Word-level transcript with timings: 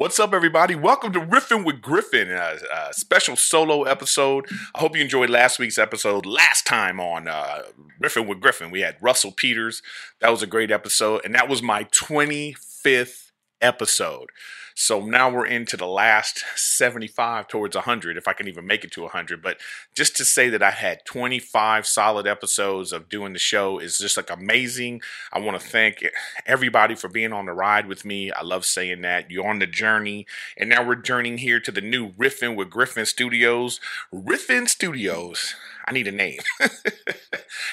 What's 0.00 0.18
up, 0.18 0.32
everybody? 0.32 0.74
Welcome 0.74 1.12
to 1.12 1.20
Riffin 1.20 1.62
with 1.62 1.82
Griffin, 1.82 2.30
a, 2.30 2.56
a, 2.72 2.94
special 2.94 3.36
solo 3.36 3.82
episode. 3.82 4.46
I 4.74 4.80
hope 4.80 4.96
you 4.96 5.02
enjoyed 5.02 5.28
last 5.28 5.58
week's 5.58 5.76
episode. 5.76 6.24
Last 6.24 6.66
time 6.66 6.98
on 6.98 7.28
uh, 7.28 7.64
Riffin 8.02 8.26
with 8.26 8.40
Griffin, 8.40 8.70
we 8.70 8.80
had 8.80 8.96
Russell 9.02 9.30
Peters. 9.30 9.82
That 10.20 10.30
was 10.30 10.42
a 10.42 10.46
great 10.46 10.70
episode, 10.70 11.20
and 11.22 11.34
that 11.34 11.50
was 11.50 11.62
my 11.62 11.84
25th 11.84 13.19
episode. 13.60 14.30
So 14.74 15.00
now 15.00 15.30
we're 15.30 15.44
into 15.44 15.76
the 15.76 15.86
last 15.86 16.42
75 16.56 17.48
towards 17.48 17.76
100, 17.76 18.16
if 18.16 18.26
I 18.26 18.32
can 18.32 18.48
even 18.48 18.66
make 18.66 18.82
it 18.82 18.90
to 18.92 19.02
100. 19.02 19.42
But 19.42 19.58
just 19.94 20.16
to 20.16 20.24
say 20.24 20.48
that 20.48 20.62
I 20.62 20.70
had 20.70 21.04
25 21.04 21.86
solid 21.86 22.26
episodes 22.26 22.90
of 22.90 23.10
doing 23.10 23.34
the 23.34 23.38
show 23.38 23.78
is 23.78 23.98
just 23.98 24.16
like 24.16 24.30
amazing. 24.30 25.02
I 25.32 25.40
want 25.40 25.60
to 25.60 25.66
thank 25.66 26.02
everybody 26.46 26.94
for 26.94 27.08
being 27.08 27.32
on 27.32 27.44
the 27.44 27.52
ride 27.52 27.88
with 27.88 28.06
me. 28.06 28.30
I 28.32 28.42
love 28.42 28.64
saying 28.64 29.02
that. 29.02 29.30
You're 29.30 29.46
on 29.46 29.58
the 29.58 29.66
journey. 29.66 30.26
And 30.56 30.70
now 30.70 30.82
we're 30.86 30.94
journeying 30.94 31.38
here 31.38 31.60
to 31.60 31.70
the 31.70 31.82
new 31.82 32.12
Riffin 32.12 32.56
with 32.56 32.70
Griffin 32.70 33.04
Studios. 33.04 33.80
Riffin 34.10 34.66
Studios. 34.66 35.56
I 35.86 35.92
need 35.92 36.08
a 36.08 36.12
name. 36.12 36.38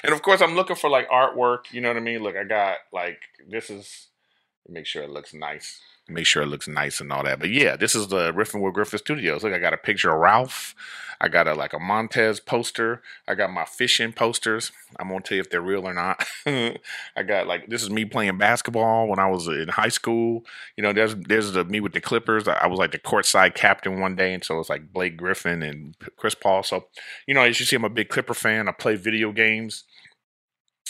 and 0.04 0.14
of 0.14 0.22
course, 0.22 0.42
I'm 0.42 0.56
looking 0.56 0.76
for 0.76 0.90
like 0.90 1.10
artwork. 1.10 1.72
You 1.72 1.80
know 1.80 1.88
what 1.88 1.98
I 1.98 2.02
mean? 2.02 2.22
Look, 2.22 2.36
I 2.36 2.44
got 2.44 2.78
like, 2.92 3.20
this 3.48 3.70
is, 3.70 4.08
make 4.70 4.86
sure 4.86 5.04
it 5.04 5.10
looks 5.10 5.34
nice 5.34 5.82
make 6.10 6.26
sure 6.26 6.44
it 6.44 6.48
looks 6.48 6.68
nice 6.68 7.00
and 7.00 7.12
all 7.12 7.24
that. 7.24 7.40
But 7.40 7.50
yeah, 7.50 7.76
this 7.76 7.96
is 7.96 8.08
the 8.08 8.32
Riffin 8.34 8.62
with 8.62 8.74
Griffin 8.74 9.00
Studios. 9.00 9.44
Look, 9.44 9.54
I 9.54 9.60
got 9.60 9.74
a 9.74 9.78
picture 9.78 10.12
of 10.12 10.20
Ralph. 10.20 10.76
I 11.20 11.30
got 11.30 11.48
a 11.48 11.56
like 11.56 11.74
a 11.74 11.80
Montez 11.80 12.40
poster. 12.40 13.02
I 13.28 13.34
got 13.34 13.52
my 13.52 13.66
fishing 13.66 14.14
posters. 14.14 14.72
I'm 15.00 15.10
gonna 15.10 15.22
tell 15.22 15.36
you 15.36 15.42
if 15.42 15.50
they're 15.50 15.62
real 15.62 15.88
or 15.88 15.94
not. 15.94 16.24
I 16.46 17.24
got 17.26 17.48
like 17.48 17.68
this 17.68 17.82
is 17.82 17.90
me 17.90 18.06
playing 18.06 18.38
basketball 18.38 19.08
when 19.08 19.18
I 19.18 19.28
was 19.28 19.48
in 19.48 19.70
high 19.70 19.90
school. 19.90 20.46
You 20.76 20.84
know, 20.84 20.94
there's 20.94 21.16
there's 21.16 21.54
the 21.54 21.66
me 21.66 21.80
with 21.80 21.94
the 21.94 22.02
Clippers. 22.02 22.48
I 22.48 22.68
was 22.68 22.78
like 22.78 22.92
the 22.92 23.00
courtside 23.00 23.56
captain 23.56 24.00
one 24.00 24.16
day, 24.16 24.34
and 24.34 24.44
so 24.44 24.60
it's 24.60 24.70
like 24.70 24.94
Blake 24.94 25.18
Griffin 25.18 25.64
and 25.64 25.96
Chris 26.18 26.36
Paul. 26.36 26.62
So, 26.62 26.86
you 27.26 27.34
know, 27.34 27.42
as 27.42 27.60
you 27.60 27.66
see, 27.66 27.76
I'm 27.76 27.84
a 27.84 27.90
big 27.90 28.10
Clipper 28.10 28.36
fan. 28.36 28.68
I 28.68 28.72
play 28.72 28.96
video 28.96 29.32
games 29.32 29.86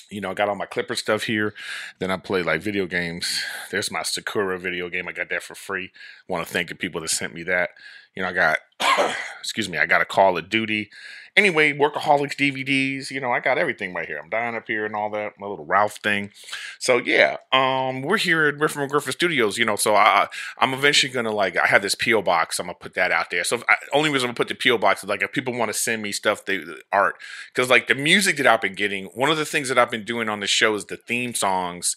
you 0.09 0.21
know, 0.21 0.31
I 0.31 0.33
got 0.33 0.49
all 0.49 0.55
my 0.55 0.65
Clipper 0.65 0.95
stuff 0.95 1.23
here. 1.23 1.53
Then 1.99 2.11
I 2.11 2.17
play 2.17 2.41
like 2.41 2.61
video 2.61 2.85
games. 2.85 3.43
There's 3.71 3.91
my 3.91 4.01
Sekiro 4.01 4.59
video 4.59 4.89
game. 4.89 5.07
I 5.07 5.11
got 5.11 5.29
that 5.29 5.43
for 5.43 5.55
free. 5.55 5.91
Want 6.27 6.45
to 6.47 6.51
thank 6.51 6.69
the 6.69 6.75
people 6.75 7.01
that 7.01 7.09
sent 7.09 7.33
me 7.33 7.43
that. 7.43 7.71
You 8.15 8.23
know, 8.23 8.29
I 8.29 8.33
got, 8.33 8.59
excuse 9.39 9.69
me, 9.69 9.77
I 9.77 9.85
got 9.85 10.01
a 10.01 10.05
Call 10.05 10.37
of 10.37 10.49
Duty 10.49 10.89
Anyway, 11.37 11.71
Workaholics 11.71 12.35
DVDs, 12.35 13.11
you 13.11 13.19
know, 13.19 13.31
I 13.31 13.39
got 13.39 13.59
everything 13.59 13.93
right 13.93 14.07
here. 14.07 14.17
I'm 14.17 14.29
dying 14.29 14.55
up 14.55 14.67
here 14.67 14.87
and 14.87 14.95
all 14.95 15.11
that, 15.11 15.33
my 15.39 15.45
little 15.45 15.65
Ralph 15.65 15.97
thing. 15.97 16.31
So 16.79 16.97
yeah, 16.97 17.37
um, 17.51 18.01
we're 18.01 18.17
here 18.17 18.47
at 18.47 18.57
Griffin 18.57 18.87
Griffin 18.87 19.13
Studios, 19.13 19.55
you 19.55 19.63
know. 19.63 19.75
So 19.75 19.95
I, 19.95 20.29
I'm 20.57 20.73
eventually 20.73 21.13
gonna 21.13 21.31
like, 21.31 21.55
I 21.55 21.67
have 21.67 21.83
this 21.83 21.93
PO 21.93 22.23
box. 22.23 22.59
I'm 22.59 22.65
gonna 22.65 22.77
put 22.79 22.95
that 22.95 23.11
out 23.11 23.29
there. 23.29 23.43
So 23.43 23.61
I, 23.69 23.75
only 23.93 24.09
reason 24.09 24.27
I'm 24.27 24.33
gonna 24.33 24.45
put 24.45 24.47
the 24.47 24.55
PO 24.55 24.79
box 24.79 25.03
is 25.03 25.09
like 25.09 25.21
if 25.21 25.31
people 25.31 25.53
want 25.53 25.71
to 25.71 25.77
send 25.77 26.01
me 26.01 26.11
stuff, 26.11 26.43
they 26.43 26.63
art, 26.91 27.17
because 27.53 27.69
like 27.69 27.87
the 27.87 27.95
music 27.95 28.37
that 28.37 28.47
I've 28.47 28.61
been 28.61 28.73
getting. 28.73 29.05
One 29.13 29.29
of 29.29 29.37
the 29.37 29.45
things 29.45 29.69
that 29.69 29.77
I've 29.77 29.91
been 29.91 30.05
doing 30.05 30.29
on 30.29 30.39
the 30.39 30.47
show 30.47 30.73
is 30.73 30.85
the 30.85 30.97
theme 30.97 31.35
songs, 31.35 31.95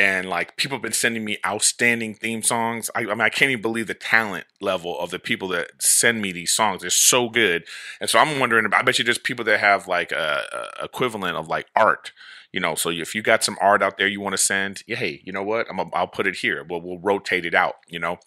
and 0.00 0.30
like 0.30 0.56
people 0.56 0.76
have 0.76 0.82
been 0.82 0.94
sending 0.94 1.26
me 1.26 1.36
outstanding 1.46 2.14
theme 2.14 2.42
songs. 2.42 2.90
I, 2.94 3.00
I 3.00 3.04
mean, 3.04 3.20
I 3.20 3.28
can't 3.28 3.50
even 3.50 3.60
believe 3.60 3.86
the 3.86 3.92
talent 3.92 4.46
level 4.58 4.98
of 4.98 5.10
the 5.10 5.18
people 5.18 5.46
that 5.48 5.70
send 5.78 6.22
me 6.22 6.32
these 6.32 6.52
songs. 6.52 6.80
They're 6.80 6.88
so 6.88 7.28
good, 7.28 7.64
and 8.00 8.08
so 8.08 8.18
I'm 8.18 8.40
wondering 8.40 8.64
I 8.72 8.80
bet 8.80 8.98
you 8.98 9.04
there's 9.04 9.18
people 9.18 9.44
that 9.44 9.60
have 9.60 9.86
like 9.86 10.10
a, 10.10 10.70
a 10.80 10.84
equivalent 10.84 11.36
of 11.36 11.48
like 11.48 11.66
art 11.76 12.12
you 12.52 12.58
know? 12.58 12.74
So 12.74 12.90
if 12.90 13.14
you 13.14 13.22
got 13.22 13.44
some 13.44 13.56
art 13.60 13.80
out 13.80 13.96
there 13.96 14.08
you 14.08 14.20
want 14.20 14.32
to 14.32 14.38
send 14.38 14.82
yeah, 14.86 14.96
hey 14.96 15.20
you 15.24 15.32
know 15.32 15.42
what? 15.42 15.66
I'm 15.70 15.78
a, 15.78 15.86
i'll 15.92 16.08
put 16.08 16.26
it 16.26 16.36
here. 16.36 16.64
We'll, 16.68 16.80
we'll 16.80 16.98
rotate 16.98 17.44
it 17.44 17.54
out 17.54 17.76
you 17.86 17.98
know 17.98 18.18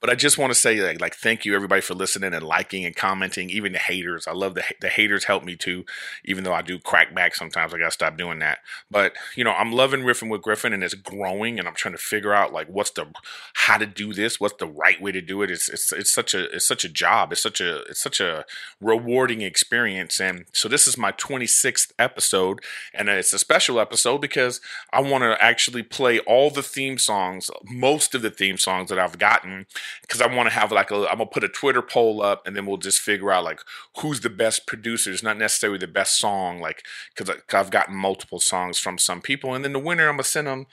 but 0.00 0.08
I 0.08 0.14
just 0.14 0.38
want 0.38 0.50
to 0.50 0.58
say, 0.58 0.80
like, 0.80 1.00
like, 1.00 1.14
thank 1.14 1.44
you 1.44 1.54
everybody 1.54 1.82
for 1.82 1.94
listening 1.94 2.32
and 2.32 2.42
liking 2.42 2.86
and 2.86 2.96
commenting. 2.96 3.50
Even 3.50 3.72
the 3.72 3.78
haters, 3.78 4.26
I 4.26 4.32
love 4.32 4.54
the 4.54 4.64
the 4.80 4.88
haters 4.88 5.24
help 5.24 5.44
me 5.44 5.56
too. 5.56 5.84
Even 6.24 6.44
though 6.44 6.54
I 6.54 6.62
do 6.62 6.78
crack 6.78 7.14
back 7.14 7.34
sometimes, 7.34 7.74
I 7.74 7.78
gotta 7.78 7.90
stop 7.90 8.16
doing 8.16 8.38
that. 8.38 8.60
But 8.90 9.12
you 9.36 9.44
know, 9.44 9.52
I'm 9.52 9.72
loving 9.72 10.00
riffing 10.00 10.30
with 10.30 10.42
Griffin, 10.42 10.72
and 10.72 10.82
it's 10.82 10.94
growing, 10.94 11.58
and 11.58 11.68
I'm 11.68 11.74
trying 11.74 11.94
to 11.94 11.98
figure 11.98 12.32
out 12.32 12.52
like 12.52 12.68
what's 12.68 12.90
the 12.90 13.06
how 13.54 13.76
to 13.76 13.86
do 13.86 14.14
this, 14.14 14.40
what's 14.40 14.56
the 14.58 14.66
right 14.66 15.00
way 15.00 15.12
to 15.12 15.20
do 15.20 15.42
it. 15.42 15.50
It's 15.50 15.68
it's 15.68 15.92
it's 15.92 16.10
such 16.10 16.32
a 16.32 16.44
it's 16.54 16.66
such 16.66 16.84
a 16.84 16.88
job. 16.88 17.32
It's 17.32 17.42
such 17.42 17.60
a 17.60 17.82
it's 17.82 18.00
such 18.00 18.20
a 18.20 18.46
rewarding 18.80 19.42
experience. 19.42 20.18
And 20.18 20.46
so 20.52 20.68
this 20.68 20.88
is 20.88 20.96
my 20.96 21.12
26th 21.12 21.92
episode, 21.98 22.60
and 22.94 23.10
it's 23.10 23.34
a 23.34 23.38
special 23.38 23.78
episode 23.78 24.22
because 24.22 24.62
I 24.92 25.00
want 25.02 25.24
to 25.24 25.36
actually 25.44 25.82
play 25.82 26.20
all 26.20 26.50
the 26.50 26.62
theme 26.62 26.96
songs, 26.96 27.50
most 27.64 28.14
of 28.14 28.22
the 28.22 28.30
theme 28.30 28.56
songs 28.56 28.88
that 28.88 28.98
I've 28.98 29.18
gotten 29.18 29.66
because 30.02 30.20
I 30.20 30.34
want 30.34 30.48
to 30.48 30.54
have 30.54 30.72
like 30.72 30.90
a 30.90 31.06
I'm 31.08 31.18
gonna 31.18 31.26
put 31.26 31.44
a 31.44 31.48
Twitter 31.48 31.82
poll 31.82 32.22
up 32.22 32.46
and 32.46 32.56
then 32.56 32.66
we'll 32.66 32.76
just 32.76 33.00
figure 33.00 33.32
out 33.32 33.44
like 33.44 33.60
who's 33.98 34.20
the 34.20 34.30
best 34.30 34.66
producer. 34.66 35.12
It's 35.12 35.22
not 35.22 35.38
necessarily 35.38 35.78
the 35.78 35.86
best 35.86 36.18
song, 36.18 36.60
like 36.60 36.84
because 37.14 37.36
I've 37.52 37.70
gotten 37.70 37.94
multiple 37.94 38.40
songs 38.40 38.78
from 38.78 38.98
some 38.98 39.20
people, 39.20 39.54
and 39.54 39.64
then 39.64 39.72
the 39.72 39.78
winner 39.78 40.08
I'm 40.08 40.14
gonna 40.14 40.24
send 40.24 40.46
them 40.46 40.66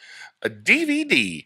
a 0.44 0.50
DVD. 0.50 1.45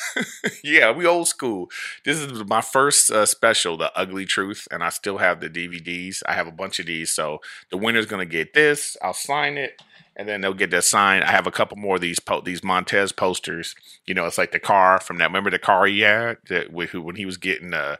yeah, 0.64 0.90
we 0.90 1.06
old 1.06 1.28
school. 1.28 1.70
This 2.04 2.18
is 2.18 2.44
my 2.44 2.60
first 2.60 3.10
uh, 3.10 3.24
special, 3.26 3.76
The 3.76 3.90
Ugly 3.96 4.26
Truth, 4.26 4.68
and 4.70 4.82
I 4.82 4.90
still 4.90 5.18
have 5.18 5.40
the 5.40 5.48
DVDs. 5.48 6.22
I 6.26 6.34
have 6.34 6.46
a 6.46 6.52
bunch 6.52 6.78
of 6.78 6.86
these, 6.86 7.12
so 7.12 7.40
the 7.70 7.78
winner's 7.78 8.06
gonna 8.06 8.26
get 8.26 8.54
this. 8.54 8.96
I'll 9.02 9.14
sign 9.14 9.56
it 9.56 9.80
and 10.18 10.28
then 10.28 10.40
they'll 10.40 10.52
get 10.52 10.70
that 10.72 10.84
sign. 10.84 11.22
I 11.22 11.30
have 11.30 11.46
a 11.46 11.52
couple 11.52 11.76
more 11.78 11.94
of 11.94 12.02
these 12.02 12.18
po- 12.18 12.40
these 12.40 12.64
Montez 12.64 13.12
posters. 13.12 13.74
You 14.04 14.14
know, 14.14 14.26
it's 14.26 14.36
like 14.36 14.50
the 14.50 14.58
car 14.58 15.00
from 15.00 15.18
that. 15.18 15.28
Remember 15.28 15.50
the 15.50 15.60
car 15.60 15.86
he 15.86 16.00
had 16.00 16.38
that 16.48 16.72
when 16.72 17.16
he 17.16 17.24
was 17.24 17.36
getting 17.36 17.72
uh 17.72 17.96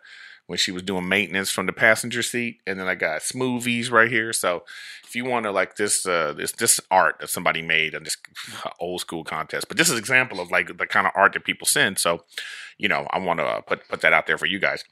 when 0.47 0.59
she 0.59 0.73
was 0.73 0.83
doing 0.83 1.07
maintenance 1.07 1.51
from 1.51 1.67
the 1.67 1.73
passenger 1.73 2.23
seat, 2.23 2.61
and 2.67 2.81
then 2.81 2.89
I 2.89 2.95
got 2.95 3.21
smoothies 3.21 3.91
right 3.93 4.11
here. 4.11 4.33
So 4.33 4.65
if 5.07 5.15
you 5.15 5.25
want 5.25 5.45
to 5.45 5.53
like 5.53 5.77
this 5.77 6.05
uh 6.05 6.35
this 6.37 6.53
this 6.53 6.81
art 6.91 7.21
that 7.21 7.31
somebody 7.31 7.63
made 7.63 7.95
and 7.95 8.05
this 8.05 8.17
old 8.81 9.01
school 9.01 9.23
contest, 9.23 9.69
but 9.69 9.77
this 9.77 9.89
is 9.89 9.99
example 9.99 10.41
of 10.41 10.51
like 10.51 10.77
the 10.77 10.87
kind 10.87 11.07
of 11.07 11.13
art 11.15 11.35
that 11.35 11.45
people 11.45 11.67
send. 11.67 11.99
So 12.01 12.25
you 12.79 12.89
know, 12.89 13.07
I 13.11 13.19
want 13.19 13.39
to 13.39 13.47
uh, 13.47 13.61
put 13.61 13.89
put 13.89 14.01
that 14.01 14.13
out 14.13 14.27
there 14.27 14.39
for 14.39 14.47
you 14.47 14.59
guys 14.59 14.85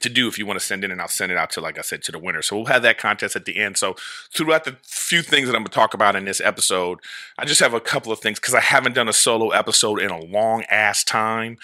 to 0.00 0.08
do 0.08 0.28
if 0.28 0.38
you 0.38 0.46
want 0.46 0.58
to 0.58 0.64
send 0.64 0.84
in 0.84 0.90
and 0.90 1.00
I'll 1.00 1.08
send 1.08 1.32
it 1.32 1.38
out 1.38 1.50
to 1.50 1.60
like 1.60 1.78
I 1.78 1.82
said 1.82 2.02
to 2.04 2.12
the 2.12 2.18
winner. 2.18 2.42
So 2.42 2.56
we'll 2.56 2.66
have 2.66 2.82
that 2.82 2.98
contest 2.98 3.36
at 3.36 3.44
the 3.44 3.58
end. 3.58 3.76
So 3.76 3.96
throughout 4.32 4.64
the 4.64 4.76
few 4.82 5.20
things 5.20 5.48
that 5.48 5.56
I'm 5.56 5.62
going 5.62 5.70
to 5.70 5.74
talk 5.74 5.94
about 5.94 6.16
in 6.16 6.24
this 6.24 6.40
episode, 6.40 7.00
I 7.38 7.44
just 7.44 7.60
have 7.60 7.74
a 7.74 7.80
couple 7.80 8.12
of 8.12 8.20
things 8.20 8.38
cuz 8.38 8.54
I 8.54 8.60
haven't 8.60 8.94
done 8.94 9.08
a 9.08 9.12
solo 9.12 9.50
episode 9.50 10.00
in 10.00 10.10
a 10.10 10.20
long 10.20 10.62
ass 10.70 11.04
time 11.04 11.58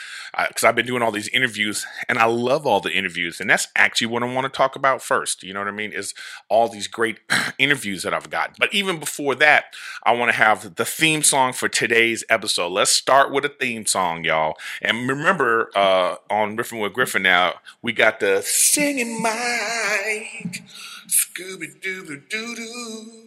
cuz 0.55 0.65
I've 0.65 0.75
been 0.75 0.87
doing 0.87 1.03
all 1.03 1.13
these 1.13 1.29
interviews 1.29 1.87
and 2.09 2.19
I 2.19 2.25
love 2.25 2.67
all 2.67 2.81
the 2.81 2.93
interviews 2.93 3.41
and 3.41 3.49
that's 3.49 3.69
actually 3.77 4.09
what 4.09 4.23
I 4.23 4.27
want 4.27 4.53
to 4.53 4.57
talk 4.57 4.77
about 4.77 5.03
first. 5.03 5.43
You 5.43 5.55
know 5.55 5.61
what 5.61 5.69
I 5.69 5.73
mean? 5.73 5.93
Is 5.93 6.13
all 6.49 6.69
these 6.69 6.89
great 6.89 7.21
interviews 7.59 8.03
that 8.03 8.13
I've 8.13 8.31
gotten. 8.31 8.57
But 8.59 8.75
even 8.75 8.99
before 8.99 9.35
that, 9.37 9.75
I 10.05 10.13
want 10.13 10.31
to 10.31 10.37
have 10.37 10.75
the 10.75 10.85
theme 10.85 11.23
song 11.23 11.53
for 11.53 11.69
today's 11.69 12.25
episode. 12.29 12.73
Let's 12.73 12.91
start 12.91 13.31
with 13.31 13.45
a 13.45 13.49
theme 13.49 13.87
song, 13.87 14.25
y'all. 14.25 14.57
And 14.83 15.09
remember 15.09 15.71
uh 15.75 16.17
on 16.29 16.57
Riffin 16.57 16.81
with 16.81 16.93
Griffin 16.93 17.23
now, 17.23 17.55
we 17.83 17.93
got 17.93 18.06
got 18.11 18.21
the 18.21 18.41
singing 18.41 19.21
mic. 19.21 20.63
Scooby 21.09 21.75
Dooby 21.83 22.29
Doo 22.29 22.55
Doo. 22.55 23.27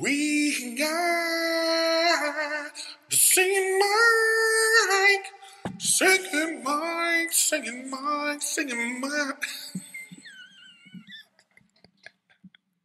We 0.00 0.76
got 0.78 2.70
the 3.10 3.16
singing 3.16 3.80
mic. 3.80 5.80
Singing 5.80 6.62
mic, 6.62 7.32
singing 7.32 7.90
mic, 7.90 8.40
singing 8.40 9.00
mic. 9.00 9.46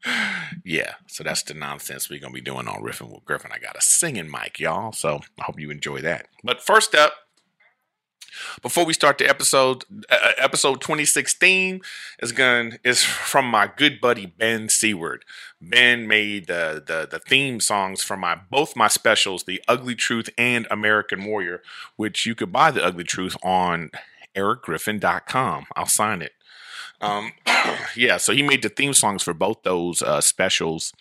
yeah, 0.66 0.95
so 1.05 1.23
that's 1.23 1.44
the 1.44 1.53
nonsense 1.53 2.09
we're 2.09 2.19
gonna 2.19 2.34
be 2.34 2.41
doing 2.41 2.67
on 2.67 2.81
Riffin 2.81 3.13
with 3.13 3.23
Griffin. 3.23 3.51
I 3.53 3.59
got 3.59 3.78
a 3.78 3.81
singing 3.81 4.31
mic, 4.31 4.59
y'all. 4.59 4.94
So 4.94 5.19
I 5.39 5.44
hope 5.44 5.59
you 5.59 5.69
enjoy 5.69 6.01
that. 6.01 6.28
But 6.44 6.63
first 6.63 6.95
up, 6.95 7.13
before 8.62 8.85
we 8.85 8.94
start 8.94 9.18
the 9.18 9.28
episode, 9.29 9.85
uh, 10.09 10.31
episode 10.37 10.82
2016 10.82 11.82
is 12.22 12.32
going 12.32 12.78
is 12.84 13.03
from 13.03 13.46
my 13.46 13.70
good 13.76 13.99
buddy 14.02 14.26
Ben 14.26 14.70
Seward. 14.70 15.26
Ben 15.61 16.08
made 16.08 16.47
the, 16.47 16.84
the 16.85 17.08
the 17.09 17.20
theme 17.20 17.59
songs 17.59 18.03
for 18.03 18.17
my 18.17 18.37
both 18.49 18.76
my 18.76 18.87
specials, 18.87 19.43
The 19.43 19.61
Ugly 19.67 19.96
Truth 19.96 20.29
and 20.37 20.67
American 20.70 21.26
Warrior, 21.26 21.61
which 21.96 22.26
you 22.26 22.35
could 22.35 22.52
buy 22.52 22.72
The 22.72 22.84
Ugly 22.84 23.05
Truth 23.05 23.37
on 23.43 23.91
ericgriffin.com. 24.35 25.66
I'll 25.76 25.85
sign 25.85 26.22
it. 26.22 26.34
Um, 27.02 27.32
yeah, 27.96 28.17
so 28.17 28.34
he 28.34 28.41
made 28.41 28.61
the 28.61 28.70
theme 28.70 28.93
songs 28.93 29.23
for 29.23 29.34
both 29.34 29.64
those 29.64 30.02
uh, 30.02 30.22
specials. 30.22 30.93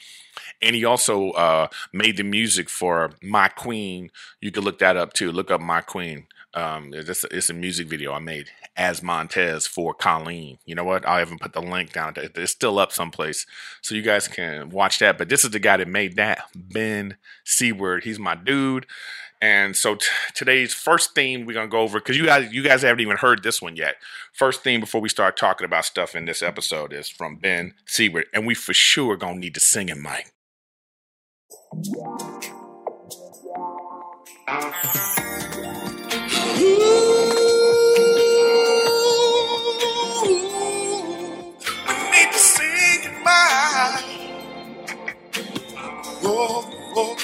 And 0.61 0.75
he 0.75 0.85
also 0.85 1.31
uh, 1.31 1.69
made 1.93 2.17
the 2.17 2.25
music 2.25 2.69
for 2.69 3.13
My 3.23 3.49
Queen. 3.49 4.11
You 4.41 4.51
can 4.51 4.65
look 4.65 4.79
that 4.79 4.97
up 4.97 5.13
too. 5.13 5.31
Look 5.31 5.51
up 5.51 5.61
My 5.61 5.81
Queen. 5.81 6.27
Um, 6.55 6.95
it's, 6.95 7.25
it's 7.25 7.51
a 7.51 7.55
music 7.55 7.89
video 7.89 8.13
I 8.13 8.21
made 8.21 8.49
as 8.77 9.03
Montez 9.03 9.67
for 9.67 9.93
Colleen. 9.95 10.59
You 10.65 10.75
know 10.75 10.85
what? 10.85 11.07
I'll 11.07 11.21
even 11.21 11.39
put 11.39 11.53
the 11.53 11.61
link 11.63 11.93
down. 11.93 12.15
It's 12.17 12.53
still 12.53 12.79
up 12.79 12.93
someplace, 12.93 13.45
so 13.83 13.95
you 13.95 14.03
guys 14.03 14.29
can 14.29 14.71
watch 14.71 14.99
that. 15.01 15.19
But 15.19 15.29
this 15.29 15.45
is 15.45 15.51
the 15.51 15.59
guy 15.59 15.77
that 15.77 15.89
made 15.89 16.17
that, 16.17 16.45
Ben 16.55 17.17
Seaward. 17.45 18.05
He's 18.05 18.19
my 18.19 18.35
dude, 18.35 18.87
And 19.43 19.77
so 19.77 19.97
t- 19.97 20.07
today's 20.35 20.73
first 20.73 21.15
theme 21.15 21.45
we're 21.45 21.55
gonna 21.55 21.69
go 21.69 21.81
over 21.81 21.99
because 21.99 22.17
you 22.17 22.25
guys 22.25 22.53
you 22.53 22.63
guys 22.63 22.83
haven't 22.83 23.01
even 23.01 23.17
heard 23.17 23.43
this 23.43 23.61
one 23.61 23.77
yet. 23.77 23.97
First 24.33 24.63
theme 24.63 24.81
before 24.81 25.01
we 25.01 25.09
start 25.09 25.37
talking 25.37 25.65
about 25.65 25.85
stuff 25.85 26.15
in 26.15 26.25
this 26.25 26.43
episode 26.43 26.93
is 26.93 27.09
from 27.09 27.37
Ben 27.37 27.75
Seaward, 27.85 28.27
and 28.33 28.47
we 28.47 28.55
for 28.55 28.73
sure 28.75 29.17
gonna 29.17 29.39
need 29.39 29.55
to 29.55 29.61
sing 29.61 29.89
it, 29.89 29.99
Need 42.13 42.33
to 42.33 42.39
sing. 42.39 43.13
Whoa, 46.23 46.63
whoa, 46.95 47.17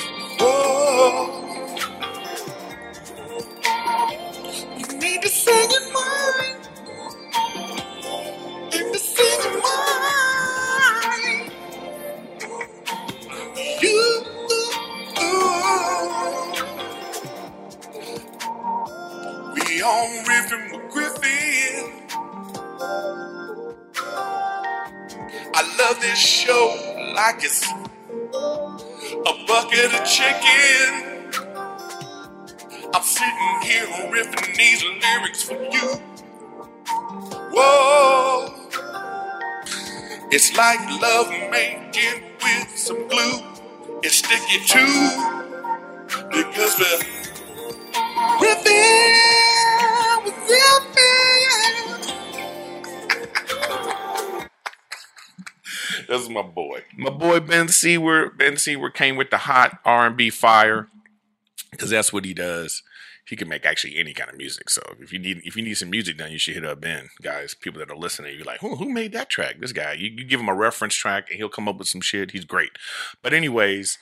It's 40.32 40.56
like 40.56 40.78
love 41.02 41.28
making 41.50 42.22
with 42.40 42.78
some 42.78 43.08
glue. 43.08 43.42
It's 44.04 44.16
sticky 44.16 44.64
too. 44.64 45.10
Because 46.30 46.78
we're 46.78 47.00
riffing 48.38 49.14
with 50.24 50.34
riffing. 50.50 52.06
This 56.08 56.22
is 56.22 56.28
my 56.28 56.42
boy. 56.42 56.82
My 56.96 57.10
boy 57.10 57.38
Ben 57.40 57.68
Seward. 57.68 58.36
Ben 58.36 58.56
Seward 58.56 58.94
came 58.94 59.16
with 59.16 59.30
the 59.30 59.36
hot 59.38 59.78
R&B 59.84 60.30
fire 60.30 60.88
because 61.70 61.90
that's 61.90 62.12
what 62.12 62.24
he 62.24 62.34
does. 62.34 62.82
He 63.30 63.36
can 63.36 63.48
make 63.48 63.64
actually 63.64 63.96
any 63.96 64.12
kind 64.12 64.28
of 64.28 64.36
music. 64.36 64.68
So 64.68 64.82
if 64.98 65.12
you 65.12 65.20
need 65.20 65.40
if 65.44 65.56
you 65.56 65.62
need 65.62 65.74
some 65.74 65.90
music 65.90 66.18
done, 66.18 66.32
you 66.32 66.38
should 66.38 66.54
hit 66.54 66.64
up 66.64 66.80
Ben, 66.80 67.10
guys. 67.22 67.54
People 67.54 67.78
that 67.78 67.90
are 67.90 67.96
listening, 67.96 68.34
you're 68.36 68.44
like, 68.44 68.60
who 68.60 68.74
who 68.74 68.90
made 68.90 69.12
that 69.12 69.30
track? 69.30 69.60
This 69.60 69.72
guy. 69.72 69.92
You, 69.92 70.10
you 70.10 70.24
give 70.24 70.40
him 70.40 70.48
a 70.48 70.54
reference 70.54 70.96
track 70.96 71.30
and 71.30 71.36
he'll 71.38 71.48
come 71.48 71.68
up 71.68 71.78
with 71.78 71.86
some 71.86 72.00
shit. 72.00 72.32
He's 72.32 72.44
great. 72.44 72.72
But 73.22 73.32
anyways, 73.32 73.98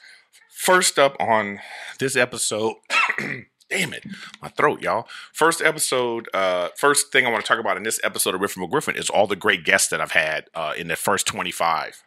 first 0.50 0.98
up 0.98 1.14
on 1.20 1.60
this 2.00 2.16
episode. 2.16 2.76
Damn 3.70 3.92
it, 3.92 4.04
my 4.40 4.48
throat, 4.48 4.80
y'all. 4.80 5.06
First 5.34 5.60
episode, 5.60 6.26
uh, 6.32 6.70
first 6.74 7.12
thing 7.12 7.26
I 7.26 7.30
want 7.30 7.44
to 7.44 7.48
talk 7.48 7.60
about 7.60 7.76
in 7.76 7.82
this 7.82 8.00
episode 8.02 8.34
of 8.34 8.40
Riffin 8.40 8.66
McGriffin 8.66 8.96
is 8.96 9.10
all 9.10 9.26
the 9.26 9.36
great 9.36 9.62
guests 9.62 9.88
that 9.88 10.00
I've 10.00 10.12
had 10.12 10.46
uh, 10.54 10.72
in 10.74 10.88
the 10.88 10.96
first 10.96 11.26
25. 11.26 12.02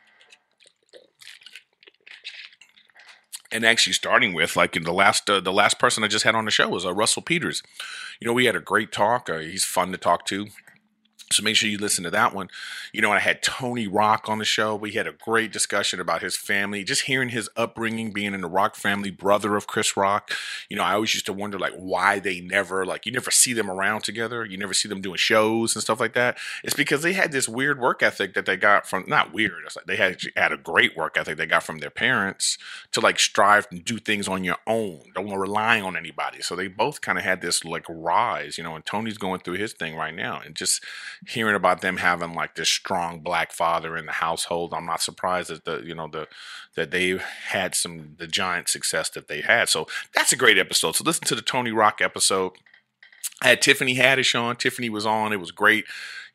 And 3.52 3.66
actually 3.66 3.94
starting 3.94 4.34
with 4.34 4.56
like 4.56 4.76
in 4.76 4.84
the 4.84 4.94
last 4.94 5.30
uh, 5.30 5.40
the 5.40 5.52
last 5.52 5.80
person 5.80 6.04
I 6.04 6.08
just 6.08 6.26
had 6.26 6.36
on 6.36 6.46
the 6.46 6.52
show 6.52 6.70
was 6.70 6.86
uh, 6.86 6.94
Russell 6.94 7.22
Peters. 7.22 7.64
You 8.20 8.28
know, 8.28 8.34
we 8.34 8.46
had 8.46 8.56
a 8.56 8.62
great 8.62 8.92
talk. 8.92 9.30
Uh, 9.30 9.40
he's 9.40 9.66
fun 9.66 9.92
to 9.92 9.98
talk 9.98 10.26
to. 10.28 10.48
So 11.32 11.44
make 11.44 11.56
sure 11.56 11.70
you 11.70 11.78
listen 11.78 12.04
to 12.04 12.12
that 12.12 12.34
one. 12.34 12.50
You 12.92 13.02
know, 13.02 13.12
I 13.12 13.20
had 13.20 13.42
Tony 13.42 13.88
Rock 13.88 14.28
on 14.28 14.40
the 14.40 14.46
show. 14.46 14.76
We 14.76 14.92
had 14.92 15.08
a 15.08 15.12
great 15.12 15.52
discussion 15.52 16.00
about 16.00 16.22
his 16.22 16.36
family, 16.36 16.84
just 16.84 17.04
hearing 17.04 17.30
his 17.30 17.50
upbringing, 17.56 18.12
being 18.12 18.34
in 18.34 18.42
the 18.42 18.50
Rock 18.50 18.76
family, 18.76 19.12
brother 19.12 19.56
of 19.56 19.68
Chris 19.68 19.96
Rock. 19.96 20.32
You 20.70 20.78
know, 20.78 20.84
I 20.84 20.94
always 20.94 21.14
used 21.14 21.26
to 21.28 21.34
wonder 21.34 21.58
like 21.58 21.74
why 21.74 22.20
they 22.20 22.42
never 22.42 22.86
like 22.86 23.06
you 23.06 23.12
never 23.12 23.32
see 23.32 23.54
them 23.54 23.70
around 23.70 24.04
together. 24.04 24.46
You 24.46 24.58
never 24.58 24.74
see 24.74 24.90
them 24.90 25.02
doing 25.02 25.18
shows 25.18 25.76
and 25.76 25.84
stuff 25.84 26.00
like 26.00 26.14
that. 26.14 26.38
It's 26.64 26.76
because 26.76 27.02
they 27.02 27.14
had 27.14 27.32
this 27.32 27.48
weird 27.50 27.80
work 27.80 28.04
ethic 28.04 28.34
that 28.34 28.46
they 28.46 28.58
got 28.58 28.88
from 28.88 29.06
not 29.08 29.34
weird. 29.34 29.64
Like 29.76 29.86
they 29.86 29.96
had 29.96 30.22
had 30.36 30.52
a 30.52 30.58
great 30.58 30.96
work 30.96 31.18
ethic 31.18 31.38
they 31.38 31.46
got 31.46 31.64
from 31.64 31.80
their 31.80 31.90
parents 31.90 32.58
to 32.92 33.00
like 33.00 33.20
strive 33.20 33.68
and 33.72 33.84
do 33.84 33.98
things 33.98 34.28
on 34.28 34.44
your 34.44 34.58
own. 34.68 35.02
Don't 35.16 35.32
rely 35.32 35.80
on 35.80 35.96
anybody. 35.96 36.42
So 36.42 36.56
they 36.56 36.68
both 36.68 37.02
kind 37.02 37.18
of 37.18 37.24
had 37.24 37.42
this 37.42 37.64
like 37.64 37.86
rise, 37.88 38.58
you 38.58 38.64
know, 38.64 38.76
and 38.76 38.86
Tony's 38.86 39.18
going 39.18 39.42
through 39.42 39.56
his 39.56 39.74
thing 39.74 39.96
right 39.96 40.14
now 40.14 40.42
and 40.44 40.56
just 40.56 40.84
hearing 41.28 41.56
about 41.56 41.82
them 41.82 41.98
having 41.98 42.34
like 42.34 42.56
this 42.56 42.70
strong 42.70 43.20
black 43.20 43.52
father 43.52 43.96
in 43.96 44.06
the 44.06 44.12
household, 44.12 44.74
I'm 44.74 44.86
not 44.86 45.02
surprised 45.02 45.50
that 45.50 45.66
the 45.66 45.82
you 45.86 45.96
know 45.96 46.08
the 46.08 46.28
that 46.76 46.92
they 46.92 47.20
had 47.48 47.76
some 47.76 48.16
the 48.18 48.28
giant 48.28 48.70
success 48.70 49.10
that 49.12 49.28
they 49.28 49.42
had. 49.42 49.70
So 49.70 49.88
that's 50.14 50.34
a 50.34 50.38
great 50.38 50.58
episode. 50.58 50.96
So 50.96 51.04
listen 51.06 51.26
to 51.26 51.36
the 51.36 51.42
Tony 51.42 51.72
Rock 51.72 52.02
episode. 52.02 52.54
I 53.42 53.50
had 53.50 53.62
Tiffany 53.62 53.96
Haddish 53.96 54.40
on. 54.40 54.56
Tiffany 54.56 54.90
was 54.90 55.06
on. 55.06 55.34
It 55.34 55.40
was 55.40 55.52
great. 55.52 55.86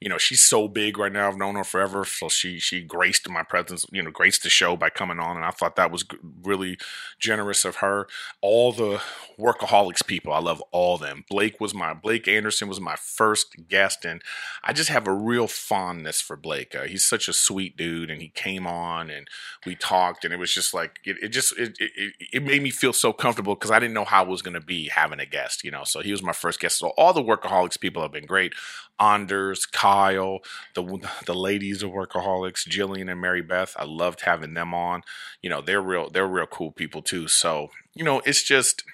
You 0.01 0.11
know, 0.11 0.19
she's 0.19 0.45
so 0.45 0.69
big 0.69 0.99
right 0.99 1.13
now. 1.13 1.27
I've 1.27 1.39
known 1.39 1.55
her 1.55 1.65
forever, 1.65 2.05
so 2.05 2.29
she 2.29 2.59
she 2.59 2.83
graced 2.83 3.29
my 3.31 3.43
presence. 3.43 3.87
You 3.91 4.03
know, 4.03 4.11
graced 4.11 4.43
the 4.43 4.51
show 4.51 4.77
by 4.77 4.91
coming 4.91 5.19
on, 5.19 5.37
and 5.37 5.45
I 5.45 5.51
thought 5.51 5.77
that 5.77 5.91
was 5.91 6.05
really 6.43 6.77
generous 7.19 7.65
of 7.65 7.77
her. 7.77 8.07
All 8.43 8.73
the 8.73 9.01
workaholics 9.39 10.07
people, 10.07 10.35
I 10.35 10.41
love 10.41 10.63
all 10.71 10.99
them. 10.99 11.25
Blake 11.31 11.61
was 11.61 11.75
my 11.75 11.95
Blake 11.95 12.29
Anderson 12.29 12.69
was 12.69 12.81
my 12.81 12.97
first 12.97 13.57
guest, 13.69 14.05
and 14.05 14.21
I 14.63 14.73
just 14.75 14.91
have 14.91 15.07
a 15.07 15.13
real 15.13 15.47
fondness 15.47 16.21
for 16.21 16.37
Blake. 16.37 16.75
Uh, 16.75 16.85
he's 16.85 17.07
such 17.07 17.27
a 17.29 17.33
sweet 17.33 17.77
dude, 17.77 18.11
and 18.11 18.21
he 18.21 18.29
came 18.29 18.67
on 18.67 19.09
and 19.11 19.29
we 19.65 19.75
talked, 19.77 20.25
and 20.25 20.33
it 20.35 20.39
was 20.39 20.53
just 20.53 20.75
like 20.75 20.99
it, 21.05 21.17
it 21.23 21.29
just 21.29 21.59
it, 21.59 21.77
it 21.79 22.13
it 22.33 22.43
made 22.43 22.63
me 22.63 22.71
feel 22.71 22.93
so 22.93 23.13
comfortable 23.13 23.55
because 23.55 23.71
I 23.71 23.79
didn't 23.79 23.95
know 23.95 24.05
how 24.05 24.23
it 24.25 24.29
was 24.29 24.43
going 24.43 24.55
to 24.55 24.61
be 24.61 24.89
having 24.89 25.21
a 25.21 25.27
guest. 25.27 25.65
You 25.65 25.71
know, 25.71 25.85
so 25.85 26.01
he 26.01 26.13
was 26.13 26.23
my 26.23 26.33
first 26.33 26.61
guest. 26.61 26.79
So 26.79 26.89
all 26.99 27.13
the 27.13 27.23
workaholics 27.23 27.81
people 27.81 28.03
have 28.03 28.13
been 28.13 28.27
great. 28.27 28.53
Anders, 29.01 29.67
Kyle, 29.67 30.41
the 30.75 31.09
the 31.27 31.35
ladies 31.35 31.83
of 31.83 31.91
workaholics, 31.91 32.67
Jillian 32.67 33.11
and 33.11 33.23
Maribeth. 33.23 33.75
I 33.77 33.85
loved 33.85 34.23
having 34.23 34.55
them 34.55 34.75
on. 34.75 35.03
You 35.43 35.51
know, 35.51 35.61
they're 35.61 35.83
real 35.83 36.11
they're 36.11 36.27
real 36.27 36.47
cool 36.47 36.73
people 36.73 37.03
too. 37.03 37.29
So, 37.29 37.71
you 37.95 38.05
know, 38.05 38.21
it's 38.25 38.43
just 38.43 38.85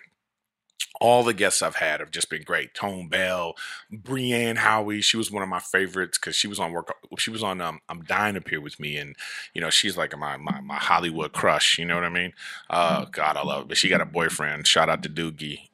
all 1.01 1.23
the 1.23 1.35
guests 1.35 1.63
I've 1.63 1.77
had 1.77 2.01
have 2.01 2.11
just 2.11 2.31
been 2.31 2.43
great. 2.43 2.75
Tone 2.75 3.09
Bell, 3.09 3.55
Brianne 3.93 4.57
Howey, 4.57 5.03
she 5.03 5.17
was 5.17 5.31
one 5.31 5.43
of 5.43 5.49
my 5.49 5.59
favorites 5.59 6.19
because 6.19 6.37
she 6.37 6.47
was 6.47 6.61
on 6.61 6.73
work. 6.73 6.95
She 7.19 7.31
was 7.31 7.43
on 7.43 7.61
um, 7.61 7.81
I'm 7.89 8.03
Dying 8.03 8.37
Up 8.37 8.49
Here 8.49 8.61
with 8.61 8.79
me, 8.79 8.97
and 8.97 9.17
you 9.55 9.61
know 9.61 9.71
she's 9.71 9.97
like 9.97 10.17
my, 10.17 10.37
my 10.37 10.61
my 10.61 10.77
Hollywood 10.77 11.33
crush. 11.33 11.79
You 11.79 11.85
know 11.85 11.95
what 11.95 12.05
I 12.05 12.09
mean? 12.09 12.33
Uh, 12.71 13.05
God, 13.07 13.37
I 13.37 13.43
love. 13.43 13.63
It. 13.63 13.69
But 13.69 13.77
she 13.77 13.89
got 13.89 14.01
a 14.01 14.07
boyfriend. 14.07 14.67
Shout 14.67 14.89
out 14.89 15.03
to 15.03 15.09
Doogie. 15.09 15.69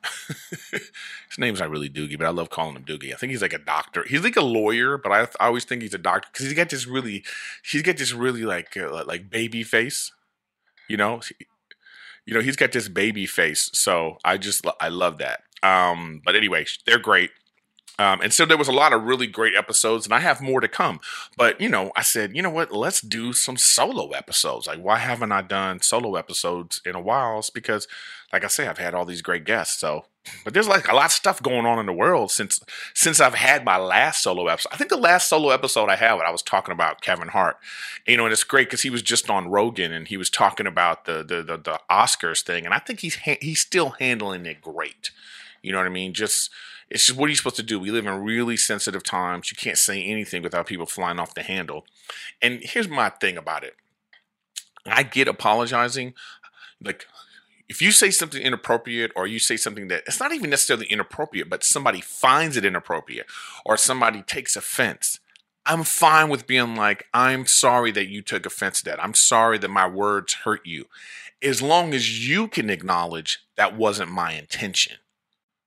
His 0.71 1.39
name's 1.39 1.61
not 1.61 1.71
really 1.71 1.91
Doogie, 1.91 2.19
but 2.19 2.27
I 2.27 2.31
love 2.31 2.51
calling 2.51 2.77
him 2.77 2.85
Doogie. 2.85 3.13
I 3.13 3.17
think 3.17 3.31
he's 3.31 3.43
like 3.43 3.53
a 3.53 3.59
doctor. 3.59 4.05
He's 4.09 4.25
like 4.25 4.37
a 4.37 4.43
lawyer, 4.43 4.97
but 4.99 5.13
I, 5.13 5.23
I 5.41 5.47
always 5.47 5.65
think 5.65 5.83
he's 5.83 5.95
a 5.95 5.99
doctor 5.99 6.29
because 6.33 6.47
he's 6.47 6.55
got 6.55 6.71
this 6.71 6.87
really, 6.87 7.25
he's 7.63 7.83
got 7.83 7.97
this 7.97 8.13
really 8.13 8.45
like 8.45 8.77
uh, 8.77 9.05
like 9.05 9.31
baby 9.31 9.63
face. 9.63 10.13
You 10.89 10.97
know, 10.97 11.21
you 12.29 12.35
know 12.35 12.41
he's 12.41 12.57
got 12.57 12.73
this 12.73 12.89
baby 12.89 13.25
face 13.27 13.71
so 13.73 14.19
i 14.25 14.37
just 14.37 14.65
i 14.81 14.89
love 14.89 15.17
that 15.19 15.41
um 15.63 16.21
but 16.25 16.37
anyway 16.37 16.65
they're 16.87 16.99
great 16.99 17.31
um, 17.99 18.21
and 18.21 18.33
so 18.33 18.47
there 18.47 18.57
was 18.57 18.69
a 18.69 18.73
lot 18.73 18.93
of 18.93 19.03
really 19.03 19.27
great 19.27 19.57
episodes, 19.57 20.07
and 20.07 20.15
I 20.15 20.21
have 20.21 20.41
more 20.41 20.61
to 20.61 20.69
come. 20.69 21.01
But 21.37 21.61
you 21.61 21.69
know, 21.69 21.91
I 21.97 22.03
said, 22.03 22.37
you 22.37 22.43
know 22.43 22.51
what? 22.51 22.71
Let's 22.73 23.01
do 23.01 23.33
some 23.33 23.57
solo 23.57 24.11
episodes. 24.11 24.69
Like, 24.69 24.79
why 24.79 24.99
haven't 24.99 25.33
I 25.33 25.43
done 25.43 25.81
solo 25.83 26.15
episodes 26.15 26.81
in 26.87 26.95
a 26.95 27.01
while? 27.01 27.41
It's 27.41 27.51
because, 27.51 27.89
like 28.33 28.45
I 28.45 28.49
say, 28.49 28.69
I've 28.69 28.79
had 28.79 28.95
all 28.95 29.05
these 29.05 29.23
great 29.23 29.45
guests. 29.45 29.81
So, 29.81 30.07
but 30.45 30.55
there's 30.55 30.69
like 30.69 30.89
a 30.89 30.95
lot 30.95 31.07
of 31.07 31.13
stuff 31.13 31.43
going 31.43 31.67
on 31.67 31.79
in 31.79 31.87
the 31.87 31.93
world 31.93 32.31
since 32.31 32.61
since 32.95 33.21
I've 33.21 33.35
had 33.35 33.65
my 33.65 33.77
last 33.77 34.23
solo 34.23 34.47
episode. 34.47 34.71
I 34.73 34.77
think 34.77 34.91
the 34.91 34.97
last 34.97 35.29
solo 35.29 35.51
episode 35.51 35.89
I 35.89 35.97
had, 35.97 36.13
I 36.13 36.31
was 36.31 36.43
talking 36.43 36.73
about 36.73 37.01
Kevin 37.01 37.29
Hart. 37.29 37.57
You 38.07 38.17
know, 38.17 38.25
and 38.25 38.33
it's 38.33 38.45
great 38.45 38.69
because 38.69 38.83
he 38.83 38.91
was 38.91 39.03
just 39.03 39.31
on 39.31 39.49
Rogan 39.49 39.93
and 39.93 40.09
he 40.09 40.17
was 40.17 40.31
talking 40.31 40.67
about 40.67 41.05
the 41.05 41.25
the 41.25 41.43
the, 41.43 41.57
the 41.57 41.81
Oscars 41.91 42.43
thing, 42.43 42.65
and 42.65 42.75
I 42.75 42.79
think 42.79 43.01
he's 43.01 43.17
ha- 43.17 43.39
he's 43.41 43.61
still 43.61 43.91
handling 43.99 44.47
it 44.47 44.61
great. 44.61 45.11
You 45.63 45.73
know 45.73 45.79
what 45.79 45.87
I 45.87 45.91
mean? 45.91 46.15
Just 46.15 46.51
it's 46.91 47.07
just 47.07 47.19
what 47.19 47.27
are 47.27 47.31
you 47.31 47.37
supposed 47.37 47.57
to 47.57 47.63
do? 47.63 47.79
We 47.79 47.91
live 47.91 48.07
in 48.07 48.23
really 48.23 48.57
sensitive 48.57 49.03
times. 49.03 49.51
You 49.51 49.57
can't 49.57 49.79
say 49.79 50.03
anything 50.03 50.43
without 50.43 50.67
people 50.67 50.87
flying 50.87 51.19
off 51.19 51.35
the 51.35 51.43
handle. 51.43 51.85
And 52.41 52.61
here's 52.63 52.89
my 52.89 53.11
thing 53.11 53.37
about 53.37 53.65
it. 53.65 53.77
I 54.87 55.03
get 55.03 55.29
apologizing. 55.29 56.15
Like 56.83 57.07
if 57.69 57.83
you 57.83 57.93
say 57.93 58.11
something 58.11 58.41
inappropriate 58.41 59.13
or 59.15 59.27
you 59.27 59.39
say 59.39 59.57
something 59.57 59.89
that 59.89 60.05
it's 60.07 60.21
not 60.21 60.33
even 60.33 60.51
necessarily 60.51 60.87
inappropriate, 60.87 61.51
but 61.51 61.65
somebody 61.65 62.01
finds 62.01 62.57
it 62.57 62.65
inappropriate 62.65 63.27
or 63.65 63.77
somebody 63.77 64.23
takes 64.23 64.57
offense, 64.57 65.21
I'm 65.67 65.85
fine 65.85 66.31
with 66.31 66.47
being 66.47 66.77
like, 66.77 67.07
I'm 67.13 67.47
sorry 67.47 67.91
that 67.93 68.09
you 68.09 68.23
took 68.23 68.47
offense 68.47 68.79
to 68.79 68.85
that. 68.87 69.03
I'm 69.03 69.15
sorry 69.15 69.59
that 69.59 69.69
my 69.69 69.87
words 69.87 70.35
hurt 70.45 70.65
you. 70.65 70.87
as 71.43 71.63
long 71.63 71.95
as 71.95 72.27
you 72.29 72.49
can 72.49 72.71
acknowledge 72.71 73.41
that 73.57 73.77
wasn't 73.77 74.11
my 74.11 74.33
intention 74.33 74.97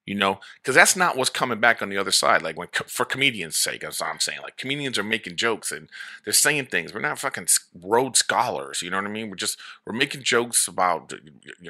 you 0.05 0.15
know 0.15 0.39
because 0.61 0.75
that's 0.75 0.95
not 0.95 1.15
what's 1.15 1.29
coming 1.29 1.59
back 1.59 1.81
on 1.81 1.89
the 1.89 1.97
other 1.97 2.11
side 2.11 2.41
like 2.41 2.57
when 2.57 2.67
for 2.87 3.05
comedians 3.05 3.57
sake 3.57 3.81
that's 3.81 3.99
what 3.99 4.09
i'm 4.09 4.19
saying 4.19 4.39
like 4.41 4.57
comedians 4.57 4.97
are 4.97 5.03
making 5.03 5.35
jokes 5.35 5.71
and 5.71 5.89
they're 6.23 6.33
saying 6.33 6.65
things 6.65 6.93
we're 6.93 6.99
not 6.99 7.19
fucking 7.19 7.47
Rhodes 7.83 8.19
scholars 8.19 8.81
you 8.81 8.89
know 8.89 8.97
what 8.97 9.05
i 9.05 9.09
mean? 9.09 9.29
We're 9.29 9.35
just 9.35 9.59
we're 9.85 9.93
making 9.93 10.23
jokes 10.23 10.67
about 10.67 11.13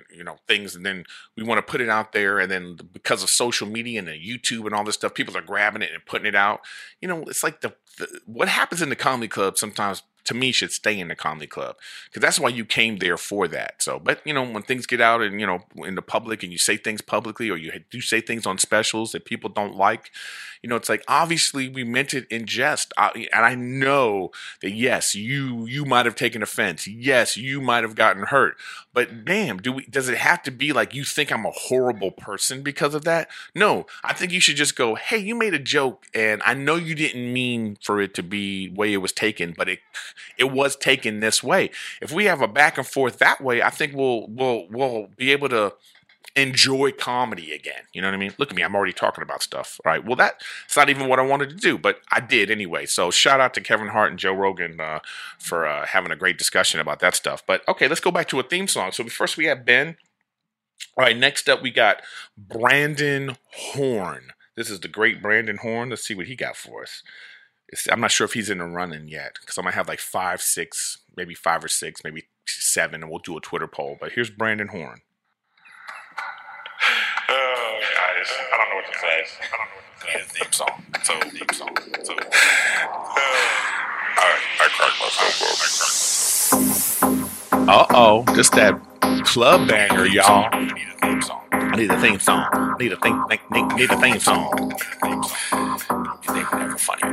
you 0.09 0.23
know 0.23 0.37
things 0.47 0.75
and 0.75 0.85
then 0.85 1.05
we 1.35 1.43
want 1.43 1.57
to 1.57 1.71
put 1.71 1.81
it 1.81 1.89
out 1.89 2.13
there 2.13 2.39
and 2.39 2.51
then 2.51 2.77
because 2.93 3.23
of 3.23 3.29
social 3.29 3.67
media 3.67 3.99
and 3.99 4.07
youtube 4.07 4.65
and 4.65 4.73
all 4.73 4.83
this 4.83 4.95
stuff 4.95 5.13
people 5.13 5.37
are 5.37 5.41
grabbing 5.41 5.81
it 5.81 5.91
and 5.93 6.05
putting 6.05 6.27
it 6.27 6.35
out. 6.35 6.61
You 7.01 7.07
know 7.07 7.23
it's 7.23 7.43
like 7.43 7.61
the, 7.61 7.73
the 7.97 8.21
what 8.25 8.47
happens 8.47 8.81
in 8.81 8.89
the 8.89 8.95
comedy 8.95 9.27
club 9.27 9.57
sometimes 9.57 10.03
to 10.25 10.33
me 10.33 10.51
should 10.51 10.71
stay 10.71 10.99
in 10.99 11.07
the 11.07 11.15
comedy 11.15 11.47
club 11.47 11.75
because 12.05 12.21
that's 12.21 12.39
why 12.39 12.49
you 12.49 12.65
came 12.65 12.97
there 12.97 13.17
for 13.17 13.47
that. 13.47 13.81
So, 13.81 13.99
but 13.99 14.21
you 14.25 14.33
know, 14.33 14.43
when 14.43 14.63
things 14.63 14.85
get 14.85 15.01
out 15.01 15.21
and 15.21 15.39
you 15.39 15.47
know 15.47 15.59
in 15.77 15.95
the 15.95 16.01
public 16.01 16.43
and 16.43 16.51
you 16.51 16.57
say 16.57 16.77
things 16.77 17.01
publicly 17.01 17.49
or 17.49 17.57
you 17.57 17.71
do 17.89 18.01
say 18.01 18.21
things 18.21 18.45
on 18.45 18.57
specials 18.57 19.11
that 19.11 19.25
people 19.25 19.49
don't 19.49 19.75
like, 19.75 20.11
you 20.61 20.69
know, 20.69 20.75
it's 20.75 20.89
like 20.89 21.03
obviously 21.07 21.69
we 21.69 21.83
meant 21.83 22.13
it 22.13 22.27
in 22.29 22.45
jest, 22.45 22.93
I, 22.97 23.27
and 23.33 23.45
I 23.45 23.55
know 23.55 24.31
that 24.61 24.71
yes, 24.71 25.15
you 25.15 25.65
you 25.65 25.85
might 25.85 26.05
have 26.05 26.15
taken 26.15 26.43
offense, 26.43 26.87
yes, 26.87 27.35
you 27.37 27.61
might 27.61 27.83
have 27.83 27.95
gotten 27.95 28.23
hurt, 28.23 28.57
but 28.93 29.25
damn, 29.25 29.57
do 29.57 29.71
we? 29.71 29.85
Does 29.85 30.09
it 30.09 30.17
have 30.17 30.43
to 30.43 30.51
be 30.51 30.73
like 30.73 30.93
you 30.93 31.03
think 31.03 31.31
I'm 31.31 31.45
a 31.45 31.51
horrible 31.51 32.11
person 32.11 32.61
because 32.61 32.93
of 32.93 33.05
that? 33.05 33.29
No, 33.55 33.87
I 34.03 34.13
think 34.13 34.31
you 34.31 34.39
should 34.39 34.57
just 34.57 34.75
go, 34.75 34.95
hey, 34.95 35.17
you 35.17 35.33
made 35.33 35.53
a 35.53 35.59
joke, 35.59 36.05
and 36.13 36.41
I 36.45 36.53
know 36.53 36.75
you 36.75 36.93
didn't 36.93 37.31
mean 37.31 37.77
for 37.81 38.01
it 38.01 38.13
to 38.15 38.23
be 38.23 38.69
way 38.69 38.93
it 38.93 38.97
was 38.97 39.13
taken, 39.13 39.53
but 39.57 39.69
it 39.69 39.79
it 40.37 40.51
was 40.51 40.75
taken 40.75 41.19
this 41.19 41.43
way. 41.43 41.69
If 42.01 42.11
we 42.11 42.25
have 42.25 42.41
a 42.41 42.47
back 42.47 42.77
and 42.77 42.87
forth 42.87 43.19
that 43.19 43.41
way, 43.41 43.61
I 43.61 43.69
think 43.69 43.93
we'll 43.93 44.27
we'll 44.27 44.67
we'll 44.69 45.07
be 45.17 45.31
able 45.31 45.49
to 45.49 45.73
enjoy 46.35 46.91
comedy 46.91 47.51
again. 47.51 47.83
You 47.93 48.01
know 48.01 48.07
what 48.07 48.13
I 48.13 48.17
mean? 48.17 48.33
Look 48.37 48.51
at 48.51 48.55
me, 48.55 48.63
I'm 48.63 48.75
already 48.75 48.93
talking 48.93 49.21
about 49.21 49.43
stuff. 49.43 49.79
All 49.85 49.91
right. 49.91 50.03
Well, 50.03 50.15
that's 50.15 50.77
not 50.77 50.89
even 50.89 51.07
what 51.07 51.19
I 51.19 51.23
wanted 51.23 51.49
to 51.49 51.55
do, 51.55 51.77
but 51.77 51.99
I 52.11 52.19
did 52.19 52.49
anyway. 52.49 52.85
So 52.85 53.11
shout 53.11 53.39
out 53.39 53.53
to 53.55 53.61
Kevin 53.61 53.89
Hart 53.89 54.11
and 54.11 54.19
Joe 54.19 54.33
Rogan 54.33 54.79
uh, 54.79 54.99
for 55.37 55.67
uh, 55.67 55.85
having 55.87 56.11
a 56.11 56.15
great 56.15 56.37
discussion 56.37 56.79
about 56.79 56.99
that 56.99 57.15
stuff. 57.15 57.43
But 57.45 57.67
okay, 57.67 57.87
let's 57.87 58.01
go 58.01 58.11
back 58.11 58.27
to 58.29 58.39
a 58.39 58.43
theme 58.43 58.67
song. 58.67 58.91
So 58.91 59.03
first 59.05 59.37
we 59.37 59.45
have 59.45 59.65
Ben. 59.65 59.97
All 60.97 61.05
right, 61.05 61.17
next 61.17 61.49
up 61.49 61.61
we 61.61 61.71
got 61.71 62.01
Brandon 62.37 63.37
Horn. 63.53 64.31
This 64.55 64.69
is 64.69 64.79
the 64.79 64.87
great 64.87 65.21
Brandon 65.21 65.57
Horn. 65.57 65.89
Let's 65.89 66.03
see 66.03 66.15
what 66.15 66.27
he 66.27 66.35
got 66.35 66.55
for 66.55 66.83
us. 66.83 67.03
It's, 67.71 67.87
I'm 67.89 68.01
not 68.01 68.11
sure 68.11 68.25
if 68.25 68.33
he's 68.33 68.49
in 68.49 68.57
the 68.57 68.65
running 68.65 69.07
yet 69.07 69.37
because 69.39 69.57
I 69.57 69.61
might 69.61 69.73
have 69.75 69.87
like 69.87 69.99
five, 69.99 70.41
six, 70.41 70.99
maybe 71.15 71.33
five 71.33 71.63
or 71.63 71.69
six, 71.69 72.03
maybe 72.03 72.25
seven, 72.45 73.01
and 73.01 73.09
we'll 73.09 73.19
do 73.19 73.37
a 73.37 73.41
Twitter 73.41 73.67
poll. 73.67 73.97
But 73.99 74.11
here's 74.13 74.29
Brandon 74.29 74.67
Horn. 74.67 75.01
Oh, 77.29 77.79
guys, 77.95 78.27
I 78.53 78.57
don't 78.57 78.69
know 78.69 78.75
what 78.75 78.91
to 78.91 78.99
say. 78.99 79.25
I 79.39 79.57
don't 79.57 79.69
know 79.69 79.75
what 79.75 79.85
to 79.99 80.05
say. 80.05 80.13
Need 80.13 80.21
a 80.21 80.25
theme 80.25 80.51
song. 80.51 80.83
So 81.03 81.13
theme 81.29 81.53
song. 81.53 81.77
So. 82.03 82.13
Uh, 82.13 82.25
I, 84.17 84.39
I 84.59 84.67
cracked 84.69 84.99
myself 84.99 85.41
up. 87.53 87.69
Uh 87.69 87.85
oh, 87.91 88.25
just 88.35 88.51
that 88.53 88.79
club 89.23 89.67
banger, 89.67 90.05
y'all. 90.07 90.47
I 90.51 90.65
need 90.65 90.87
a 90.87 90.97
theme 91.01 91.21
song. 91.21 91.41
I 91.51 91.75
need 91.75 91.91
a 91.91 92.01
theme 92.01 92.19
song. 92.19 92.75
Need 92.79 92.91
a 92.91 92.97
theme. 92.97 93.23
Need, 93.49 93.91
a 93.91 93.97
theme 93.99 94.19
song. 94.19 94.73
Never 96.27 96.57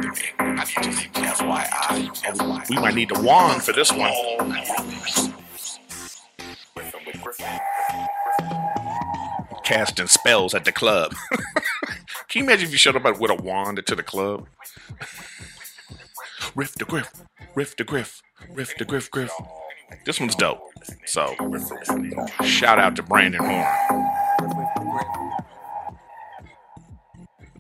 than 0.00 0.11
me. 0.11 0.25
I 0.38 0.65
need 0.65 1.15
to 1.15 1.21
FYI. 1.21 2.69
We 2.71 2.77
might 2.77 2.95
need 2.95 3.11
the 3.11 3.21
wand 3.21 3.62
for 3.62 3.73
this 3.73 3.93
one. 3.93 4.12
casting 9.69 10.07
spells 10.07 10.55
at 10.55 10.65
the 10.65 10.73
club. 10.73 11.15
Can 12.29 12.41
you 12.41 12.45
imagine 12.45 12.67
if 12.67 12.73
you 12.73 12.79
showed 12.79 12.97
up 12.97 13.21
with 13.21 13.31
a 13.31 13.35
wand 13.35 13.85
to 13.87 13.95
the 13.95 14.03
club? 14.03 14.47
riff 16.55 16.75
the 16.75 16.87
griff, 16.87 17.12
riff 17.55 17.77
the 17.77 17.85
griff, 17.85 18.23
riff 18.50 18.75
the 18.79 18.87
griff, 18.87 19.11
griff. 19.11 19.31
This 20.04 20.21
one's 20.21 20.35
dope. 20.35 20.61
So, 21.07 21.35
shout 22.45 22.78
out 22.78 22.97
to 22.97 23.02
Brandon 23.02 23.42
Horn. 23.42 23.66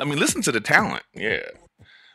I 0.00 0.04
mean, 0.04 0.18
listen 0.18 0.42
to 0.42 0.52
the 0.52 0.60
talent. 0.60 1.02
Yeah. 1.14 1.40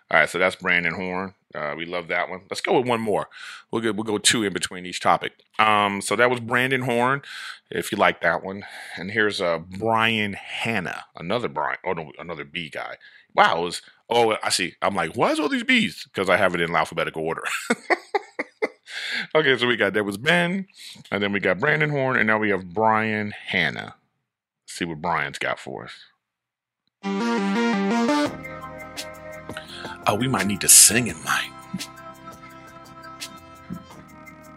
All 0.10 0.20
right, 0.20 0.29
so 0.29 0.38
that's 0.38 0.55
Brandon 0.55 0.93
Horn. 0.93 1.34
Uh, 1.55 1.74
we 1.77 1.86
love 1.86 2.08
that 2.08 2.29
one. 2.29 2.41
Let's 2.50 2.62
go 2.62 2.77
with 2.79 2.88
one 2.88 3.01
more. 3.01 3.29
We'll 3.72 3.82
go, 3.82 3.91
we'll 3.91 4.03
go 4.03 4.17
two 4.17 4.43
in 4.43 4.53
between 4.53 4.86
each 4.86 5.00
topic. 5.00 5.34
Um, 5.60 6.01
so 6.01 6.15
that 6.15 6.29
was 6.29 6.39
Brandon 6.39 6.82
Horn, 6.82 7.22
if 7.70 7.91
you 7.91 7.98
like 7.98 8.22
that 8.22 8.43
one. 8.43 8.63
And 8.96 9.12
here's 9.12 9.41
uh, 9.41 9.60
Brian 9.60 10.34
Hanna, 10.34 11.05
another 11.15 11.48
Brian, 11.48 11.77
oh 11.86 11.93
no, 11.93 12.12
another 12.20 12.43
B 12.43 12.70
guy. 12.70 12.98
Wow, 13.36 13.62
was 13.63 13.82
oh 14.10 14.38
I 14.43 14.50
see. 14.50 14.75
I'm 14.82 14.96
like, 14.96 15.15
why 15.15 15.32
is 15.32 15.39
all 15.39 15.50
these 15.50 15.63
B's? 15.63 16.03
Because 16.05 16.29
I 16.29 16.38
have 16.38 16.53
it 16.55 16.62
in 16.62 16.75
alphabetical 16.75 17.24
order. 17.24 17.43
okay, 19.36 19.58
so 19.58 19.68
we 19.68 19.75
got 19.78 19.94
that 19.94 20.04
was 20.06 20.18
Ben, 20.18 20.68
and 21.12 21.24
then 21.24 21.32
we 21.32 21.40
got 21.40 21.60
Brandon 21.60 21.90
Horn, 21.90 22.18
and 22.18 22.28
now 22.28 22.38
we 22.40 22.50
have 22.50 22.74
Brian 22.74 23.32
Hanna. 23.32 23.96
Let's 24.63 24.74
see 24.74 24.86
what 24.86 25.02
Brian's 25.02 25.40
got 25.40 25.60
for 25.60 25.86
us. 25.86 25.94
Oh, 30.06 30.16
we 30.16 30.28
might 30.28 30.48
need 30.48 30.62
to 30.62 30.68
sing 30.70 31.08
it, 31.08 31.16
Mike. 31.24 31.52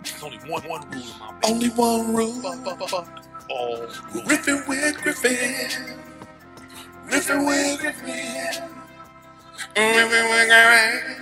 There's 0.03 0.23
only 0.23 0.39
one, 0.51 0.63
one 0.69 0.91
rule, 0.91 1.05
Only 1.45 1.69
one 1.71 2.15
rule. 2.15 2.47
All 3.49 3.87
Riffing 4.27 4.67
with 4.69 5.03
Griffin. 5.03 5.37
Riffing 7.09 7.47
with 7.47 7.81
Griffin. 7.81 8.73
Riffing 9.75 10.29
with 10.39 10.49
Griffin. 10.49 11.13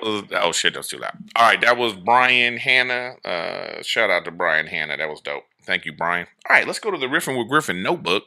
That 0.00 0.06
was 0.06 0.22
oh 0.32 0.52
shit, 0.52 0.74
that's 0.74 0.88
too 0.88 0.98
loud. 0.98 1.16
All 1.36 1.48
right, 1.48 1.60
that 1.60 1.76
was 1.76 1.94
Brian 1.94 2.58
Hanna. 2.58 3.14
Uh, 3.24 3.82
shout 3.82 4.10
out 4.10 4.24
to 4.24 4.30
Brian 4.30 4.66
Hanna. 4.66 4.96
That 4.96 5.08
was 5.08 5.20
dope. 5.20 5.44
Thank 5.64 5.84
you, 5.84 5.92
Brian. 5.92 6.26
All 6.48 6.56
right, 6.56 6.66
let's 6.66 6.78
go 6.78 6.90
to 6.90 6.98
the 6.98 7.06
Riffing 7.06 7.38
with 7.38 7.48
Griffin 7.48 7.82
notebook. 7.82 8.24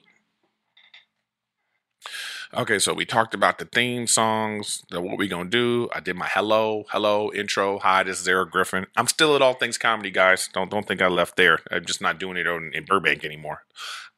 Okay, 2.52 2.80
so 2.80 2.96
we 2.96 3.06
talked 3.06 3.36
about 3.36 3.60
the 3.60 3.66
theme 3.66 4.08
songs, 4.08 4.84
the, 4.90 5.00
what 5.00 5.20
we 5.20 5.28
gonna 5.28 5.52
do. 5.52 5.88
I 5.94 6.00
did 6.00 6.16
my 6.16 6.28
hello, 6.28 6.86
hello 6.90 7.32
intro. 7.32 7.78
Hi, 7.78 8.02
this 8.02 8.20
is 8.20 8.28
Eric 8.28 8.50
Griffin. 8.50 8.88
I'm 8.98 9.06
still 9.06 9.36
at 9.36 9.44
All 9.44 9.54
Things 9.54 9.78
Comedy, 9.78 10.10
guys. 10.10 10.50
Don't 10.52 10.72
don't 10.72 10.88
think 10.88 11.00
I 11.00 11.10
left 11.10 11.36
there. 11.36 11.60
I'm 11.70 11.86
just 11.86 12.02
not 12.02 12.20
doing 12.20 12.38
it 12.38 12.48
in, 12.48 12.72
in 12.74 12.86
Burbank 12.86 13.24
anymore. 13.24 13.66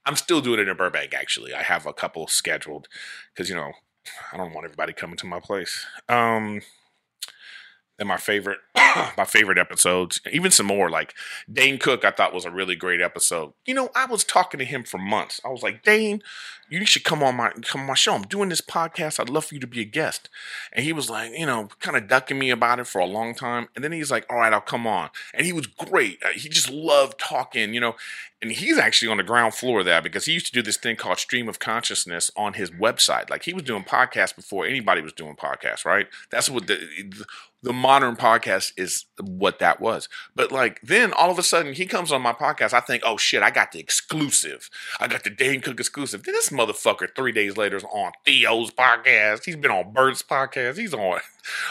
I'm 0.06 0.16
still 0.16 0.40
doing 0.40 0.62
it 0.62 0.70
in 0.70 0.78
Burbank. 0.78 1.14
Actually, 1.14 1.54
I 1.54 1.62
have 1.62 1.86
a 1.86 1.92
couple 1.92 2.26
scheduled 2.28 2.88
because 3.34 3.50
you 3.50 3.56
know 3.56 3.74
I 4.32 4.38
don't 4.38 4.54
want 4.54 4.64
everybody 4.64 4.94
coming 4.94 5.18
to 5.18 5.26
my 5.26 5.42
place. 5.42 5.86
Um, 6.08 6.62
and 8.01 8.08
my 8.08 8.17
favorite 8.17 8.58
my 8.75 9.25
favorite 9.25 9.58
episodes. 9.58 10.20
Even 10.31 10.51
some 10.51 10.65
more 10.65 10.89
like 10.89 11.13
dane 11.51 11.77
cook 11.77 12.03
i 12.03 12.12
thought 12.12 12.34
was 12.34 12.43
a 12.43 12.51
really 12.51 12.75
great 12.75 13.00
episode. 13.00 13.53
You 13.65 13.75
know 13.75 13.89
i 13.96 14.05
was 14.05 14.25
talking 14.25 14.58
to 14.58 14.65
him 14.65 14.84
for 14.84 14.98
months. 14.98 15.39
I 15.46 15.50
was 15.50 15.63
like 15.63 15.84
dane 15.84 16.22
you 16.70 16.86
should 16.86 17.03
come 17.03 17.22
on 17.22 17.36
my 17.36 17.51
come 17.62 17.81
on 17.81 17.88
my 17.88 17.93
show. 17.93 18.13
I'm 18.13 18.24
doing 18.24 18.50
this 18.50 18.62
podcast. 18.62 19.20
I'd 19.20 19.29
love 19.29 19.46
for 19.46 19.53
you 19.53 19.62
to 19.62 19.67
be 19.67 19.81
a 19.81 19.86
guest. 19.86 20.29
And 20.74 20.84
he 20.84 20.91
was 20.91 21.10
like 21.10 21.31
you 21.38 21.46
know 21.46 21.70
kind 21.79 21.96
of 21.96 22.10
ducking 22.10 22.39
me 22.39 22.50
about 22.50 22.79
it 22.79 22.88
for 22.88 23.00
a 23.00 23.05
long 23.05 23.36
time. 23.36 23.70
And 23.75 23.84
then 23.84 23.91
he's 23.91 24.12
like 24.12 24.25
all 24.29 24.38
right 24.38 24.51
i'll 24.51 24.60
come 24.60 24.88
on. 24.88 25.12
And 25.34 25.46
he 25.46 25.53
was 25.53 25.67
great. 25.67 26.22
Uh, 26.25 26.29
he 26.34 26.50
just 26.50 26.70
loved 26.70 27.20
talking 27.20 27.74
you 27.74 27.79
know 27.79 27.96
and 28.42 28.52
he's 28.52 28.78
actually 28.78 29.12
on 29.12 29.18
the 29.18 29.24
ground 29.24 29.54
floor 29.54 29.80
of 29.80 29.86
that 29.86 30.04
because 30.04 30.26
he 30.26 30.34
used 30.34 30.48
to 30.48 30.52
do 30.52 30.62
this 30.62 30.78
thing 30.78 30.96
called 30.96 31.20
stream 31.20 31.48
of 31.48 31.60
consciousness 31.60 32.32
on 32.36 32.54
his 32.54 32.72
website 32.72 33.30
like 33.30 33.44
he 33.44 33.54
was 33.54 33.64
doing 33.64 33.84
podcasts 33.84 34.36
before 34.36 34.66
anybody 34.66 35.02
was 35.02 35.14
doing 35.14 35.36
podcasts 35.36 35.86
right 35.86 36.08
that's 36.30 36.50
what 36.50 36.68
the, 36.68 36.80
the 37.64 37.74
modern 37.74 38.16
podcast 38.16 38.74
is 38.76 39.06
what 39.20 39.60
that 39.60 39.80
was. 39.80 40.10
But 40.36 40.52
like 40.52 40.82
then 40.82 41.14
all 41.14 41.30
of 41.30 41.38
a 41.38 41.44
sudden 41.44 41.74
he 41.74 41.86
comes 41.86 42.12
on 42.12 42.22
my 42.22 42.34
podcast. 42.34 42.74
I 42.74 42.80
think, 42.80 43.04
oh 43.06 43.18
shit, 43.18 43.44
I 43.44 43.52
got 43.52 43.72
the 43.72 43.80
exclusive. 43.80 44.70
I 45.00 45.08
got 45.08 45.24
the 45.24 45.30
Dane 45.30 45.62
Cook 45.62 45.80
exclusive. 45.80 46.24
Then 46.24 46.34
this 46.34 46.50
motherfucker 46.50 47.08
three 47.16 47.32
days 47.32 47.58
later 47.58 47.78
is 47.78 47.84
on 47.84 48.12
Theo's 48.26 48.72
podcast. 48.72 49.46
He's 49.46 49.56
been 49.56 49.72
on 49.72 49.94
Bert's 49.94 50.24
podcast. 50.24 50.78
He's 50.78 50.94
on 50.94 51.20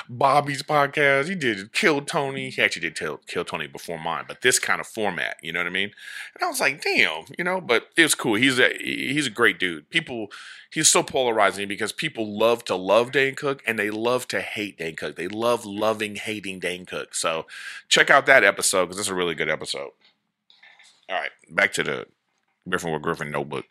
Bobby's 0.08 0.62
podcast. 0.62 1.28
He 1.28 1.34
did 1.34 1.72
Kill 1.72 2.00
Tony. 2.02 2.50
He 2.50 2.62
actually 2.62 2.82
did 2.82 2.96
Kill, 2.96 3.18
Kill 3.26 3.44
Tony 3.44 3.66
before 3.66 3.98
mine, 3.98 4.24
but 4.26 4.42
this 4.42 4.58
kind 4.58 4.80
of 4.80 4.86
format, 4.86 5.36
you 5.42 5.52
know 5.52 5.60
what 5.60 5.66
I 5.66 5.70
mean? 5.70 5.90
And 6.34 6.44
I 6.44 6.48
was 6.48 6.60
like, 6.60 6.82
damn, 6.82 7.24
you 7.38 7.44
know. 7.44 7.60
But 7.60 7.88
it 7.96 8.02
was 8.02 8.14
cool. 8.14 8.34
He's 8.34 8.58
a 8.58 8.70
he's 8.78 9.26
a 9.26 9.30
great 9.30 9.58
dude. 9.58 9.90
People, 9.90 10.28
he's 10.70 10.88
so 10.88 11.02
polarizing 11.02 11.68
because 11.68 11.92
people 11.92 12.38
love 12.38 12.64
to 12.64 12.74
love 12.74 13.12
Dane 13.12 13.34
Cook 13.34 13.62
and 13.66 13.78
they 13.78 13.90
love 13.90 14.26
to 14.28 14.40
hate 14.40 14.78
Dane 14.78 14.96
Cook. 14.96 15.16
They 15.16 15.28
love 15.28 15.64
loving 15.64 16.16
hating 16.16 16.60
Dane 16.60 16.86
Cook. 16.86 17.14
So 17.14 17.46
check 17.88 18.10
out 18.10 18.26
that 18.26 18.44
episode 18.44 18.86
because 18.86 18.98
it's 18.98 19.08
a 19.08 19.14
really 19.14 19.34
good 19.34 19.50
episode. 19.50 19.90
All 21.08 21.16
right, 21.16 21.30
back 21.50 21.72
to 21.74 21.82
the 21.82 22.06
Griffin 22.68 22.92
with 22.92 23.02
Griffin 23.02 23.30
notebook 23.30 23.64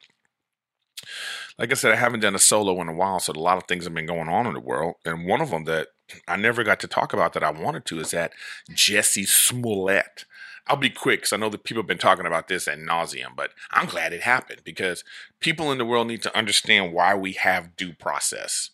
like 1.59 1.71
I 1.71 1.75
said, 1.75 1.91
I 1.91 1.97
haven't 1.97 2.21
done 2.21 2.35
a 2.35 2.39
solo 2.39 2.79
in 2.81 2.87
a 2.87 2.93
while, 2.93 3.19
so 3.19 3.33
a 3.33 3.35
lot 3.35 3.57
of 3.57 3.65
things 3.65 3.83
have 3.83 3.93
been 3.93 4.05
going 4.05 4.29
on 4.29 4.47
in 4.47 4.53
the 4.53 4.61
world. 4.61 4.95
And 5.03 5.27
one 5.27 5.41
of 5.41 5.51
them 5.51 5.65
that 5.65 5.89
I 6.25 6.37
never 6.37 6.63
got 6.63 6.79
to 6.79 6.87
talk 6.87 7.11
about 7.13 7.33
that 7.33 7.43
I 7.43 7.51
wanted 7.51 7.83
to 7.85 7.99
is 7.99 8.11
that 8.11 8.31
Jesse 8.73 9.25
Smollett. 9.25 10.23
I'll 10.67 10.77
be 10.77 10.89
quick 10.89 11.21
because 11.21 11.33
I 11.33 11.37
know 11.37 11.49
that 11.49 11.65
people 11.65 11.81
have 11.81 11.87
been 11.87 11.97
talking 11.97 12.25
about 12.25 12.47
this 12.47 12.67
at 12.67 12.77
nauseum, 12.77 13.35
but 13.35 13.51
I'm 13.71 13.87
glad 13.87 14.13
it 14.13 14.21
happened 14.21 14.61
because 14.63 15.03
people 15.41 15.71
in 15.71 15.79
the 15.79 15.85
world 15.85 16.07
need 16.07 16.21
to 16.21 16.37
understand 16.37 16.93
why 16.93 17.13
we 17.13 17.33
have 17.33 17.75
due 17.75 17.93
process. 17.93 18.69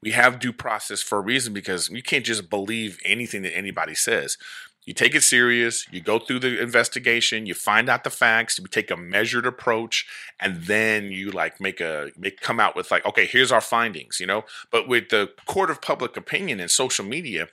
We 0.00 0.12
have 0.12 0.38
due 0.38 0.52
process 0.52 1.02
for 1.02 1.18
a 1.18 1.22
reason 1.22 1.52
because 1.52 1.90
you 1.90 2.02
can't 2.02 2.24
just 2.24 2.48
believe 2.48 3.00
anything 3.04 3.42
that 3.42 3.54
anybody 3.54 3.94
says 3.94 4.38
you 4.84 4.94
take 4.94 5.14
it 5.14 5.22
serious 5.22 5.86
you 5.92 6.00
go 6.00 6.18
through 6.18 6.38
the 6.38 6.60
investigation 6.60 7.46
you 7.46 7.54
find 7.54 7.88
out 7.88 8.04
the 8.04 8.10
facts 8.10 8.58
you 8.58 8.66
take 8.66 8.90
a 8.90 8.96
measured 8.96 9.46
approach 9.46 10.06
and 10.38 10.64
then 10.64 11.12
you 11.12 11.30
like 11.30 11.60
make 11.60 11.80
a 11.80 12.10
make 12.16 12.40
come 12.40 12.58
out 12.60 12.74
with 12.74 12.90
like 12.90 13.04
okay 13.04 13.26
here's 13.26 13.52
our 13.52 13.60
findings 13.60 14.20
you 14.20 14.26
know 14.26 14.44
but 14.70 14.88
with 14.88 15.08
the 15.10 15.30
court 15.46 15.70
of 15.70 15.80
public 15.80 16.16
opinion 16.16 16.60
and 16.60 16.70
social 16.70 17.04
media 17.04 17.48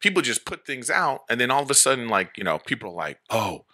people 0.00 0.22
just 0.22 0.44
put 0.44 0.66
things 0.66 0.90
out 0.90 1.22
and 1.28 1.40
then 1.40 1.50
all 1.50 1.62
of 1.62 1.70
a 1.70 1.74
sudden 1.74 2.08
like 2.08 2.36
you 2.36 2.44
know 2.44 2.58
people 2.58 2.90
are 2.90 2.94
like 2.94 3.18
oh 3.30 3.64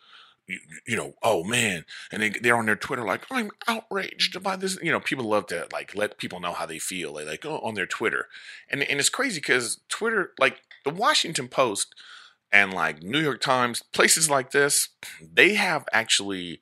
you, 0.49 0.59
you 0.87 0.97
know, 0.97 1.15
oh 1.23 1.45
man, 1.45 1.85
and 2.11 2.23
they, 2.23 2.31
they're 2.31 2.57
on 2.57 2.67
their 2.67 2.75
Twitter 2.75 3.05
like, 3.05 3.27
I'm 3.31 3.51
outraged 3.69 4.43
by 4.43 4.57
this. 4.57 4.79
You 4.83 4.91
know, 4.91 4.99
people 4.99 5.27
love 5.27 5.47
to 5.49 5.69
like 5.73 5.95
let 5.95 6.17
people 6.17 6.41
know 6.41 6.55
how 6.55 6.67
they 6.67 6.79
feel. 6.79 7.15
They 7.15 7.25
like 7.25 7.45
oh, 7.45 7.59
on 7.59 7.75
their 7.75 7.87
Twitter, 7.87 8.29
and 8.71 8.83
and 8.83 8.99
it's 8.99 9.11
crazy 9.11 9.41
because 9.41 9.81
Twitter, 9.89 10.33
like 10.41 10.63
the 10.85 10.91
Washington 10.91 11.49
Post, 11.49 11.95
and 12.53 12.73
like 12.73 13.03
New 13.03 13.21
York 13.21 13.41
Times, 13.41 13.83
places 13.93 14.31
like 14.31 14.51
this, 14.51 14.89
they 15.21 15.55
have 15.55 15.85
actually, 15.93 16.61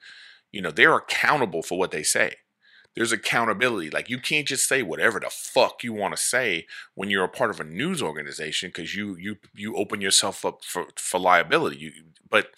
you 0.53 0.61
know, 0.61 0.71
they're 0.71 0.97
accountable 0.97 1.63
for 1.63 1.79
what 1.79 1.91
they 1.91 2.03
say. 2.03 2.33
There's 2.95 3.13
accountability. 3.13 3.91
Like 3.91 4.09
you 4.09 4.19
can't 4.19 4.49
just 4.49 4.67
say 4.67 4.83
whatever 4.83 5.21
the 5.21 5.29
fuck 5.31 5.85
you 5.85 5.93
want 5.93 6.17
to 6.17 6.23
say 6.23 6.67
when 6.95 7.11
you're 7.11 7.25
a 7.25 7.29
part 7.29 7.51
of 7.51 7.61
a 7.61 7.65
news 7.65 8.03
organization 8.03 8.71
because 8.71 8.95
you 8.97 9.17
you 9.17 9.37
you 9.55 9.77
open 9.77 10.01
yourself 10.01 10.47
up 10.47 10.65
for 10.65 10.87
for 10.97 11.21
liability. 11.21 11.77
You, 11.77 11.93
but 12.31 12.49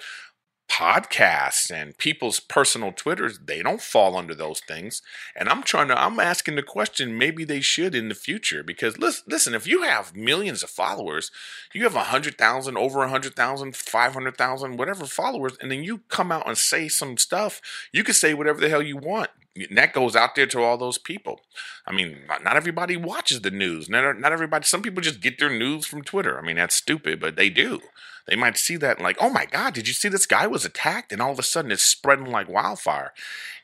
podcasts 0.78 1.73
and 1.73 1.99
people's 1.99 2.38
personal 2.38 2.92
twitters 2.92 3.40
they 3.44 3.64
don't 3.64 3.80
fall 3.80 4.16
under 4.16 4.32
those 4.32 4.61
things 4.61 5.02
and 5.35 5.49
i'm 5.49 5.64
trying 5.64 5.88
to 5.88 6.00
i'm 6.00 6.20
asking 6.20 6.54
the 6.54 6.62
question 6.62 7.18
maybe 7.18 7.44
they 7.44 7.61
should 7.61 7.97
in 7.97 8.08
the 8.08 8.14
future 8.14 8.62
because 8.62 8.97
listen, 8.97 9.25
listen 9.26 9.54
if 9.54 9.66
you 9.66 9.82
have 9.82 10.14
millions 10.14 10.62
of 10.62 10.70
followers 10.70 11.32
you 11.75 11.82
have 11.82 11.97
a 11.97 12.04
hundred 12.04 12.38
thousand 12.38 12.76
over 12.78 13.02
a 13.02 13.08
hundred 13.08 13.35
thousand 13.35 13.75
five 13.75 14.12
hundred 14.12 14.37
thousand 14.37 14.76
whatever 14.76 15.04
followers 15.04 15.56
and 15.61 15.68
then 15.73 15.82
you 15.82 15.99
come 16.08 16.30
out 16.30 16.47
and 16.47 16.56
say 16.56 16.87
some 16.87 17.16
stuff 17.16 17.61
you 17.90 18.04
can 18.04 18.14
say 18.14 18.32
whatever 18.32 18.61
the 18.61 18.68
hell 18.68 18.82
you 18.82 18.97
want 18.97 19.30
and 19.56 19.76
that 19.76 19.92
goes 19.92 20.14
out 20.14 20.37
there 20.37 20.47
to 20.47 20.62
all 20.62 20.78
those 20.78 20.99
people. 20.99 21.40
I 21.85 21.92
mean, 21.92 22.18
not, 22.28 22.44
not 22.44 22.56
everybody 22.56 22.97
watches 22.97 23.40
the 23.40 23.50
news. 23.50 23.88
Not, 23.88 24.20
not 24.20 24.30
everybody. 24.30 24.64
Some 24.64 24.82
people 24.82 25.02
just 25.02 25.20
get 25.20 25.40
their 25.40 25.50
news 25.50 25.85
from 25.85 26.02
Twitter. 26.02 26.38
I 26.38 26.42
mean, 26.42 26.54
that's 26.54 26.76
stupid, 26.76 27.18
but 27.18 27.35
they 27.35 27.50
do. 27.50 27.80
They 28.28 28.37
might 28.37 28.56
see 28.58 28.76
that 28.76 29.00
like, 29.00 29.16
oh 29.20 29.30
my 29.30 29.47
God, 29.47 29.75
did 29.75 29.88
you 29.88 29.94
see 29.94 30.08
this 30.08 30.26
guy 30.26 30.47
was 30.47 30.64
attacked? 30.64 31.12
And 31.12 31.23
all 31.23 31.32
of 31.32 31.38
a 31.38 31.42
sudden 31.42 31.73
it's 31.73 31.82
spreading 31.82 32.30
like 32.30 32.49
wildfire. 32.49 33.12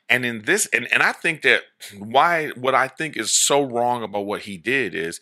And 0.08 0.24
in 0.24 0.42
this, 0.42 0.66
and, 0.66 0.90
and 0.92 1.02
I 1.02 1.12
think 1.12 1.42
that 1.42 1.62
why, 1.98 2.48
what 2.50 2.74
I 2.74 2.88
think 2.88 3.16
is 3.16 3.32
so 3.32 3.62
wrong 3.62 4.02
about 4.02 4.26
what 4.26 4.42
he 4.42 4.56
did 4.56 4.94
is 4.94 5.20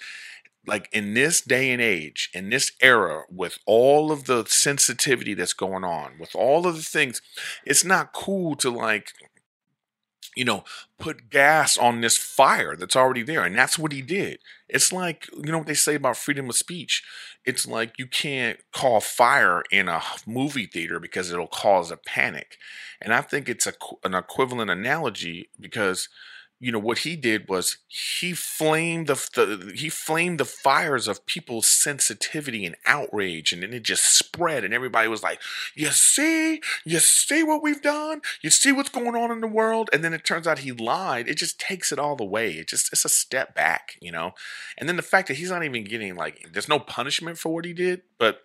like 0.67 0.89
in 0.93 1.15
this 1.15 1.41
day 1.41 1.71
and 1.73 1.83
age, 1.83 2.31
in 2.33 2.51
this 2.51 2.73
era, 2.81 3.23
with 3.29 3.59
all 3.67 4.13
of 4.13 4.25
the 4.25 4.45
sensitivity 4.47 5.35
that's 5.35 5.53
going 5.53 5.85
on, 5.85 6.13
with 6.19 6.35
all 6.35 6.67
of 6.67 6.77
the 6.77 6.83
things, 6.83 7.21
it's 7.65 7.85
not 7.85 8.13
cool 8.13 8.55
to 8.57 8.71
like 8.71 9.13
you 10.35 10.45
know, 10.45 10.65
put 10.99 11.31
gas 11.31 11.77
on 11.77 12.01
this 12.01 12.17
fire 12.17 12.75
that's 12.77 12.97
already 12.97 13.23
there. 13.23 13.45
And 13.45 13.57
that's 13.57 13.79
what 13.79 13.93
he 13.93 14.03
did. 14.03 14.39
It's 14.69 14.93
like, 14.93 15.29
you 15.33 15.53
know 15.53 15.59
what 15.59 15.67
they 15.67 15.75
say 15.75 15.95
about 15.95 16.17
freedom 16.17 16.49
of 16.49 16.57
speech? 16.57 17.03
It's 17.45 17.67
like 17.67 17.99
you 17.99 18.07
can't 18.07 18.59
call 18.73 19.01
fire 19.01 19.63
in 19.71 19.89
a 19.89 20.01
movie 20.27 20.67
theater 20.67 21.01
because 21.01 21.33
it'll 21.33 21.47
cause 21.49 21.91
a 21.91 21.97
panic. 21.97 22.57
And 23.01 23.13
I 23.13 23.21
think 23.21 23.49
it's 23.49 23.67
a, 23.67 23.75
an 24.05 24.15
equivalent 24.15 24.71
analogy 24.71 25.49
because 25.61 26.09
you 26.63 26.71
know 26.71 26.79
what 26.79 26.99
he 26.99 27.17
did 27.17 27.49
was 27.49 27.79
he 27.89 28.33
flamed 28.33 29.09
the, 29.09 29.15
the, 29.35 29.73
he 29.75 29.89
flamed 29.89 30.39
the 30.39 30.45
fires 30.45 31.09
of 31.09 31.27
people's 31.27 31.67
sensitivity 31.67 32.65
and 32.65 32.77
outrage 32.87 33.53
and 33.53 33.65
then 33.65 33.73
it 33.73 33.83
just 33.83 34.17
spread 34.17 34.63
and 34.63 34.73
everybody 34.73 35.09
was 35.09 35.25
like 35.25 35.41
you 35.75 35.89
see 35.89 36.63
you 36.85 37.01
see 37.01 37.43
what 37.43 37.65
we've 37.65 37.83
done 37.83 38.21
you 38.43 38.49
see 38.49 38.71
what's 38.71 38.89
going 38.89 39.17
on 39.17 39.33
in 39.33 39.41
the 39.41 39.49
world 39.49 39.91
and 39.93 40.05
then 40.05 40.15
it 40.15 40.25
turns 40.25 40.47
out 40.47 40.61
he 40.61 40.71
lied 40.71 41.27
it 41.27 41.37
just 41.37 41.59
takes 41.59 41.91
it 41.91 41.99
all 41.99 42.15
the 42.15 42.25
way 42.25 42.53
it 42.53 42.69
just 42.69 42.93
it's 42.93 43.05
a 43.05 43.09
step 43.09 43.57
back 43.57 43.97
you 44.01 44.13
know 44.13 44.31
and 44.79 44.89
then 44.89 44.97
the 44.97 45.03
fact 45.03 45.27
that 45.27 45.39
he's 45.39 45.51
not 45.51 45.65
even 45.65 45.83
getting 45.83 46.15
like 46.15 46.47
there's 46.53 46.69
no 46.69 46.79
punishment 46.79 47.37
for 47.37 47.53
what 47.53 47.65
he 47.65 47.73
did 47.73 48.03
but 48.19 48.43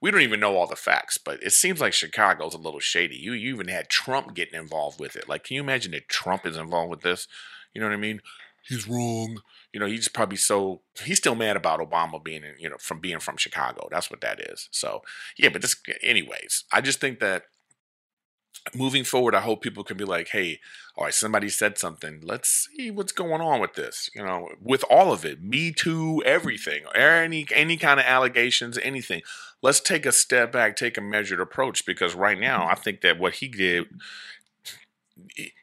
we 0.00 0.10
don't 0.10 0.22
even 0.22 0.40
know 0.40 0.56
all 0.56 0.66
the 0.66 0.76
facts, 0.76 1.18
but 1.18 1.42
it 1.42 1.52
seems 1.52 1.80
like 1.80 1.92
Chicago's 1.92 2.54
a 2.54 2.58
little 2.58 2.80
shady. 2.80 3.16
You, 3.16 3.32
you 3.32 3.54
even 3.54 3.68
had 3.68 3.88
Trump 3.88 4.34
getting 4.34 4.58
involved 4.58 4.98
with 4.98 5.16
it. 5.16 5.28
Like, 5.28 5.44
can 5.44 5.54
you 5.54 5.62
imagine 5.62 5.92
that 5.92 6.08
Trump 6.08 6.46
is 6.46 6.56
involved 6.56 6.90
with 6.90 7.02
this? 7.02 7.28
You 7.74 7.80
know 7.80 7.88
what 7.88 7.94
I 7.94 7.98
mean? 7.98 8.20
He's 8.62 8.88
wrong. 8.88 9.40
You 9.72 9.80
know, 9.80 9.86
he's 9.86 10.08
probably 10.08 10.36
so 10.36 10.82
he's 11.04 11.18
still 11.18 11.34
mad 11.34 11.56
about 11.56 11.80
Obama 11.80 12.22
being, 12.22 12.42
you 12.58 12.68
know, 12.68 12.76
from 12.78 13.00
being 13.00 13.20
from 13.20 13.36
Chicago. 13.36 13.88
That's 13.90 14.10
what 14.10 14.20
that 14.20 14.40
is. 14.40 14.68
So 14.70 15.02
yeah, 15.38 15.48
but 15.48 15.62
this, 15.62 15.76
anyways, 16.02 16.64
I 16.72 16.80
just 16.80 17.00
think 17.00 17.20
that 17.20 17.44
moving 18.74 19.04
forward, 19.04 19.34
I 19.34 19.40
hope 19.40 19.62
people 19.62 19.84
can 19.84 19.96
be 19.96 20.04
like, 20.04 20.28
hey, 20.28 20.60
all 20.96 21.04
right, 21.04 21.14
somebody 21.14 21.48
said 21.48 21.78
something. 21.78 22.20
Let's 22.22 22.68
see 22.76 22.90
what's 22.90 23.12
going 23.12 23.40
on 23.40 23.60
with 23.60 23.74
this. 23.74 24.10
You 24.14 24.24
know, 24.24 24.48
with 24.60 24.84
all 24.90 25.12
of 25.12 25.24
it, 25.24 25.42
Me 25.42 25.72
Too, 25.72 26.22
everything, 26.26 26.82
any 26.94 27.46
any 27.54 27.76
kind 27.76 28.00
of 28.00 28.06
allegations, 28.06 28.76
anything. 28.78 29.22
Let's 29.62 29.80
take 29.80 30.04
a 30.04 30.12
step 30.12 30.52
back, 30.52 30.76
take 30.76 30.98
a 30.98 31.02
measured 31.02 31.40
approach, 31.40 31.86
because 31.86 32.14
right 32.14 32.38
now, 32.38 32.60
mm-hmm. 32.60 32.72
I 32.72 32.74
think 32.74 33.02
that 33.02 33.18
what 33.18 33.34
he 33.34 33.48
did 33.48 33.86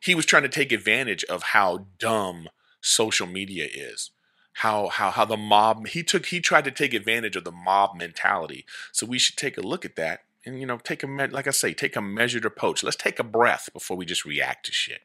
he 0.01 0.15
was 0.15 0.25
trying 0.25 0.43
to 0.43 0.49
take 0.49 0.71
advantage 0.71 1.23
of 1.25 1.43
how 1.43 1.87
dumb 1.99 2.49
social 2.81 3.27
media 3.27 3.67
is. 3.71 4.11
How 4.53 4.87
how 4.87 5.11
how 5.11 5.25
the 5.25 5.37
mob 5.37 5.87
he 5.87 6.01
took 6.01 6.27
he 6.27 6.39
tried 6.39 6.63
to 6.63 6.71
take 6.71 6.93
advantage 6.93 7.35
of 7.35 7.43
the 7.43 7.51
mob 7.51 7.95
mentality. 7.95 8.65
So 8.91 9.05
we 9.05 9.19
should 9.19 9.37
take 9.37 9.57
a 9.57 9.61
look 9.61 9.85
at 9.85 9.95
that 9.97 10.21
and 10.45 10.59
you 10.59 10.65
know 10.65 10.77
take 10.77 11.03
a 11.03 11.07
like 11.07 11.47
i 11.47 11.51
say 11.51 11.73
take 11.73 11.95
a 11.95 12.01
measured 12.01 12.45
approach. 12.45 12.83
Let's 12.83 12.97
take 12.97 13.19
a 13.19 13.23
breath 13.23 13.69
before 13.71 13.97
we 13.97 14.05
just 14.05 14.25
react 14.25 14.65
to 14.65 14.71
shit. 14.71 15.01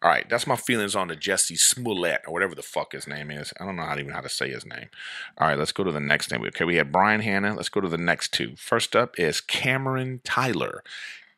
All 0.00 0.10
right 0.10 0.28
that's 0.28 0.46
my 0.46 0.54
feelings 0.54 0.94
on 0.94 1.08
the 1.08 1.16
jesse 1.16 1.56
smollett 1.56 2.20
or 2.26 2.32
whatever 2.32 2.54
the 2.54 2.62
fuck 2.62 2.92
his 2.92 3.08
name 3.08 3.32
is. 3.32 3.52
I 3.58 3.64
don't 3.64 3.74
know 3.74 3.84
how 3.84 3.98
even 3.98 4.12
how 4.12 4.20
to 4.20 4.28
say 4.28 4.50
his 4.50 4.64
name. 4.64 4.90
All 5.38 5.48
right 5.48 5.58
let's 5.58 5.72
go 5.72 5.82
to 5.82 5.90
the 5.90 5.98
next 5.98 6.30
name 6.30 6.44
okay 6.44 6.64
we 6.64 6.76
have 6.76 6.92
brian 6.92 7.20
hanna. 7.20 7.54
Let's 7.54 7.70
go 7.70 7.80
to 7.80 7.88
the 7.88 7.98
next 7.98 8.32
two. 8.32 8.54
First 8.56 8.94
up 8.94 9.18
is 9.18 9.40
cameron 9.40 10.20
tyler 10.22 10.84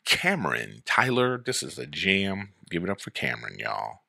Cameron 0.07 0.83
Tyler. 0.87 1.43
This 1.45 1.63
is 1.63 1.79
a 1.79 1.87
jam. 1.87 2.55
Give 2.71 2.85
it 2.85 2.91
up 2.91 3.01
for 3.01 3.11
Cameron, 3.11 3.59
y'all. 3.59 4.01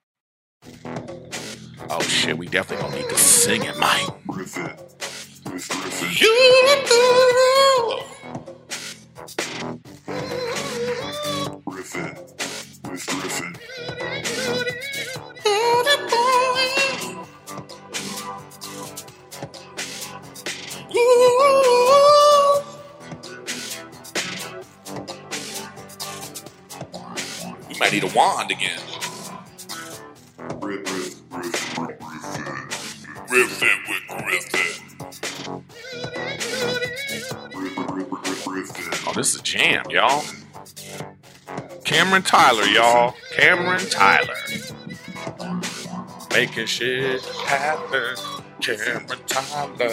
Oh 1.89 2.01
shit, 2.01 2.37
we 2.37 2.47
definitely 2.47 2.85
gonna 2.85 3.01
need 3.01 3.09
to 3.09 3.17
sing 3.17 3.63
it, 3.63 3.77
Mike. 3.77 4.07
Griffin. 4.27 4.71
Griffin. 5.43 5.77
Might 27.79 27.91
need 27.91 28.03
a 28.03 28.13
wand 28.15 28.51
again. 28.51 28.79
Griffin 33.27 33.79
with 33.89 34.01
Griffin. 34.07 34.83
Oh, 39.05 39.13
this 39.15 39.33
is 39.33 39.39
a 39.39 39.43
jam, 39.43 39.85
y'all. 39.89 40.23
Cameron 41.83 42.23
Tyler, 42.23 42.65
y'all. 42.65 43.15
Cameron 43.35 43.85
Tyler. 43.89 44.35
Making 46.31 46.65
shit 46.65 47.21
happen. 47.23 48.15
Cameron 48.61 49.19
Tyler. 49.27 49.89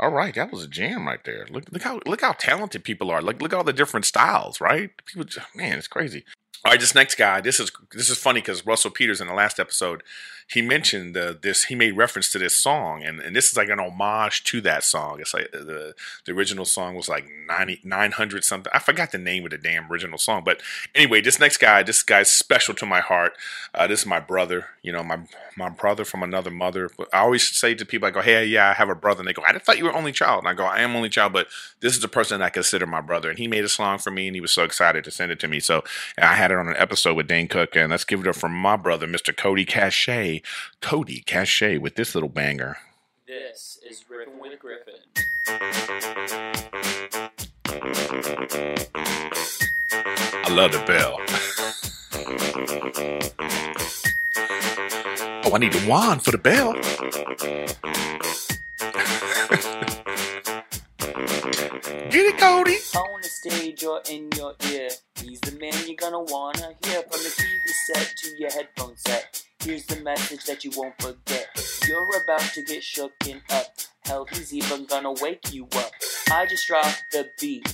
All 0.00 0.10
right, 0.10 0.34
that 0.34 0.52
was 0.52 0.62
a 0.62 0.68
jam 0.68 1.06
right 1.08 1.22
there. 1.24 1.46
Look, 1.50 1.64
look 1.72 1.82
how 1.82 2.00
look 2.06 2.20
how 2.20 2.32
talented 2.32 2.84
people 2.84 3.10
are. 3.10 3.20
Look, 3.20 3.42
look 3.42 3.52
at 3.52 3.56
all 3.56 3.64
the 3.64 3.72
different 3.72 4.06
styles, 4.06 4.60
right? 4.60 4.90
People, 5.06 5.26
man, 5.56 5.76
it's 5.78 5.88
crazy. 5.88 6.24
All 6.64 6.72
right, 6.72 6.80
this 6.80 6.94
next 6.94 7.14
guy, 7.14 7.40
this 7.40 7.60
is 7.60 7.70
this 7.92 8.10
is 8.10 8.18
funny 8.18 8.40
because 8.40 8.66
Russell 8.66 8.90
Peters 8.90 9.20
in 9.20 9.28
the 9.28 9.34
last 9.34 9.60
episode, 9.60 10.02
he 10.48 10.60
mentioned 10.60 11.16
uh, 11.16 11.34
this. 11.40 11.64
He 11.64 11.74
made 11.74 11.96
reference 11.96 12.32
to 12.32 12.38
this 12.38 12.56
song, 12.56 13.04
and, 13.04 13.20
and 13.20 13.36
this 13.36 13.50
is 13.50 13.56
like 13.56 13.68
an 13.68 13.78
homage 13.78 14.42
to 14.44 14.60
that 14.62 14.82
song. 14.82 15.20
It's 15.20 15.34
like 15.34 15.52
the 15.52 15.94
the 16.24 16.32
original 16.32 16.64
song 16.64 16.96
was 16.96 17.08
like 17.08 17.28
90, 17.46 17.82
900 17.84 18.44
something. 18.44 18.72
I 18.74 18.80
forgot 18.80 19.12
the 19.12 19.18
name 19.18 19.44
of 19.44 19.50
the 19.50 19.58
damn 19.58 19.90
original 19.90 20.18
song, 20.18 20.42
but 20.44 20.60
anyway, 20.94 21.20
this 21.20 21.38
next 21.38 21.58
guy, 21.58 21.82
this 21.82 22.02
guy's 22.02 22.32
special 22.32 22.74
to 22.76 22.86
my 22.86 23.00
heart. 23.00 23.34
Uh, 23.72 23.86
this 23.86 24.00
is 24.00 24.06
my 24.06 24.20
brother. 24.20 24.66
You 24.82 24.90
know, 24.90 25.04
my 25.04 25.20
my 25.56 25.68
brother 25.68 26.04
from 26.04 26.22
another 26.22 26.50
mother. 26.50 26.90
I 27.12 27.18
always 27.18 27.46
say 27.46 27.74
to 27.74 27.84
people, 27.84 28.08
I 28.08 28.10
go, 28.10 28.22
"Hey, 28.22 28.46
yeah, 28.46 28.70
I 28.70 28.72
have 28.72 28.88
a 28.88 28.94
brother," 28.94 29.20
and 29.20 29.28
they 29.28 29.34
go, 29.34 29.42
"I 29.46 29.56
thought 29.58 29.76
you 29.76 29.84
were 29.84 29.94
only 29.94 30.12
child," 30.12 30.40
and 30.40 30.48
I 30.48 30.54
go, 30.54 30.64
"I 30.64 30.80
am 30.80 30.96
only 30.96 31.10
child, 31.10 31.34
but 31.34 31.48
this 31.80 31.92
is 31.94 32.00
the 32.00 32.08
person 32.08 32.40
I 32.40 32.48
consider 32.48 32.86
my 32.86 33.02
brother." 33.02 33.28
And 33.28 33.38
he 33.38 33.48
made 33.48 33.64
a 33.64 33.68
song 33.68 33.98
for 33.98 34.10
me, 34.10 34.28
and 34.28 34.34
he 34.34 34.40
was 34.40 34.52
so 34.52 34.64
excited 34.64 35.04
to 35.04 35.10
send 35.10 35.30
it 35.30 35.38
to 35.40 35.48
me. 35.48 35.60
So 35.60 35.84
I 36.16 36.34
had 36.48 36.54
it 36.54 36.60
on 36.60 36.68
an 36.68 36.76
episode 36.78 37.14
with 37.14 37.28
Dane 37.28 37.46
Cook, 37.46 37.76
and 37.76 37.90
let's 37.90 38.04
give 38.04 38.20
it 38.20 38.26
up 38.26 38.34
from 38.34 38.54
my 38.54 38.74
brother, 38.74 39.06
Mr. 39.06 39.36
Cody 39.36 39.66
Cachet. 39.66 40.40
Cody 40.80 41.20
Cachet 41.20 41.76
with 41.76 41.94
this 41.96 42.14
little 42.14 42.30
banger. 42.30 42.78
This 43.26 43.78
is 43.86 44.02
Ripping 44.08 44.38
with 44.40 44.58
Griffin. 44.58 44.94
I 50.42 50.48
love 50.48 50.72
the 50.72 50.82
bell. 50.86 51.18
oh, 55.44 55.54
I 55.54 55.58
need 55.58 55.74
a 55.74 55.86
wand 55.86 56.24
for 56.24 56.30
the 56.30 56.38
bell. 56.38 56.72
Get 62.18 62.34
it, 62.34 62.38
Cody. 62.40 62.74
On 62.96 63.20
the 63.22 63.28
stage 63.28 63.84
or 63.84 64.02
in 64.10 64.28
your 64.34 64.52
ear. 64.72 64.88
He's 65.22 65.38
the 65.38 65.52
man 65.60 65.72
you're 65.86 65.94
gonna 65.94 66.18
wanna 66.18 66.74
hear 66.84 67.00
from 67.02 67.22
the 67.22 67.28
TV 67.28 67.68
set 67.86 68.12
to 68.16 68.36
your 68.36 68.50
headphone 68.50 68.96
set. 68.96 69.44
Here's 69.62 69.86
the 69.86 70.00
message 70.00 70.44
that 70.46 70.64
you 70.64 70.72
won't 70.74 71.00
forget. 71.00 71.46
You're 71.86 72.24
about 72.24 72.40
to 72.40 72.62
get 72.64 72.82
shooken 72.82 73.40
up. 73.52 73.66
Hell, 74.04 74.26
he's 74.32 74.52
even 74.52 74.86
gonna 74.86 75.12
wake 75.12 75.52
you 75.52 75.68
up. 75.76 75.92
I 76.32 76.46
just 76.46 76.66
dropped 76.66 77.04
the 77.12 77.28
beat. 77.40 77.72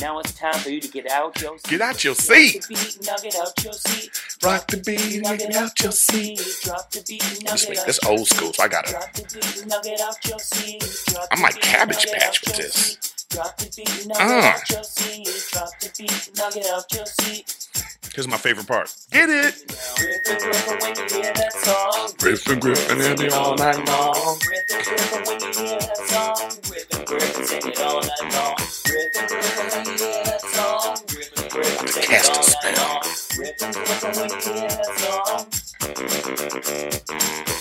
Now 0.00 0.20
it's 0.20 0.32
time 0.34 0.60
for 0.60 0.70
you 0.70 0.80
to 0.80 0.88
get 0.88 1.10
out 1.10 1.40
your 1.40 1.58
seat. 1.58 1.68
Get 1.68 1.80
out 1.80 2.04
your 2.04 2.14
Drop 2.14 2.24
seat. 2.24 2.62
the 2.62 2.68
beat, 2.68 2.98
now 3.04 3.16
get 3.16 3.34
out 3.34 3.64
your 3.64 3.72
seat. 3.72 4.10
Rock 4.44 4.68
the 4.68 4.76
beat, 4.76 5.22
Now 5.22 5.34
get 5.34 5.56
out 5.56 5.82
your 5.82 5.90
seat. 5.90 6.40
Drop 6.62 6.90
the 6.92 7.04
beat, 7.08 7.42
now 7.42 7.56
get 7.56 7.78
out 7.78 7.86
your 7.86 8.12
old 8.12 8.28
school, 8.28 8.52
so 8.52 8.62
I 8.62 8.68
gotta. 8.68 8.92
Drop 8.92 9.12
the 9.12 9.22
beat, 9.22 9.66
now 9.66 9.80
get 9.80 10.00
out 10.00 10.24
your 10.24 10.38
seat. 10.38 10.84
Drop 11.08 11.26
I'm 11.32 11.42
like 11.42 11.60
Cabbage 11.60 12.06
Patch 12.12 12.44
with 12.44 12.56
this. 12.56 13.15
Seat. 13.30 13.36
Drop 13.36 13.56
the 13.56 13.72
beat, 13.76 14.06
now 14.06 14.14
get 14.14 14.28
ah. 14.28 14.54
out 14.54 14.70
your 14.70 14.84
seat. 14.84 15.48
Drop 15.52 15.68
the 15.80 15.92
beat, 15.98 16.30
now 16.36 16.50
get 16.50 16.66
out 16.66 16.92
your 16.92 17.06
seat. 17.06 17.68
Here's 18.14 18.28
my 18.28 18.36
favorite 18.36 18.66
part. 18.66 18.94
Get 19.10 19.28
it. 19.28 19.54
Griffin, 19.96 20.38
Griffin, 20.38 20.78
when 20.80 20.96
you 20.96 21.22
hear 21.22 21.32
that 21.34 21.52
song. 21.52 22.10
Griffin, 22.18 22.60
Griffin, 22.60 23.00
and 23.00 23.18
the 23.18 23.34
all 23.36 23.56
night 23.56 23.76
long. 23.86 24.38
Griffin, 24.40 24.82
Griffin, 24.84 25.22
when 25.26 25.40
you 25.40 25.68
hear 25.68 25.78
that 25.78 25.96
song. 26.08 26.50
Griffin, 26.66 27.04
Griffin, 27.04 27.46
sing 27.46 27.66
it 27.66 27.80
all 27.80 28.00
night 28.00 28.32
long. 28.32 28.56
Griffin, 28.84 29.26
Griffin, 29.28 29.66
when 29.70 29.86
you 29.86 30.04
hear 30.04 30.24
that 30.24 30.40
song. 30.40 30.96
Griffin, 31.08 31.48
Griffin, 31.50 31.88
sing 31.88 32.02
it 32.02 32.08
Cast 32.08 32.28
a 32.28 32.32
all 32.32 32.40
night 32.40 32.46
spell. 32.46 32.88
long. 32.88 33.02
Griffin, 33.36 33.72
Griffin, 33.72 34.20
when 34.20 34.30
you 34.30 34.60
hear 34.60 34.68
that 34.68 34.98
song. 34.98 35.65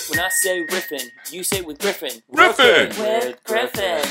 When 0.09 0.19
I 0.19 0.29
say 0.29 0.63
riffin, 0.65 1.11
you 1.31 1.43
say 1.43 1.61
with 1.61 1.79
Griffin. 1.79 2.21
Riffin. 2.31 2.97
With 2.97 3.43
Griffin. 3.43 4.03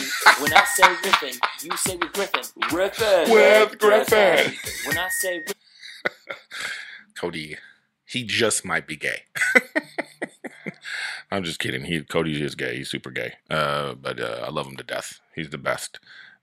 When 0.42 0.52
I 0.52 0.64
say 0.64 0.82
riffin, 0.82 1.38
you 1.62 1.76
say 1.76 1.96
with 1.96 2.12
Griffin. 2.12 2.42
Riffin. 2.70 3.30
With 3.30 3.78
Griffin. 3.78 4.54
When 4.86 4.98
I 4.98 5.08
say 5.08 5.40
riffin, 5.40 6.36
Cody, 7.16 7.56
he 8.04 8.24
just 8.24 8.64
might 8.64 8.86
be 8.86 8.96
gay. 8.96 9.22
I'm 11.30 11.44
just 11.44 11.58
kidding. 11.58 11.84
He 11.84 12.02
Cody 12.02 12.42
is 12.42 12.54
gay. 12.54 12.76
He's 12.76 12.90
super 12.90 13.10
gay. 13.10 13.34
Uh, 13.50 13.94
but 13.94 14.20
uh, 14.20 14.44
I 14.46 14.50
love 14.50 14.66
him 14.66 14.76
to 14.76 14.84
death. 14.84 15.20
He's 15.34 15.50
the 15.50 15.58
best. 15.58 15.98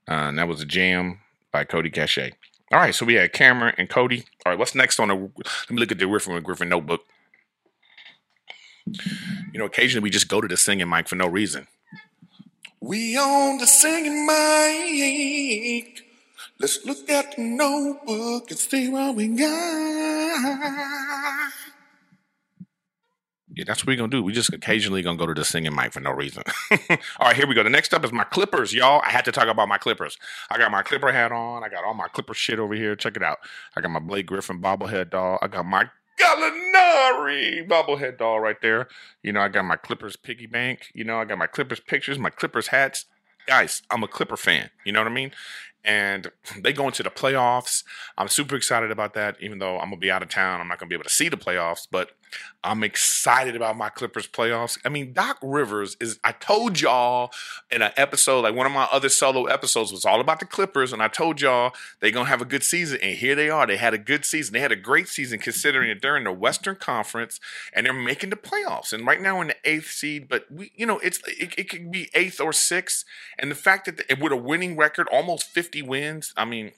Uh, 0.07 0.29
and 0.29 0.39
that 0.39 0.47
was 0.47 0.61
a 0.61 0.65
jam 0.65 1.19
by 1.51 1.63
Cody 1.63 1.89
Cachet. 1.89 2.31
All 2.71 2.79
right, 2.79 2.95
so 2.95 3.05
we 3.05 3.15
had 3.15 3.33
Cameron 3.33 3.75
and 3.77 3.89
Cody. 3.89 4.23
All 4.45 4.51
right, 4.51 4.57
what's 4.59 4.73
next 4.75 4.99
on 4.99 5.09
the? 5.09 5.15
Let 5.15 5.69
me 5.69 5.77
look 5.77 5.91
at 5.91 5.99
the 5.99 6.07
Griffin 6.07 6.33
with 6.33 6.43
Griffin 6.43 6.69
notebook. 6.69 7.01
You 8.85 9.59
know, 9.59 9.65
occasionally 9.65 10.03
we 10.03 10.09
just 10.09 10.27
go 10.27 10.41
to 10.41 10.47
the 10.47 10.57
singing 10.57 10.89
mic 10.89 11.07
for 11.07 11.15
no 11.15 11.27
reason. 11.27 11.67
We 12.79 13.17
on 13.17 13.59
the 13.59 13.67
singing 13.67 14.25
mic. 14.25 16.03
Let's 16.59 16.85
look 16.85 17.09
at 17.09 17.35
the 17.35 17.41
notebook 17.41 18.49
and 18.49 18.59
see 18.59 18.89
what 18.89 19.15
we 19.15 19.27
got. 19.29 20.71
Yeah, 23.53 23.65
that's 23.67 23.81
what 23.81 23.87
we're 23.87 23.97
gonna 23.97 24.09
do. 24.09 24.23
We 24.23 24.31
just 24.31 24.53
occasionally 24.53 25.01
gonna 25.01 25.17
go 25.17 25.25
to 25.25 25.33
the 25.33 25.43
singing 25.43 25.75
mic 25.75 25.91
for 25.91 25.99
no 25.99 26.11
reason. 26.11 26.43
all 26.89 26.97
right, 27.21 27.35
here 27.35 27.45
we 27.45 27.53
go. 27.53 27.63
The 27.63 27.69
next 27.69 27.93
up 27.93 28.05
is 28.05 28.11
my 28.13 28.23
Clippers, 28.23 28.73
y'all. 28.73 29.01
I 29.05 29.09
had 29.09 29.25
to 29.25 29.31
talk 29.31 29.47
about 29.47 29.67
my 29.67 29.77
Clippers. 29.77 30.17
I 30.49 30.57
got 30.57 30.71
my 30.71 30.83
Clipper 30.83 31.11
hat 31.11 31.31
on. 31.31 31.63
I 31.63 31.69
got 31.69 31.83
all 31.83 31.93
my 31.93 32.07
Clipper 32.07 32.33
shit 32.33 32.59
over 32.59 32.73
here. 32.73 32.95
Check 32.95 33.17
it 33.17 33.23
out. 33.23 33.39
I 33.75 33.81
got 33.81 33.91
my 33.91 33.99
Blake 33.99 34.27
Griffin 34.27 34.61
bobblehead 34.61 35.09
doll. 35.09 35.37
I 35.41 35.47
got 35.47 35.65
my 35.65 35.89
Gallinari 36.21 37.67
bobblehead 37.67 38.17
doll 38.17 38.39
right 38.39 38.61
there. 38.61 38.87
You 39.23 39.33
know, 39.33 39.41
I 39.41 39.49
got 39.49 39.65
my 39.65 39.75
Clippers 39.75 40.15
piggy 40.15 40.45
bank. 40.45 40.91
You 40.93 41.03
know, 41.03 41.19
I 41.19 41.25
got 41.25 41.37
my 41.37 41.47
Clippers 41.47 41.79
pictures, 41.79 42.19
my 42.19 42.29
Clippers 42.29 42.67
hats. 42.67 43.05
Guys, 43.47 43.81
I'm 43.89 44.03
a 44.03 44.07
Clipper 44.07 44.37
fan. 44.37 44.69
You 44.85 44.91
know 44.91 44.99
what 44.99 45.07
I 45.07 45.13
mean? 45.13 45.31
And 45.83 46.31
they 46.59 46.73
go 46.73 46.87
into 46.87 47.03
the 47.03 47.09
playoffs. 47.09 47.83
I'm 48.17 48.27
super 48.27 48.55
excited 48.55 48.91
about 48.91 49.13
that, 49.15 49.37
even 49.39 49.59
though 49.59 49.79
I'm 49.79 49.89
gonna 49.89 49.97
be 49.97 50.11
out 50.11 50.23
of 50.23 50.29
town. 50.29 50.61
I'm 50.61 50.67
not 50.67 50.79
gonna 50.79 50.89
be 50.89 50.95
able 50.95 51.05
to 51.05 51.09
see 51.09 51.29
the 51.29 51.37
playoffs, 51.37 51.87
but 51.89 52.11
I'm 52.63 52.83
excited 52.83 53.55
about 53.55 53.77
my 53.77 53.89
Clippers 53.89 54.27
playoffs. 54.27 54.77
I 54.85 54.89
mean, 54.89 55.13
Doc 55.13 55.37
Rivers 55.41 55.97
is, 55.99 56.19
I 56.23 56.31
told 56.31 56.79
y'all 56.79 57.31
in 57.71 57.81
an 57.81 57.91
episode, 57.97 58.41
like 58.41 58.55
one 58.55 58.67
of 58.67 58.71
my 58.71 58.87
other 58.91 59.09
solo 59.09 59.45
episodes 59.45 59.91
was 59.91 60.05
all 60.05 60.21
about 60.21 60.39
the 60.39 60.45
Clippers, 60.45 60.93
and 60.93 61.01
I 61.01 61.07
told 61.07 61.41
y'all 61.41 61.73
they're 61.99 62.11
going 62.11 62.25
to 62.25 62.29
have 62.29 62.41
a 62.41 62.45
good 62.45 62.63
season. 62.63 62.99
And 63.01 63.17
here 63.17 63.35
they 63.35 63.49
are. 63.49 63.65
They 63.65 63.77
had 63.77 63.93
a 63.93 63.97
good 63.97 64.25
season. 64.25 64.53
They 64.53 64.59
had 64.59 64.71
a 64.71 64.75
great 64.75 65.07
season 65.07 65.39
considering 65.39 65.89
it 65.89 66.01
during 66.01 66.23
the 66.23 66.31
Western 66.31 66.75
Conference, 66.75 67.39
and 67.73 67.85
they're 67.85 67.93
making 67.93 68.29
the 68.29 68.35
playoffs. 68.35 68.93
And 68.93 69.07
right 69.07 69.21
now 69.21 69.41
in 69.41 69.47
the 69.47 69.55
eighth 69.65 69.89
seed, 69.89 70.27
but 70.29 70.45
we, 70.51 70.71
you 70.75 70.85
know, 70.85 70.99
it's 70.99 71.19
it, 71.27 71.53
it 71.57 71.69
could 71.69 71.91
be 71.91 72.09
eighth 72.13 72.39
or 72.39 72.53
sixth. 72.53 73.05
And 73.39 73.49
the 73.49 73.55
fact 73.55 73.85
that 73.85 73.97
the, 73.97 74.15
with 74.21 74.31
a 74.31 74.37
winning 74.37 74.77
record, 74.77 75.07
almost 75.11 75.45
50 75.45 75.81
wins, 75.81 76.33
I 76.37 76.45
mean, 76.45 76.71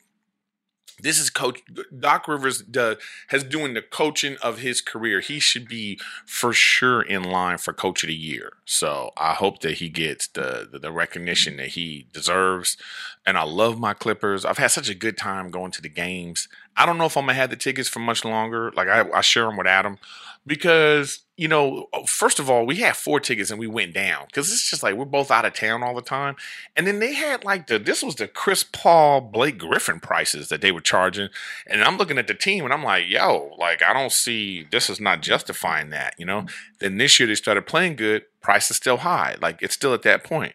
this 1.00 1.20
is 1.20 1.30
coach 1.30 1.62
Doc 1.98 2.28
Rivers 2.28 2.62
does, 2.62 2.98
has 3.30 3.44
doing 3.44 3.74
the 3.74 3.82
coaching 3.82 4.38
of 4.42 4.60
his 4.60 4.80
career. 4.80 5.20
He 5.20 5.40
should 5.40 5.68
be 5.68 6.00
for 6.26 6.54
sure 6.54 7.02
in 7.02 7.24
line 7.24 7.58
for 7.58 7.74
coach 7.74 8.04
of 8.04 8.08
the 8.08 8.16
year. 8.16 8.54
So 8.66 9.12
I 9.18 9.34
hope 9.34 9.60
that 9.62 9.76
he 9.76 9.90
gets 9.90 10.28
the, 10.28 10.68
the 10.72 10.80
the 10.80 10.92
recognition 10.92 11.58
that 11.58 11.70
he 11.70 12.08
deserves. 12.14 12.78
And 13.26 13.38
I 13.38 13.44
love 13.44 13.80
my 13.80 13.94
Clippers. 13.94 14.46
I've 14.46 14.58
had 14.58 14.72
such 14.72 14.90
a 14.90 14.96
good 14.96 15.18
time 15.18 15.50
going 15.50 15.72
to 15.72 15.82
the 15.82 15.90
games. 15.90 16.48
I 16.78 16.86
don't 16.86 16.98
know 16.98 17.06
if 17.06 17.18
I'm 17.18 17.26
gonna 17.26 17.34
have 17.34 17.50
the 17.50 17.56
tickets 17.56 17.90
for 17.90 18.00
much 18.00 18.24
longer. 18.24 18.72
Like 18.72 18.88
I, 18.88 19.10
I 19.12 19.22
share 19.22 19.46
them 19.46 19.58
with 19.58 19.68
Adam 19.68 19.98
because 20.46 21.24
you 21.36 21.48
know, 21.48 21.88
first 22.06 22.38
of 22.38 22.48
all, 22.48 22.64
we 22.64 22.76
had 22.76 22.96
four 22.96 23.20
tickets 23.20 23.50
and 23.50 23.60
we 23.60 23.66
went 23.66 23.92
down 23.92 24.26
because 24.28 24.52
it's 24.52 24.70
just 24.70 24.84
like 24.84 24.94
we're 24.94 25.06
both 25.06 25.32
out 25.32 25.46
of 25.46 25.54
town 25.54 25.82
all 25.82 25.96
the 25.96 26.02
time. 26.02 26.36
And 26.76 26.86
then 26.86 27.00
they 27.00 27.14
had 27.14 27.44
like 27.44 27.66
the 27.66 27.80
this 27.80 28.04
was 28.04 28.16
the 28.16 28.28
Chris 28.28 28.64
Paul, 28.64 29.20
Blake 29.20 29.58
Griffin 29.58 30.00
prices 30.00 30.50
that 30.50 30.62
they 30.62 30.72
were 30.72 30.80
charging. 30.80 31.30
And 31.66 31.84
I'm 31.84 31.98
looking 31.98 32.20
at 32.20 32.28
the 32.28 32.36
team 32.36 32.66
and 32.66 32.74
I'm 32.74 32.84
like, 32.84 33.06
yo, 33.08 33.56
like 33.58 33.82
I 33.82 33.94
don't 33.94 34.12
see 34.12 34.68
this 34.72 34.92
is 34.92 35.00
not 35.00 35.24
justifying 35.24 35.90
that, 35.90 36.14
you 36.20 36.26
know. 36.26 36.42
Mm-hmm. 36.42 36.56
Then 36.80 36.98
this 36.98 37.20
year 37.20 37.26
they 37.26 37.36
started 37.36 37.66
playing 37.66 37.96
good, 37.96 38.26
price 38.42 38.70
is 38.70 38.78
still 38.78 38.98
high. 38.98 39.36
Like 39.42 39.64
it's 39.64 39.74
still 39.74 39.96
at 39.96 40.04
that 40.04 40.24
point. 40.24 40.54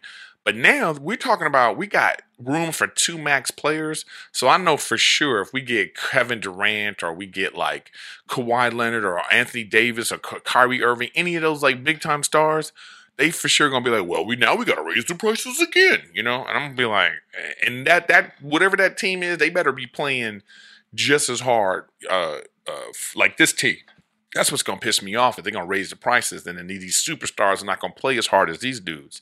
But 0.49 0.57
now 0.57 0.93
we're 0.93 1.19
talking 1.19 1.47
about 1.47 1.77
we 1.77 1.87
got 1.87 2.23
room 2.39 2.73
for 2.73 2.87
two 2.87 3.19
max 3.19 3.51
players. 3.51 4.07
So 4.33 4.49
I 4.49 4.57
know 4.57 4.79
for 4.79 4.97
sure 4.97 5.43
if 5.43 5.53
we 5.53 5.61
get 5.61 5.95
Kevin 5.95 6.41
Durant 6.41 7.03
or 7.03 7.13
we 7.13 7.27
get 7.27 7.55
like 7.55 7.91
Kawhi 8.31 8.73
Leonard 8.73 9.05
or 9.05 9.21
Anthony 9.31 9.63
Davis 9.63 10.11
or 10.11 10.17
Kyrie 10.17 10.83
Irving, 10.83 11.11
any 11.15 11.37
of 11.37 11.43
those 11.43 11.63
like 11.63 11.85
big 11.85 12.01
time 12.01 12.23
stars, 12.23 12.73
they 13.19 13.31
for 13.31 13.47
sure 13.47 13.69
gonna 13.69 13.85
be 13.85 13.91
like, 13.91 14.09
well, 14.09 14.25
we 14.25 14.37
now 14.37 14.57
we 14.57 14.65
gotta 14.65 14.81
raise 14.81 15.05
the 15.05 15.15
prices 15.15 15.61
again, 15.61 16.01
you 16.15 16.23
know. 16.23 16.47
And 16.47 16.57
I'm 16.57 16.63
gonna 16.63 16.75
be 16.77 16.87
like, 16.87 17.13
and 17.67 17.87
that 17.87 18.09
that 18.09 18.33
whatever 18.41 18.75
that 18.79 18.97
team 18.97 19.23
is, 19.23 19.37
they 19.37 19.51
better 19.51 19.71
be 19.71 19.87
playing 19.87 20.43
just 20.95 21.29
as 21.29 21.41
hard, 21.41 21.85
uh, 22.09 22.39
uh, 22.67 22.93
like 23.15 23.37
this 23.37 23.53
team. 23.53 23.77
That's 24.33 24.51
what's 24.51 24.63
gonna 24.63 24.81
piss 24.81 25.03
me 25.03 25.15
off. 25.15 25.37
If 25.37 25.45
they're 25.45 25.53
gonna 25.53 25.67
raise 25.67 25.91
the 25.91 25.97
prices, 25.97 26.45
then 26.45 26.67
these 26.69 27.05
superstars 27.07 27.61
are 27.61 27.67
not 27.67 27.81
gonna 27.81 27.93
play 27.93 28.17
as 28.17 28.29
hard 28.29 28.49
as 28.49 28.61
these 28.61 28.81
dudes. 28.81 29.21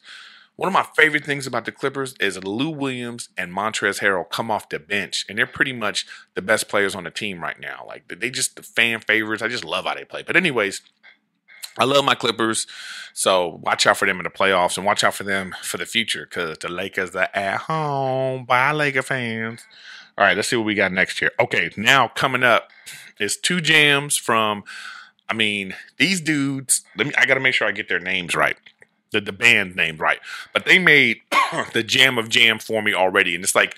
One 0.57 0.69
of 0.69 0.73
my 0.73 0.87
favorite 0.97 1.27
things 1.27 1.47
about 1.47 1.67
the 1.67 1.73
Clippers 1.73 2.15
is 2.19 2.43
Lou 2.43 2.71
Williams 2.71 3.29
and 3.37 3.53
Montrezl 3.53 4.01
Harrell 4.01 4.29
come 4.29 4.51
off 4.51 4.71
the 4.71 4.79
bench, 4.79 5.27
and 5.29 5.37
they're 5.37 5.47
pretty 5.47 5.75
much 5.75 6.07
the 6.35 6.41
best 6.41 6.67
players 6.67 6.95
on 6.95 7.05
the 7.05 7.11
team 7.11 7.43
right 7.43 7.61
now. 7.61 7.85
Like 7.87 8.09
they 8.09 8.31
just 8.31 8.57
the 8.57 8.63
fan 8.63 9.01
favorites. 9.01 9.43
I 9.43 9.49
just 9.49 9.67
love 9.67 9.85
how 9.85 9.95
they 9.95 10.05
play. 10.05 10.23
But 10.23 10.35
anyways, 10.35 10.81
I 11.79 11.85
love 11.85 12.07
my 12.07 12.15
Clippers, 12.15 12.67
so 13.13 13.61
watch 13.63 13.87
out 13.87 13.99
for 13.99 14.07
them 14.07 14.19
in 14.19 14.25
the 14.25 14.31
playoffs 14.31 14.79
and 14.79 14.87
watch 14.87 15.05
out 15.05 15.13
for 15.13 15.25
them 15.25 15.55
for 15.63 15.77
the 15.77 15.85
future 15.85 16.27
because 16.27 16.57
the 16.57 16.69
Lakers 16.71 17.15
are 17.15 17.29
at 17.35 17.59
home. 17.63 18.47
Bye, 18.47 18.73
Laker 18.73 19.03
fans. 19.03 19.63
All 20.17 20.25
right, 20.25 20.35
let's 20.35 20.49
see 20.49 20.57
what 20.57 20.65
we 20.65 20.75
got 20.75 20.91
next 20.91 21.19
here. 21.19 21.33
Okay, 21.39 21.71
now 21.77 22.09
coming 22.09 22.43
up 22.43 22.71
is 23.21 23.37
two 23.37 23.61
jams 23.61 24.17
from. 24.17 24.65
I 25.29 25.35
mean, 25.35 25.75
these 25.99 26.23
dudes. 26.23 26.83
Let 26.97 27.09
me. 27.09 27.13
I 27.19 27.27
got 27.27 27.35
to 27.35 27.41
make 27.41 27.53
sure 27.53 27.69
I 27.69 27.73
get 27.73 27.91
their 27.91 28.01
names 28.01 28.35
right 28.35 28.57
the, 29.13 29.21
the 29.21 29.33
band 29.33 29.77
name 29.77 29.97
right. 29.97 30.21
But 30.53 30.65
they 30.65 30.79
made 30.79 31.21
the 31.73 31.83
jam 31.83 32.19
of 32.19 32.29
jam 32.29 32.59
for 32.59 32.83
me 32.83 32.95
already, 32.95 33.35
and 33.35 33.45
it's 33.45 33.55
like 33.55 33.77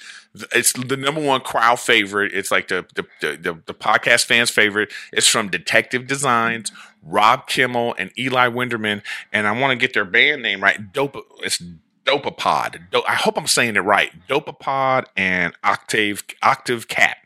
it's 0.55 0.73
the 0.73 0.97
number 0.97 1.21
one 1.21 1.41
crowd 1.41 1.81
favorite. 1.81 2.33
It's 2.33 2.51
like 2.51 2.69
the 2.69 2.87
the, 2.95 3.05
the, 3.21 3.59
the 3.67 3.75
podcast 3.75 4.25
fans' 4.25 4.51
favorite. 4.51 4.93
It's 5.13 5.29
from 5.29 5.49
Detective 5.49 6.07
Designs, 6.07 6.73
Rob 7.03 7.47
Kimmel, 7.47 7.95
and 7.99 8.11
Eli 8.19 8.49
Winderman. 8.49 9.03
And 9.33 9.47
I 9.47 9.53
want 9.53 9.73
to 9.73 9.77
get 9.77 9.95
their 9.95 10.05
band 10.05 10.43
name 10.43 10.63
right. 10.63 10.93
Dope. 10.93 11.17
It's 11.43 11.63
Dopapod. 12.05 12.81
I 13.07 13.15
hope 13.15 13.37
I'm 13.37 13.47
saying 13.47 13.77
it 13.77 13.81
right. 13.81 14.11
Dopapod 14.29 15.07
and 15.17 15.55
Octave 15.63 16.25
Octave 16.43 16.89
Cat. 16.89 17.19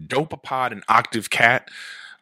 Dopapod 0.00 0.72
and 0.72 0.82
Octave 0.88 1.30
Cat 1.30 1.68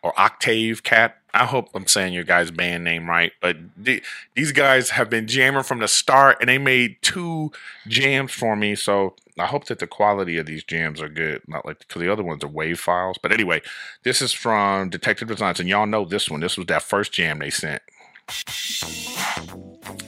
or 0.03 0.19
Octave 0.19 0.83
Cat. 0.83 1.17
I 1.35 1.45
hope 1.45 1.69
I'm 1.75 1.87
saying 1.87 2.15
your 2.15 2.25
guys' 2.25 2.51
band 2.51 2.85
name 2.85 3.09
right, 3.09 3.33
but 3.41 3.57
th- 3.85 4.03
these 4.35 4.53
guys 4.53 4.91
have 4.91 5.11
been 5.11 5.27
jamming 5.27 5.63
from 5.63 5.79
the 5.79 5.89
start, 5.89 6.39
and 6.41 6.49
they 6.49 6.59
made 6.59 6.97
two 7.03 7.53
jams 7.87 8.33
for 8.33 8.57
me. 8.57 8.75
So 8.75 9.15
I 9.39 9.47
hope 9.47 9.67
that 9.67 9.79
the 9.79 9.87
quality 9.87 10.39
of 10.39 10.47
these 10.47 10.65
jams 10.65 11.01
are 11.01 11.09
good, 11.09 11.43
not 11.47 11.67
like 11.67 11.81
because 11.81 12.01
the 12.01 12.11
other 12.13 12.23
ones 12.23 12.43
are 12.43 12.49
wave 12.49 12.81
files. 12.81 13.19
But 13.23 13.33
anyway, 13.33 13.61
this 14.03 14.23
is 14.23 14.33
from 14.33 14.89
Detective 14.91 15.29
Designs, 15.29 15.61
and 15.61 15.69
y'all 15.69 15.87
know 15.87 16.05
this 16.05 16.31
one. 16.31 16.41
This 16.41 16.57
was 16.57 16.67
that 16.67 16.83
first 16.83 17.13
jam 17.13 17.39
they 17.39 17.51
sent. 17.51 17.83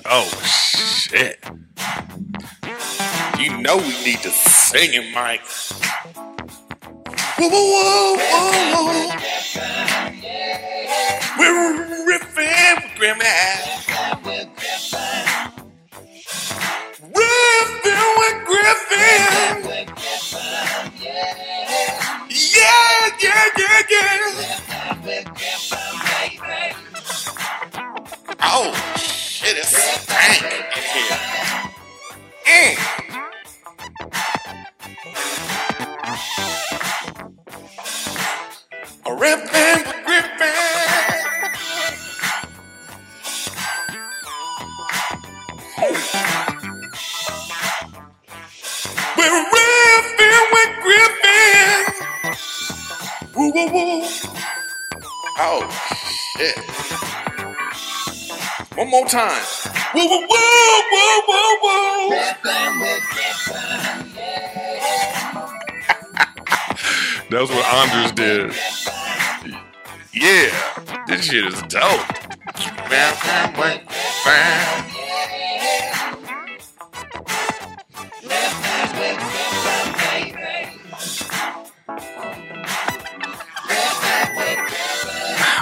Oh 0.06 0.28
shit! 0.44 1.44
You 3.38 3.56
know 3.58 3.76
we 3.76 4.04
need 4.04 4.20
to 4.22 4.30
sing 4.30 4.90
it, 4.94 5.14
Mike. 5.14 5.42
Whoa, 7.40 7.48
whoa, 7.48 8.18
whoa, 8.20 8.92
whoa. 8.92 9.16
We're 11.38 11.72
riffing 12.04 12.76
with 12.76 12.92
Grandma. 12.98 13.24
Riffing 17.16 18.04
with 18.18 18.38
Griffin. 18.44 19.24
Yeah, 22.28 23.00
yeah, 23.22 23.44
yeah, 23.56 23.80
yeah. 23.90 24.20
Oh, 28.42 28.68
shit, 28.98 29.56
it's 29.56 29.70
stank 29.70 30.42
in 30.44 30.50
here. 30.92 31.16
Mm. 32.46 33.29
A 39.06 39.16
Griffin. 39.16 39.40
We're 49.16 49.44
riffing 49.50 50.44
with 50.52 50.72
Griffin. 50.82 51.80
Woo, 53.34 53.48
woo, 53.54 53.68
woo. 53.72 54.02
Oh, 55.38 55.60
shit. 56.36 56.56
One 58.76 58.90
more 58.90 59.06
time. 59.06 59.42
Woo, 59.94 60.06
woo, 60.06 60.26
woo, 60.28 60.82
woo, 60.92 61.22
woo, 61.28 61.52
woo. 61.62 62.10
That's 67.30 67.48
what 67.48 67.64
Anders 67.64 68.12
did. 68.12 68.52
Yeah, 70.20 71.04
this 71.06 71.24
shit 71.24 71.46
is 71.46 71.62
dope. 71.62 72.06
Bam, 72.90 73.54
bam. 73.54 74.84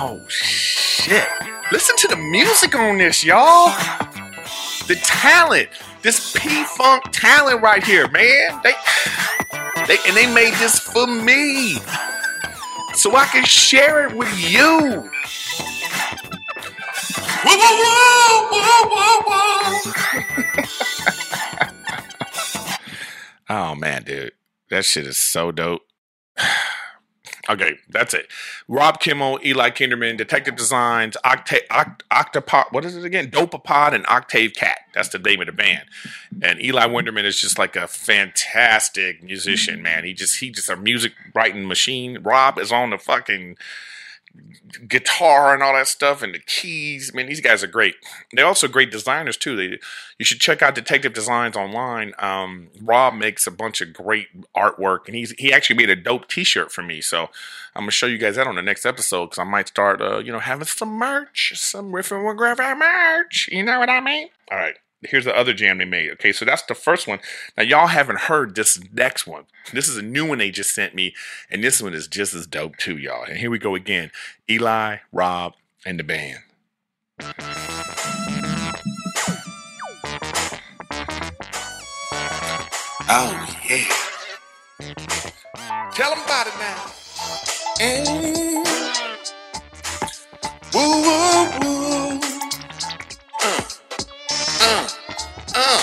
Oh 0.01 0.25
shit. 0.27 1.25
Listen 1.71 1.94
to 1.99 2.09
the 2.09 2.16
music 2.16 2.75
on 2.75 2.99
this, 2.99 3.23
y'all. 3.23 3.68
The 4.88 4.97
talent. 5.05 5.68
This 6.03 6.33
P-Funk 6.37 7.05
talent 7.12 7.62
right 7.62 7.85
here, 7.85 8.09
man. 8.09 8.61
They 8.64 8.73
they 9.87 9.99
and 10.05 10.16
they 10.16 10.27
made 10.35 10.55
this 10.55 10.81
for 10.81 11.07
me. 11.07 11.79
So 12.98 13.14
I 13.14 13.26
can 13.26 13.44
share 13.44 14.08
it 14.08 14.16
with 14.16 14.37
you. 14.50 15.08
Oh 23.50 23.74
man, 23.74 24.02
dude. 24.02 24.32
That 24.68 24.84
shit 24.84 25.06
is 25.06 25.16
so 25.16 25.52
dope. 25.52 25.80
Okay, 27.48 27.78
that's 27.88 28.12
it. 28.12 28.28
Rob 28.68 29.00
Kimmel, 29.00 29.40
Eli 29.42 29.70
Kinderman, 29.70 30.18
Detective 30.18 30.54
Designs, 30.54 31.16
Octa- 31.24 31.66
Oct- 31.70 32.02
Octopod, 32.11 32.72
what 32.72 32.84
is 32.84 32.94
it 32.94 33.04
again? 33.06 33.30
Dopapod 33.30 33.94
and 33.94 34.04
Octave 34.06 34.52
Cat. 34.54 34.80
That's 34.92 35.08
the 35.08 35.18
name 35.18 35.40
of 35.40 35.46
the 35.46 35.52
band. 35.52 35.84
And 36.42 36.61
Eli 36.61 36.87
Winderman 36.87 37.24
is 37.24 37.40
just 37.40 37.58
like 37.58 37.74
a 37.74 37.87
fantastic 37.87 39.22
musician, 39.22 39.80
man. 39.80 40.04
He 40.04 40.12
just 40.12 40.40
he 40.40 40.50
just 40.50 40.68
a 40.68 40.76
music 40.76 41.12
writing 41.34 41.66
machine. 41.66 42.18
Rob 42.22 42.58
is 42.58 42.70
on 42.70 42.90
the 42.90 42.98
fucking 42.98 43.56
guitar 44.88 45.55
and 45.55 45.62
all 45.62 45.74
that 45.74 45.88
stuff 45.88 46.22
and 46.22 46.35
the 46.35 46.38
keys. 46.38 47.11
I 47.12 47.16
mean, 47.16 47.27
these 47.27 47.40
guys 47.40 47.62
are 47.62 47.68
great. 47.68 47.94
They're 48.33 48.46
also 48.46 48.68
great 48.68 48.90
designers 48.90 49.37
too. 49.37 49.57
They 49.57 49.79
you 50.18 50.24
should 50.24 50.40
check 50.40 50.62
out 50.62 50.74
Detective 50.74 51.12
Designs 51.12 51.57
online. 51.57 52.12
Um, 52.18 52.68
Rob 52.83 53.14
makes 53.14 53.46
a 53.46 53.51
bunch 53.51 53.81
of 53.81 53.92
great 53.92 54.29
artwork, 54.57 55.07
and 55.07 55.14
he's 55.14 55.33
he 55.38 55.53
actually 55.53 55.77
made 55.77 55.90
a 55.90 55.96
dope 55.96 56.29
T-shirt 56.29 56.72
for 56.72 56.83
me. 56.83 57.01
So 57.01 57.29
I'm 57.74 57.83
gonna 57.83 57.90
show 57.90 58.07
you 58.07 58.18
guys 58.18 58.37
that 58.37 58.46
on 58.46 58.57
the 58.57 58.62
next 58.62 58.85
episode 58.87 59.27
because 59.27 59.38
I 59.38 59.44
might 59.44 59.68
start, 59.68 60.01
uh, 60.01 60.18
you 60.18 60.33
know, 60.33 60.40
having 60.40 60.66
some 60.66 60.90
merch, 60.90 61.53
some 61.57 61.92
riffing 61.92 62.27
with 62.27 62.37
Griffin 62.37 62.79
merch. 62.79 63.48
You 63.51 63.64
know 63.64 63.79
what 63.79 63.90
I 63.90 64.01
mean? 64.01 64.29
All 64.51 64.59
right. 64.59 64.77
Here's 65.02 65.24
the 65.24 65.37
other 65.37 65.54
jam 65.54 65.78
they 65.78 65.84
made. 65.84 66.11
Okay, 66.12 66.32
so 66.32 66.44
that's 66.44 66.62
the 66.62 66.74
first 66.74 67.06
one. 67.06 67.20
Now 67.56 67.62
y'all 67.62 67.87
haven't 67.87 68.20
heard 68.20 68.54
this 68.56 68.80
next 68.92 69.26
one. 69.26 69.44
This 69.72 69.88
is 69.88 69.96
a 69.96 70.02
new 70.02 70.26
one 70.26 70.38
they 70.38 70.50
just 70.50 70.74
sent 70.74 70.94
me, 70.94 71.14
and 71.50 71.62
this 71.62 71.80
one 71.80 71.94
is 71.94 72.08
just 72.08 72.34
as 72.34 72.46
dope 72.46 72.76
too, 72.76 72.98
y'all. 72.98 73.22
And 73.22 73.38
here 73.38 73.50
we 73.50 73.58
go 73.58 73.76
again. 73.76 74.11
Eli, 74.50 74.96
Rob, 75.12 75.54
and 75.87 76.00
the 76.00 76.04
band. 76.04 76.40
Oh 83.11 83.46
yeah. 83.68 83.84
Tell 85.92 86.11
them 86.11 86.22
about 86.24 86.46
it 86.46 86.54
now. 86.58 86.76
Mm. 87.80 88.64
Woo 90.74 91.02
woo 91.02 91.48
woo. 91.61 92.08
Uh. 95.59 95.79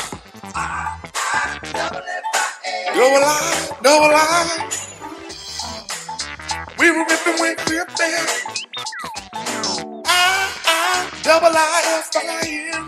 Double 2.96 3.22
line, 3.22 3.68
double 3.84 4.12
line. 4.12 4.70
We 6.80 6.92
were 6.92 7.06
ripping 7.10 7.40
with 7.42 7.58
gripping. 7.66 8.26
I, 10.06 10.52
I, 10.66 11.10
double. 11.24 12.85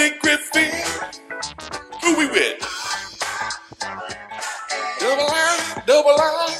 Billy 0.00 0.16
Griffin. 0.20 0.72
Who 2.02 2.16
we 2.16 2.26
with? 2.30 2.58
Double 4.98 5.26
line, 5.26 5.82
double 5.86 6.16
line. 6.16 6.56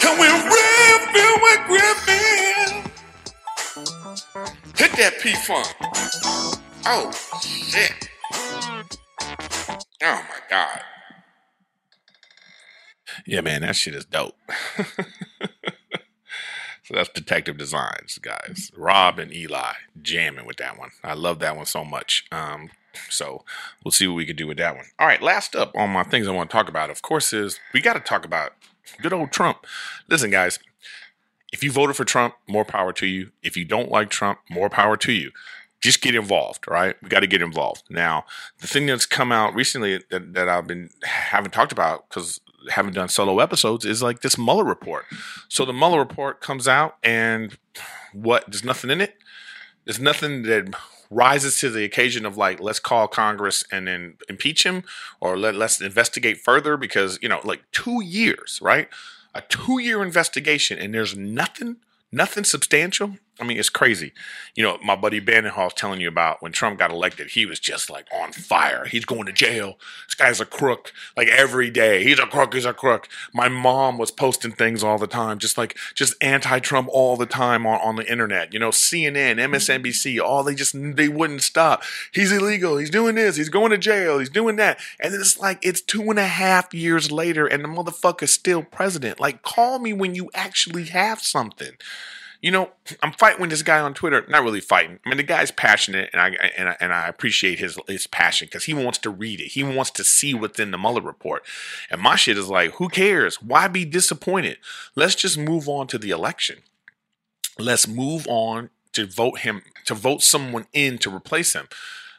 Come 0.00 0.18
with 0.20 0.30
Rev, 0.54 1.02
with 1.42 1.60
Griffin. 1.66 2.92
Hit 4.76 4.92
that 4.98 5.14
P 5.20 5.34
funk. 5.34 5.66
Oh, 6.86 7.10
shit. 7.42 8.08
Oh, 10.02 10.22
my 10.28 10.40
God. 10.48 10.80
Yeah, 13.26 13.40
man, 13.40 13.62
that 13.62 13.74
shit 13.74 13.96
is 13.96 14.04
dope. 14.04 14.36
so 16.86 16.94
that's 16.94 17.08
Detective 17.08 17.58
Designs, 17.58 18.18
guys. 18.18 18.70
Rob 18.76 19.18
and 19.18 19.34
Eli 19.34 19.72
jamming 20.00 20.46
with 20.46 20.58
that 20.58 20.78
one. 20.78 20.90
I 21.02 21.14
love 21.14 21.40
that 21.40 21.56
one 21.56 21.66
so 21.66 21.84
much. 21.84 22.26
Um, 22.30 22.70
so 23.10 23.44
we'll 23.84 23.90
see 23.90 24.06
what 24.06 24.14
we 24.14 24.24
can 24.24 24.36
do 24.36 24.46
with 24.46 24.58
that 24.58 24.76
one. 24.76 24.84
All 25.00 25.08
right, 25.08 25.20
last 25.20 25.56
up 25.56 25.72
on 25.74 25.90
my 25.90 26.04
things 26.04 26.28
I 26.28 26.30
want 26.30 26.48
to 26.48 26.56
talk 26.56 26.68
about, 26.68 26.90
of 26.90 27.02
course, 27.02 27.32
is 27.32 27.58
we 27.74 27.80
got 27.80 27.94
to 27.94 28.00
talk 28.00 28.24
about 28.24 28.52
good 29.02 29.12
old 29.12 29.32
Trump. 29.32 29.66
Listen, 30.08 30.30
guys, 30.30 30.60
if 31.52 31.64
you 31.64 31.72
voted 31.72 31.96
for 31.96 32.04
Trump, 32.04 32.34
more 32.46 32.64
power 32.64 32.92
to 32.92 33.06
you. 33.06 33.32
If 33.42 33.56
you 33.56 33.64
don't 33.64 33.90
like 33.90 34.08
Trump, 34.08 34.38
more 34.48 34.70
power 34.70 34.96
to 34.98 35.12
you. 35.12 35.32
Just 35.80 36.00
get 36.00 36.14
involved, 36.14 36.68
right? 36.68 36.94
We 37.02 37.08
got 37.08 37.20
to 37.20 37.26
get 37.26 37.42
involved. 37.42 37.82
Now, 37.90 38.26
the 38.60 38.68
thing 38.68 38.86
that's 38.86 39.06
come 39.06 39.32
out 39.32 39.56
recently 39.56 40.04
that, 40.10 40.34
that 40.34 40.48
I've 40.48 40.68
been 40.68 40.90
haven't 41.02 41.50
talked 41.50 41.72
about 41.72 42.08
because 42.08 42.40
haven't 42.70 42.94
done 42.94 43.08
solo 43.08 43.38
episodes 43.38 43.84
is 43.84 44.02
like 44.02 44.20
this 44.20 44.38
Mueller 44.38 44.64
report. 44.64 45.04
So 45.48 45.64
the 45.64 45.72
Mueller 45.72 45.98
report 45.98 46.40
comes 46.40 46.66
out, 46.66 46.96
and 47.02 47.56
what? 48.12 48.44
There's 48.46 48.64
nothing 48.64 48.90
in 48.90 49.00
it. 49.00 49.16
There's 49.84 50.00
nothing 50.00 50.42
that 50.42 50.74
rises 51.10 51.58
to 51.60 51.70
the 51.70 51.84
occasion 51.84 52.26
of 52.26 52.36
like 52.36 52.60
let's 52.60 52.80
call 52.80 53.06
Congress 53.08 53.64
and 53.70 53.86
then 53.86 54.14
impeach 54.28 54.64
him 54.64 54.82
or 55.20 55.38
let 55.38 55.54
let's 55.54 55.80
investigate 55.80 56.38
further 56.38 56.76
because 56.76 57.18
you 57.22 57.28
know 57.28 57.40
like 57.44 57.62
two 57.72 58.02
years, 58.02 58.58
right? 58.62 58.88
A 59.34 59.42
two 59.42 59.78
year 59.78 60.02
investigation 60.02 60.78
and 60.78 60.94
there's 60.94 61.16
nothing 61.16 61.76
nothing 62.10 62.44
substantial. 62.44 63.18
I 63.38 63.44
mean, 63.44 63.58
it's 63.58 63.68
crazy. 63.68 64.12
You 64.54 64.62
know, 64.62 64.78
my 64.82 64.96
buddy 64.96 65.20
Bandenhall's 65.20 65.74
telling 65.74 66.00
you 66.00 66.08
about 66.08 66.40
when 66.40 66.52
Trump 66.52 66.78
got 66.78 66.90
elected, 66.90 67.30
he 67.30 67.44
was 67.44 67.60
just 67.60 67.90
like 67.90 68.06
on 68.12 68.32
fire. 68.32 68.86
He's 68.86 69.04
going 69.04 69.26
to 69.26 69.32
jail. 69.32 69.78
This 70.06 70.14
guy's 70.14 70.40
a 70.40 70.46
crook. 70.46 70.92
Like 71.16 71.28
every 71.28 71.68
day, 71.68 72.02
he's 72.02 72.18
a 72.18 72.26
crook. 72.26 72.54
He's 72.54 72.64
a 72.64 72.72
crook. 72.72 73.08
My 73.34 73.48
mom 73.48 73.98
was 73.98 74.10
posting 74.10 74.52
things 74.52 74.82
all 74.82 74.96
the 74.96 75.06
time, 75.06 75.38
just 75.38 75.58
like 75.58 75.76
just 75.94 76.14
anti-Trump 76.22 76.88
all 76.90 77.16
the 77.16 77.26
time 77.26 77.66
on, 77.66 77.78
on 77.80 77.96
the 77.96 78.10
internet. 78.10 78.54
You 78.54 78.58
know, 78.58 78.70
CNN, 78.70 79.36
MSNBC, 79.36 80.14
mm-hmm. 80.14 80.26
all 80.26 80.42
they 80.42 80.54
just 80.54 80.74
they 80.96 81.08
wouldn't 81.08 81.42
stop. 81.42 81.82
He's 82.12 82.32
illegal. 82.32 82.78
He's 82.78 82.90
doing 82.90 83.16
this. 83.16 83.36
He's 83.36 83.50
going 83.50 83.70
to 83.70 83.78
jail. 83.78 84.18
He's 84.18 84.30
doing 84.30 84.56
that. 84.56 84.78
And 84.98 85.12
it's 85.12 85.38
like 85.38 85.58
it's 85.62 85.82
two 85.82 86.08
and 86.08 86.18
a 86.18 86.26
half 86.26 86.72
years 86.72 87.12
later, 87.12 87.46
and 87.46 87.62
the 87.62 87.68
motherfucker's 87.68 88.32
still 88.32 88.62
president. 88.62 89.20
Like, 89.20 89.42
call 89.42 89.78
me 89.78 89.92
when 89.92 90.14
you 90.14 90.30
actually 90.34 90.84
have 90.86 91.20
something 91.20 91.72
you 92.42 92.50
know, 92.50 92.70
I'm 93.02 93.12
fighting 93.12 93.40
with 93.40 93.50
this 93.50 93.62
guy 93.62 93.80
on 93.80 93.94
Twitter. 93.94 94.24
Not 94.28 94.42
really 94.42 94.60
fighting. 94.60 94.98
I 95.04 95.08
mean, 95.08 95.16
the 95.16 95.22
guy's 95.22 95.50
passionate, 95.50 96.10
and 96.12 96.20
I 96.20 96.28
and 96.56 96.68
I, 96.68 96.76
and 96.80 96.92
I 96.92 97.08
appreciate 97.08 97.58
his 97.58 97.78
his 97.88 98.06
passion 98.06 98.46
because 98.46 98.64
he 98.64 98.74
wants 98.74 98.98
to 98.98 99.10
read 99.10 99.40
it. 99.40 99.48
He 99.48 99.62
wants 99.62 99.90
to 99.92 100.04
see 100.04 100.34
what's 100.34 100.60
in 100.60 100.70
the 100.70 100.78
Mueller 100.78 101.00
report. 101.00 101.44
And 101.90 102.00
my 102.00 102.16
shit 102.16 102.38
is 102.38 102.48
like, 102.48 102.72
who 102.72 102.88
cares? 102.88 103.42
Why 103.42 103.68
be 103.68 103.84
disappointed? 103.84 104.58
Let's 104.94 105.14
just 105.14 105.38
move 105.38 105.68
on 105.68 105.86
to 105.88 105.98
the 105.98 106.10
election. 106.10 106.58
Let's 107.58 107.88
move 107.88 108.26
on 108.28 108.70
to 108.92 109.06
vote 109.06 109.40
him 109.40 109.62
to 109.86 109.94
vote 109.94 110.22
someone 110.22 110.66
in 110.72 110.98
to 110.98 111.14
replace 111.14 111.54
him, 111.54 111.68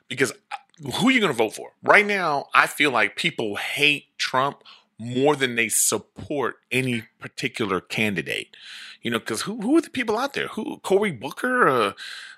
because 0.08 0.32
uh, 0.32 0.91
who 0.95 1.10
are 1.10 1.12
you 1.12 1.19
going 1.19 1.32
to 1.32 1.38
vote 1.38 1.53
for? 1.53 1.71
Right 1.84 2.06
now, 2.06 2.47
I 2.53 2.67
feel 2.67 2.91
like 2.91 3.15
people 3.15 3.56
hate 3.56 4.06
Trump 4.17 4.63
more 4.99 5.36
than 5.36 5.56
they 5.56 5.69
support 5.69 6.58
any 6.71 7.03
particular 7.19 7.80
candidate. 7.80 8.56
You 9.02 9.12
know, 9.12 9.20
because 9.20 9.44
who 9.44 9.62
who 9.62 9.78
are 9.78 9.82
the 9.82 9.90
people 9.90 10.18
out 10.18 10.34
there? 10.34 10.48
Who 10.50 10.80
Cory 10.80 11.12
Booker? 11.12 11.68
Uh, 11.68 11.92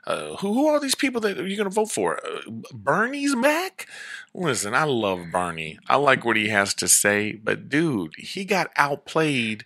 uh, 0.05 0.35
who 0.37 0.53
who 0.53 0.67
are 0.67 0.79
these 0.79 0.95
people 0.95 1.21
that 1.21 1.37
you're 1.37 1.57
gonna 1.57 1.69
vote 1.69 1.91
for? 1.91 2.19
Uh, 2.25 2.51
Bernie's 2.73 3.35
back. 3.35 3.87
Listen, 4.33 4.73
I 4.73 4.83
love 4.83 5.31
Bernie. 5.31 5.79
I 5.87 5.95
like 5.95 6.25
what 6.25 6.37
he 6.37 6.49
has 6.49 6.73
to 6.75 6.87
say, 6.87 7.33
but 7.33 7.69
dude, 7.69 8.15
he 8.17 8.45
got 8.45 8.71
outplayed 8.75 9.65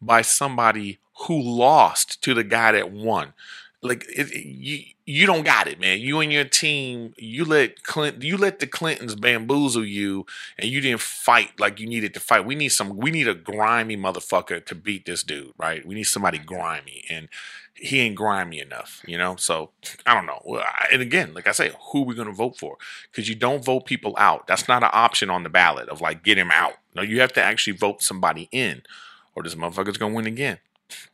by 0.00 0.22
somebody 0.22 0.98
who 1.26 1.40
lost 1.40 2.22
to 2.22 2.34
the 2.34 2.44
guy 2.44 2.72
that 2.72 2.90
won 2.90 3.32
like 3.82 4.04
it, 4.08 4.30
it, 4.30 4.46
you 4.46 4.84
you 5.04 5.26
don't 5.26 5.44
got 5.44 5.66
it, 5.66 5.80
man. 5.80 5.98
You 5.98 6.20
and 6.20 6.32
your 6.32 6.44
team, 6.44 7.14
you 7.18 7.44
let 7.44 7.82
Clint, 7.82 8.22
you 8.22 8.36
let 8.36 8.60
the 8.60 8.66
Clintons 8.68 9.16
bamboozle 9.16 9.84
you, 9.84 10.24
and 10.56 10.70
you 10.70 10.80
didn't 10.80 11.00
fight 11.00 11.58
like 11.58 11.80
you 11.80 11.88
needed 11.88 12.14
to 12.14 12.20
fight. 12.20 12.46
We 12.46 12.54
need 12.54 12.68
some, 12.68 12.96
we 12.96 13.10
need 13.10 13.26
a 13.26 13.34
grimy 13.34 13.96
motherfucker 13.96 14.64
to 14.64 14.74
beat 14.76 15.04
this 15.04 15.24
dude, 15.24 15.52
right? 15.58 15.84
We 15.84 15.96
need 15.96 16.04
somebody 16.04 16.38
mm-hmm. 16.38 16.54
grimy, 16.54 17.04
and 17.10 17.28
he 17.74 17.98
ain't 17.98 18.14
grimy 18.14 18.60
enough, 18.60 19.02
you 19.04 19.18
know. 19.18 19.34
So 19.34 19.70
I 20.06 20.14
don't 20.14 20.26
know. 20.26 20.62
And 20.92 21.02
again, 21.02 21.34
like 21.34 21.48
I 21.48 21.52
say, 21.52 21.72
who 21.90 22.02
are 22.02 22.06
we 22.06 22.14
gonna 22.14 22.32
vote 22.32 22.56
for? 22.56 22.76
Because 23.10 23.28
you 23.28 23.34
don't 23.34 23.64
vote 23.64 23.86
people 23.86 24.14
out. 24.16 24.46
That's 24.46 24.68
not 24.68 24.84
an 24.84 24.90
option 24.92 25.28
on 25.28 25.42
the 25.42 25.50
ballot 25.50 25.88
of 25.88 26.00
like 26.00 26.22
get 26.22 26.38
him 26.38 26.52
out. 26.52 26.74
No, 26.94 27.02
you 27.02 27.20
have 27.20 27.32
to 27.32 27.42
actually 27.42 27.76
vote 27.76 28.00
somebody 28.00 28.48
in, 28.52 28.82
or 29.34 29.42
this 29.42 29.56
motherfucker's 29.56 29.98
gonna 29.98 30.14
win 30.14 30.26
again 30.26 30.58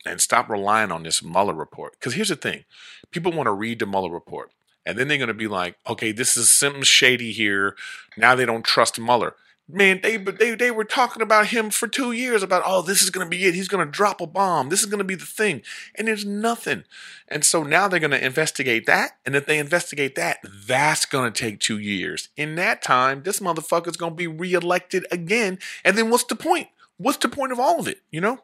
and 0.05 0.21
stop 0.21 0.49
relying 0.49 0.91
on 0.91 1.03
this 1.03 1.23
Mueller 1.23 1.53
report. 1.53 1.93
Because 1.93 2.13
here's 2.13 2.29
the 2.29 2.35
thing 2.35 2.65
people 3.11 3.31
want 3.31 3.47
to 3.47 3.53
read 3.53 3.79
the 3.79 3.85
Mueller 3.85 4.11
report, 4.11 4.51
and 4.85 4.97
then 4.97 5.07
they're 5.07 5.17
going 5.17 5.27
to 5.27 5.33
be 5.33 5.47
like, 5.47 5.77
okay, 5.87 6.11
this 6.11 6.35
is 6.37 6.51
something 6.51 6.83
shady 6.83 7.31
here. 7.31 7.75
Now 8.17 8.35
they 8.35 8.45
don't 8.45 8.65
trust 8.65 8.99
Mueller. 8.99 9.35
Man, 9.71 9.99
they, 10.01 10.17
they, 10.17 10.55
they 10.55 10.71
were 10.71 10.83
talking 10.83 11.21
about 11.21 11.47
him 11.47 11.69
for 11.69 11.87
two 11.87 12.11
years 12.11 12.41
about, 12.41 12.63
oh, 12.65 12.81
this 12.81 13.03
is 13.03 13.11
going 13.11 13.27
to 13.27 13.29
be 13.29 13.45
it. 13.45 13.53
He's 13.53 13.67
going 13.67 13.85
to 13.85 13.91
drop 13.91 14.19
a 14.19 14.25
bomb. 14.25 14.69
This 14.69 14.79
is 14.79 14.87
going 14.87 14.97
to 14.97 15.03
be 15.03 15.13
the 15.13 15.27
thing. 15.27 15.61
And 15.93 16.07
there's 16.07 16.25
nothing. 16.25 16.85
And 17.27 17.45
so 17.45 17.61
now 17.61 17.87
they're 17.87 17.99
going 17.99 18.09
to 18.09 18.25
investigate 18.25 18.87
that. 18.87 19.11
And 19.27 19.35
if 19.35 19.45
they 19.45 19.59
investigate 19.59 20.15
that, 20.15 20.39
that's 20.43 21.05
going 21.05 21.31
to 21.31 21.39
take 21.39 21.59
two 21.59 21.77
years. 21.77 22.29
In 22.35 22.55
that 22.55 22.81
time, 22.81 23.21
this 23.21 23.41
motherfucker's 23.41 23.95
going 23.95 24.13
to 24.13 24.17
be 24.17 24.25
reelected 24.25 25.05
again. 25.11 25.59
And 25.85 25.95
then 25.95 26.09
what's 26.09 26.23
the 26.23 26.35
point? 26.35 26.69
What's 26.97 27.19
the 27.19 27.29
point 27.29 27.51
of 27.51 27.59
all 27.59 27.79
of 27.79 27.87
it? 27.87 28.01
You 28.09 28.21
know? 28.21 28.39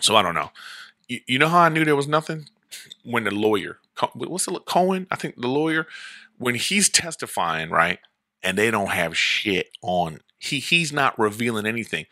So 0.00 0.16
I 0.16 0.22
don't 0.22 0.34
know. 0.34 0.50
You, 1.08 1.20
you 1.26 1.38
know 1.38 1.48
how 1.48 1.60
I 1.60 1.68
knew 1.68 1.84
there 1.84 1.96
was 1.96 2.08
nothing 2.08 2.46
when 3.04 3.24
the 3.24 3.30
lawyer, 3.30 3.78
what's 4.14 4.48
it? 4.48 4.64
Cohen? 4.66 5.06
I 5.10 5.16
think 5.16 5.40
the 5.40 5.48
lawyer, 5.48 5.86
when 6.38 6.54
he's 6.54 6.88
testifying, 6.88 7.70
right, 7.70 7.98
and 8.42 8.58
they 8.58 8.70
don't 8.70 8.90
have 8.90 9.16
shit 9.16 9.68
on. 9.82 10.20
He 10.38 10.58
he's 10.58 10.92
not 10.92 11.18
revealing 11.18 11.66
anything. 11.66 12.06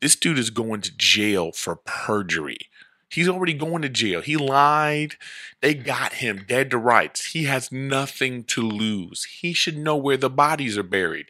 This 0.00 0.16
dude 0.16 0.38
is 0.38 0.50
going 0.50 0.82
to 0.82 0.96
jail 0.96 1.52
for 1.52 1.76
perjury. 1.76 2.58
He's 3.08 3.28
already 3.28 3.54
going 3.54 3.82
to 3.82 3.88
jail. 3.88 4.20
He 4.20 4.36
lied. 4.36 5.14
They 5.60 5.74
got 5.74 6.14
him 6.14 6.44
dead 6.46 6.70
to 6.70 6.78
rights. 6.78 7.26
He 7.26 7.44
has 7.44 7.70
nothing 7.70 8.44
to 8.44 8.62
lose. 8.62 9.24
He 9.40 9.52
should 9.52 9.78
know 9.78 9.96
where 9.96 10.16
the 10.16 10.30
bodies 10.30 10.76
are 10.76 10.82
buried 10.82 11.26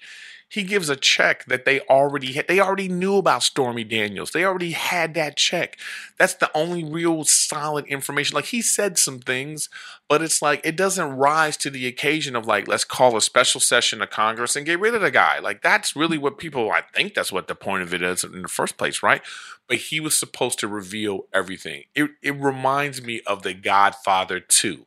he 0.57 0.62
gives 0.62 0.88
a 0.88 0.97
check 0.97 1.45
that 1.45 1.66
they 1.66 1.81
already 1.81 2.33
had. 2.33 2.49
They 2.49 2.61
already 2.61 2.88
knew 2.88 3.16
about 3.16 3.42
Stormy 3.42 3.85
Daniels. 3.85 4.31
They 4.31 4.42
already 4.42 4.71
had 4.71 5.12
that 5.12 5.37
check. 5.37 5.77
That's 6.16 6.33
the 6.33 6.51
only 6.57 6.83
real 6.83 7.25
solid 7.25 7.85
information. 7.87 8.35
Like 8.35 8.47
he 8.47 8.62
said 8.62 8.99
some 8.99 9.19
things, 9.19 9.69
but 10.09 10.23
it's 10.23 10.40
like 10.40 10.62
it 10.64 10.75
doesn't 10.75 11.19
rise 11.19 11.59
to 11.59 11.69
the 11.69 11.87
occasion 11.87 12.35
of 12.35 12.47
like 12.47 12.66
let's 12.66 12.85
call 12.85 13.19
a 13.19 13.21
special 13.21 13.61
session 13.61 14.01
of 14.01 14.09
Congress 14.09 14.57
and 14.57 14.64
get 14.64 14.81
rid 14.81 14.95
of 14.95 15.03
the 15.03 15.11
guy. 15.11 15.40
Like 15.40 15.61
that's 15.61 15.95
really 15.95 16.16
what 16.16 16.38
people. 16.38 16.71
I 16.71 16.81
think 16.95 17.12
that's 17.12 17.31
what 17.31 17.49
the 17.49 17.55
point 17.55 17.83
of 17.83 17.92
it 17.92 18.01
is 18.01 18.25
in 18.25 18.40
the 18.40 18.49
first 18.49 18.79
place, 18.79 19.03
right? 19.03 19.21
But 19.69 19.77
he 19.77 20.01
was 20.01 20.19
supposed 20.19 20.59
to 20.61 20.69
reveal 20.69 21.27
everything. 21.35 21.85
It 21.95 22.12
it 22.23 22.35
reminds 22.35 23.03
me 23.03 23.21
of 23.27 23.42
The 23.42 23.53
Godfather 23.53 24.40
2 24.40 24.87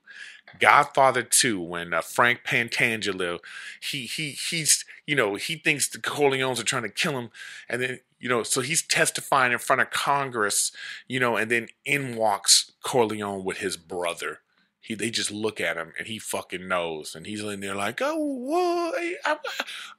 Godfather 0.60 1.24
2 1.24 1.60
when 1.60 1.94
uh, 1.94 2.02
Frank 2.02 2.42
Pentangeli 2.46 3.40
he 3.82 4.06
he 4.06 4.32
he's 4.32 4.86
you 5.06 5.16
know 5.16 5.36
he 5.36 5.56
thinks 5.56 5.88
the 5.88 5.98
Corleones 5.98 6.60
are 6.60 6.66
trying 6.66 6.84
to 6.84 6.90
kill 6.90 7.18
him 7.18 7.30
and 7.70 7.82
then 7.82 8.00
you 8.20 8.30
know 8.30 8.44
so 8.44 8.62
he's 8.62 8.82
testifying 8.82 9.52
in 9.52 9.60
front 9.60 9.82
of 9.82 9.92
Congress 9.92 10.72
you 11.08 11.20
know 11.20 11.36
and 11.36 11.52
then 11.52 11.68
in 11.86 12.16
walks 12.16 12.72
Corleone 12.84 13.44
with 13.44 13.58
his 13.58 13.78
brother. 13.78 14.40
He 14.82 14.96
they 14.96 15.12
just 15.12 15.30
look 15.30 15.62
at 15.62 15.78
him 15.78 15.94
and 16.00 16.08
he 16.08 16.18
fucking 16.18 16.68
knows 16.68 17.14
and 17.14 17.26
he's 17.26 17.44
in 17.44 17.60
there 17.60 17.76
like 17.76 18.00
oh 18.02 18.18
what 18.18 18.96
I, 19.26 19.38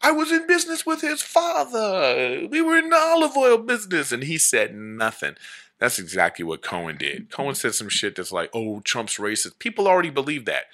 I 0.03 0.11
was 0.11 0.33
in 0.33 0.47
business 0.47 0.85
with 0.85 1.01
his 1.01 1.23
father. 1.23 2.49
We 2.51 2.61
were 2.63 2.77
in 2.77 2.89
the 2.89 2.97
olive 2.97 3.37
oil 3.37 3.59
business 3.59 4.11
and 4.11 4.25
he 4.25 4.39
said 4.39 4.75
nothing 4.75 5.37
that's 5.81 5.99
exactly 5.99 6.45
what 6.45 6.63
Cohen 6.63 6.97
did. 6.97 7.31
Cohen 7.31 7.55
said 7.55 7.75
some 7.75 7.89
shit 7.89 8.15
that's 8.15 8.31
like, 8.31 8.51
oh, 8.55 8.81
Trump's 8.81 9.17
racist. 9.17 9.59
People 9.59 9.89
already 9.89 10.11
believe 10.11 10.45
that. 10.45 10.65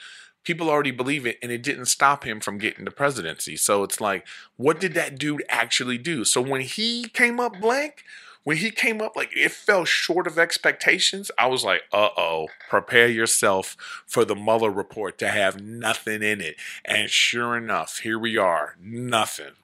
People 0.45 0.69
already 0.69 0.91
believe 0.91 1.27
it, 1.27 1.39
and 1.43 1.51
it 1.51 1.63
didn't 1.63 1.87
stop 1.87 2.25
him 2.25 2.41
from 2.41 2.59
getting 2.59 2.85
the 2.85 2.91
presidency. 2.91 3.57
So 3.57 3.83
it's 3.83 4.01
like, 4.01 4.27
what 4.57 4.79
did 4.79 4.95
that 4.95 5.19
dude 5.19 5.43
actually 5.49 5.99
do? 5.99 6.25
So 6.25 6.41
when 6.41 6.61
he 6.61 7.09
came 7.09 7.41
up 7.41 7.61
blank, 7.61 8.05
when 8.45 8.59
he 8.59 8.71
came 8.71 9.01
up, 9.03 9.17
like 9.17 9.31
it 9.37 9.51
fell 9.51 9.85
short 9.85 10.29
of 10.29 10.39
expectations. 10.39 11.33
I 11.37 11.49
was 11.49 11.65
like, 11.65 11.83
uh 11.93 12.11
oh, 12.17 12.47
prepare 12.71 13.09
yourself 13.09 13.77
for 14.07 14.25
the 14.25 14.37
Mueller 14.37 14.71
report 14.71 15.19
to 15.19 15.29
have 15.29 15.61
nothing 15.61 16.23
in 16.23 16.41
it. 16.41 16.55
And 16.85 17.11
sure 17.11 17.57
enough, 17.57 17.99
here 17.99 18.21
we 18.21 18.39
are, 18.39 18.77
nothing. 18.81 19.55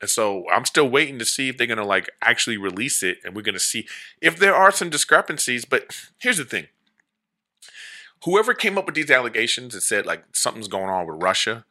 And 0.00 0.10
so 0.10 0.44
I'm 0.50 0.64
still 0.66 0.88
waiting 0.88 1.18
to 1.18 1.24
see 1.24 1.48
if 1.48 1.56
they're 1.56 1.66
going 1.66 1.78
to 1.78 1.84
like 1.84 2.10
actually 2.20 2.58
release 2.58 3.02
it 3.02 3.18
and 3.24 3.34
we're 3.34 3.42
going 3.42 3.54
to 3.54 3.60
see 3.60 3.86
if 4.20 4.38
there 4.38 4.54
are 4.54 4.70
some 4.70 4.90
discrepancies. 4.90 5.64
But 5.64 5.96
here's 6.18 6.36
the 6.36 6.44
thing 6.44 6.68
whoever 8.24 8.54
came 8.54 8.76
up 8.76 8.86
with 8.86 8.94
these 8.94 9.10
allegations 9.10 9.74
and 9.74 9.82
said 9.82 10.06
like 10.06 10.24
something's 10.32 10.68
going 10.68 10.90
on 10.90 11.06
with 11.06 11.22
Russia, 11.22 11.64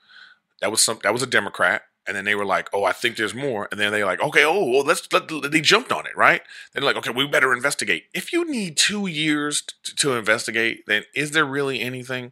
that 0.62 0.72
was 0.72 0.82
some 0.82 1.00
that 1.04 1.14
was 1.14 1.22
a 1.22 1.28
Democrat. 1.28 1.84
And 2.08 2.16
then 2.16 2.24
they 2.24 2.36
were 2.36 2.46
like, 2.46 2.70
"Oh, 2.72 2.84
I 2.84 2.92
think 2.92 3.18
there's 3.18 3.34
more." 3.34 3.68
And 3.72 3.80
then 3.80 3.92
they're 3.92 4.06
like, 4.06 4.22
"Okay, 4.22 4.44
oh, 4.44 4.64
well, 4.64 4.84
let's." 4.84 5.12
Let, 5.12 5.28
they 5.52 5.60
jumped 5.60 5.92
on 5.92 6.06
it, 6.06 6.16
right? 6.16 6.44
They're 6.72 6.84
like, 6.84 6.98
"Okay, 6.98 7.10
we 7.10 7.26
better 7.26 7.52
investigate." 7.52 8.04
If 8.14 8.32
you 8.32 8.46
need 8.46 8.78
two 8.78 9.08
years 9.08 9.64
to, 9.82 9.96
to 9.96 10.14
investigate, 10.14 10.86
then 10.86 11.06
is 11.16 11.32
there 11.32 11.46
really 11.46 11.82
anything? 11.82 12.32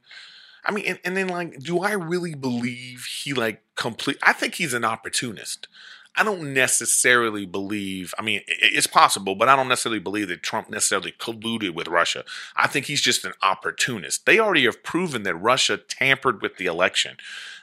I 0.65 0.71
mean, 0.71 0.85
and, 0.85 0.99
and 1.03 1.17
then 1.17 1.27
like, 1.27 1.59
do 1.59 1.79
I 1.79 1.91
really 1.93 2.35
believe 2.35 3.05
he 3.23 3.33
like 3.33 3.61
complete? 3.75 4.17
I 4.23 4.33
think 4.33 4.55
he's 4.55 4.73
an 4.73 4.85
opportunist. 4.85 5.67
I 6.15 6.23
don't 6.23 6.53
necessarily 6.53 7.47
believe, 7.47 8.13
I 8.19 8.21
mean, 8.21 8.41
it's 8.47 8.85
possible, 8.85 9.33
but 9.33 9.49
I 9.49 9.55
don't 9.55 9.67
necessarily 9.67 9.99
believe 9.99 10.27
that 10.27 10.43
Trump 10.43 10.69
necessarily 10.69 11.11
colluded 11.13 11.73
with 11.73 11.87
Russia. 11.87 12.23
I 12.55 12.67
think 12.67 12.85
he's 12.85 13.01
just 13.01 13.25
an 13.25 13.33
opportunist. 13.41 14.27
They 14.27 14.37
already 14.37 14.65
have 14.65 14.83
proven 14.83 15.23
that 15.23 15.35
Russia 15.35 15.75
tampered 15.77 16.43
with 16.43 16.57
the 16.57 16.67
election. 16.67 17.17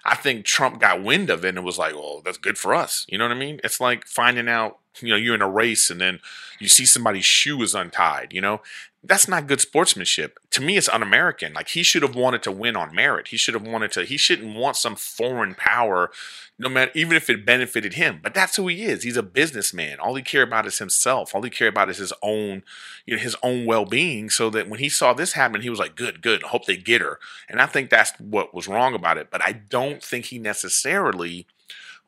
I 0.05 0.17
think 0.17 0.45
Trump 0.45 0.81
got 0.81 1.05
wind 1.05 1.31
of 1.31 1.45
it 1.45 1.57
and 1.57 1.65
was 1.65 1.79
like, 1.79 1.95
well, 1.95 2.23
that's 2.25 2.39
good 2.39 2.59
for 2.59 2.75
us. 2.75 3.07
You 3.09 3.19
know 3.19 3.25
what 3.25 3.37
I 3.37 3.39
mean? 3.39 3.61
It's 3.63 3.81
like 3.81 4.05
finding 4.05 4.49
out, 4.49 4.80
you 5.03 5.11
know, 5.11 5.17
you're 5.17 5.35
in 5.35 5.43
a 5.43 5.51
race 5.51 5.91
and 5.91 6.01
then 6.01 6.21
you 6.59 6.69
see 6.69 6.85
somebody's 6.85 7.25
shoe 7.25 7.63
is 7.63 7.75
untied, 7.75 8.33
you 8.33 8.41
know? 8.41 8.61
that's 9.03 9.29
not 9.29 9.47
good 9.47 9.61
sportsmanship. 9.61 10.39
To 10.51 10.61
me, 10.61 10.77
it's 10.77 10.89
un-American. 10.89 11.55
Like 11.55 11.69
he 11.69 11.83
should 11.83 12.03
have 12.03 12.15
wanted 12.15 12.43
to 12.43 12.53
win 12.53 12.77
on 12.77 12.95
merit. 12.95 13.29
He 13.29 13.37
should 13.37 13.55
have 13.55 13.67
wanted 13.67 13.93
to. 13.93 14.05
He 14.05 14.19
shouldn't 14.19 14.55
want 14.55 14.77
some 14.77 14.95
foreign 14.95 15.55
power, 15.55 16.11
no 16.59 16.69
matter 16.69 16.91
even 16.95 17.17
if 17.17 17.31
it 17.31 17.47
benefited 17.47 17.95
him. 17.95 18.21
But 18.23 18.35
that's 18.35 18.57
who 18.57 18.69
he 18.69 18.83
is. 18.83 19.03
He's 19.03 19.17
a 19.17 19.23
businessman. 19.23 19.99
All 19.99 20.17
he 20.17 20.23
care 20.23 20.43
about 20.43 20.67
is 20.67 20.79
himself. 20.79 21.35
All 21.35 21.43
he 21.43 21.49
care 21.49 21.69
about 21.69 21.89
is 21.89 21.97
his 21.97 22.13
own, 22.23 22.63
you 23.07 23.17
know, 23.17 23.23
his 23.23 23.37
own 23.43 23.65
well-being. 23.65 24.29
So 24.29 24.51
that 24.51 24.69
when 24.69 24.81
he 24.81 24.91
saw 24.91 25.15
this 25.15 25.33
happen, 25.33 25.63
he 25.63 25.71
was 25.71 25.79
like, 25.79 25.97
"Good, 25.97 26.21
good. 26.21 26.43
Hope 26.43 26.67
they 26.67 26.77
get 26.77 27.01
her." 27.01 27.19
And 27.49 27.63
I 27.63 27.67
think 27.67 27.89
that's 27.89 28.13
what 28.19 28.53
was 28.55 28.69
wrong 28.69 28.95
about 28.95 29.17
it. 29.17 29.31
But 29.31 29.43
I 29.43 29.53
don't 29.53 30.03
think 30.03 30.27
he 30.27 30.39
necessarily 30.39 31.47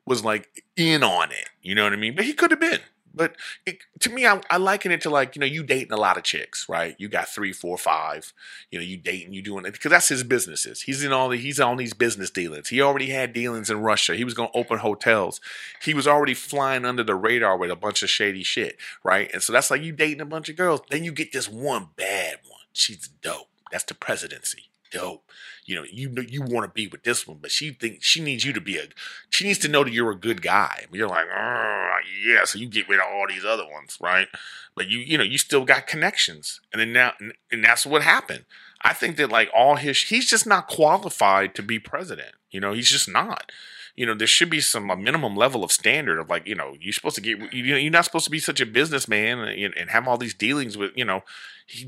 was 0.06 0.24
like 0.24 0.64
in 0.76 1.02
on 1.02 1.30
it. 1.30 1.48
You 1.62 1.74
know 1.74 1.84
what 1.84 1.92
I 1.92 1.96
mean? 1.96 2.14
But 2.14 2.24
he 2.24 2.32
could 2.32 2.50
have 2.50 2.60
been. 2.60 2.80
But 3.14 3.36
it, 3.66 3.78
to 4.00 4.10
me, 4.10 4.26
I, 4.26 4.40
I, 4.50 4.56
liken 4.56 4.90
it 4.90 5.02
to 5.02 5.10
like 5.10 5.36
you 5.36 5.40
know 5.40 5.46
you 5.46 5.62
dating 5.62 5.92
a 5.92 5.98
lot 5.98 6.16
of 6.16 6.22
chicks, 6.22 6.66
right? 6.68 6.96
You 6.98 7.08
got 7.08 7.28
three, 7.28 7.52
four, 7.52 7.76
five. 7.76 8.32
You 8.70 8.78
know, 8.78 8.84
you 8.84 8.96
dating, 8.96 9.34
you 9.34 9.42
doing 9.42 9.66
it 9.66 9.72
because 9.72 9.90
that's 9.90 10.08
his 10.08 10.22
businesses. 10.22 10.82
He's 10.82 11.04
in 11.04 11.12
all 11.12 11.28
the 11.28 11.36
he's 11.36 11.60
on 11.60 11.76
these 11.76 11.92
business 11.92 12.30
dealings. 12.30 12.68
He 12.68 12.80
already 12.80 13.10
had 13.10 13.32
dealings 13.32 13.70
in 13.70 13.80
Russia. 13.80 14.14
He 14.14 14.24
was 14.24 14.34
going 14.34 14.50
to 14.50 14.58
open 14.58 14.78
hotels. 14.78 15.40
He 15.82 15.94
was 15.94 16.06
already 16.08 16.34
flying 16.34 16.84
under 16.84 17.04
the 17.04 17.14
radar 17.14 17.56
with 17.56 17.70
a 17.70 17.76
bunch 17.76 18.02
of 18.02 18.10
shady 18.10 18.42
shit, 18.42 18.78
right? 19.04 19.30
And 19.32 19.42
so 19.42 19.52
that's 19.52 19.70
like 19.70 19.82
you 19.82 19.92
dating 19.92 20.22
a 20.22 20.26
bunch 20.26 20.48
of 20.48 20.56
girls. 20.56 20.80
Then 20.90 21.04
you 21.04 21.12
get 21.12 21.32
this 21.32 21.48
one 21.48 21.90
bad 21.96 22.38
one. 22.48 22.60
She's 22.72 23.08
dope. 23.08 23.48
That's 23.70 23.84
the 23.84 23.94
presidency. 23.94 24.70
Dope 24.92 25.24
you 25.64 25.76
know, 25.76 25.84
you 25.90 26.08
know, 26.08 26.22
you 26.22 26.42
want 26.42 26.64
to 26.64 26.72
be 26.72 26.86
with 26.88 27.04
this 27.04 27.26
one, 27.26 27.38
but 27.40 27.50
she 27.50 27.70
thinks 27.70 28.04
she 28.04 28.20
needs 28.20 28.44
you 28.44 28.52
to 28.52 28.60
be 28.60 28.78
a, 28.78 28.84
she 29.30 29.46
needs 29.46 29.58
to 29.60 29.68
know 29.68 29.84
that 29.84 29.92
you're 29.92 30.10
a 30.10 30.16
good 30.16 30.42
guy. 30.42 30.86
You're 30.92 31.08
like, 31.08 31.26
oh, 31.32 31.96
yeah, 32.26 32.44
so 32.44 32.58
you 32.58 32.68
get 32.68 32.88
rid 32.88 32.98
of 32.98 33.06
all 33.06 33.26
these 33.28 33.44
other 33.44 33.64
ones, 33.70 33.96
right? 34.00 34.26
But 34.74 34.88
you, 34.88 34.98
you 34.98 35.16
know, 35.16 35.24
you 35.24 35.38
still 35.38 35.64
got 35.64 35.86
connections, 35.86 36.60
and 36.72 36.80
then 36.80 36.92
now, 36.92 37.12
and 37.50 37.64
that's 37.64 37.86
what 37.86 38.02
happened. 38.02 38.44
I 38.82 38.92
think 38.92 39.16
that 39.16 39.30
like 39.30 39.50
all 39.54 39.76
his, 39.76 40.02
he's 40.02 40.28
just 40.28 40.46
not 40.46 40.66
qualified 40.66 41.54
to 41.54 41.62
be 41.62 41.78
president. 41.78 42.34
You 42.50 42.60
know, 42.60 42.72
he's 42.72 42.90
just 42.90 43.08
not 43.08 43.52
you 43.94 44.06
know, 44.06 44.14
there 44.14 44.26
should 44.26 44.50
be 44.50 44.60
some 44.60 44.90
a 44.90 44.96
minimum 44.96 45.36
level 45.36 45.62
of 45.62 45.70
standard 45.70 46.18
of 46.18 46.30
like, 46.30 46.46
you 46.46 46.54
know, 46.54 46.76
you're 46.80 46.92
supposed 46.92 47.16
to 47.16 47.20
get, 47.20 47.52
you 47.52 47.72
know, 47.72 47.76
you're 47.76 47.90
not 47.90 48.04
supposed 48.04 48.24
to 48.24 48.30
be 48.30 48.38
such 48.38 48.60
a 48.60 48.66
businessman 48.66 49.40
and, 49.40 49.76
and 49.76 49.90
have 49.90 50.08
all 50.08 50.16
these 50.16 50.34
dealings 50.34 50.78
with, 50.78 50.92
you 50.96 51.04
know, 51.04 51.22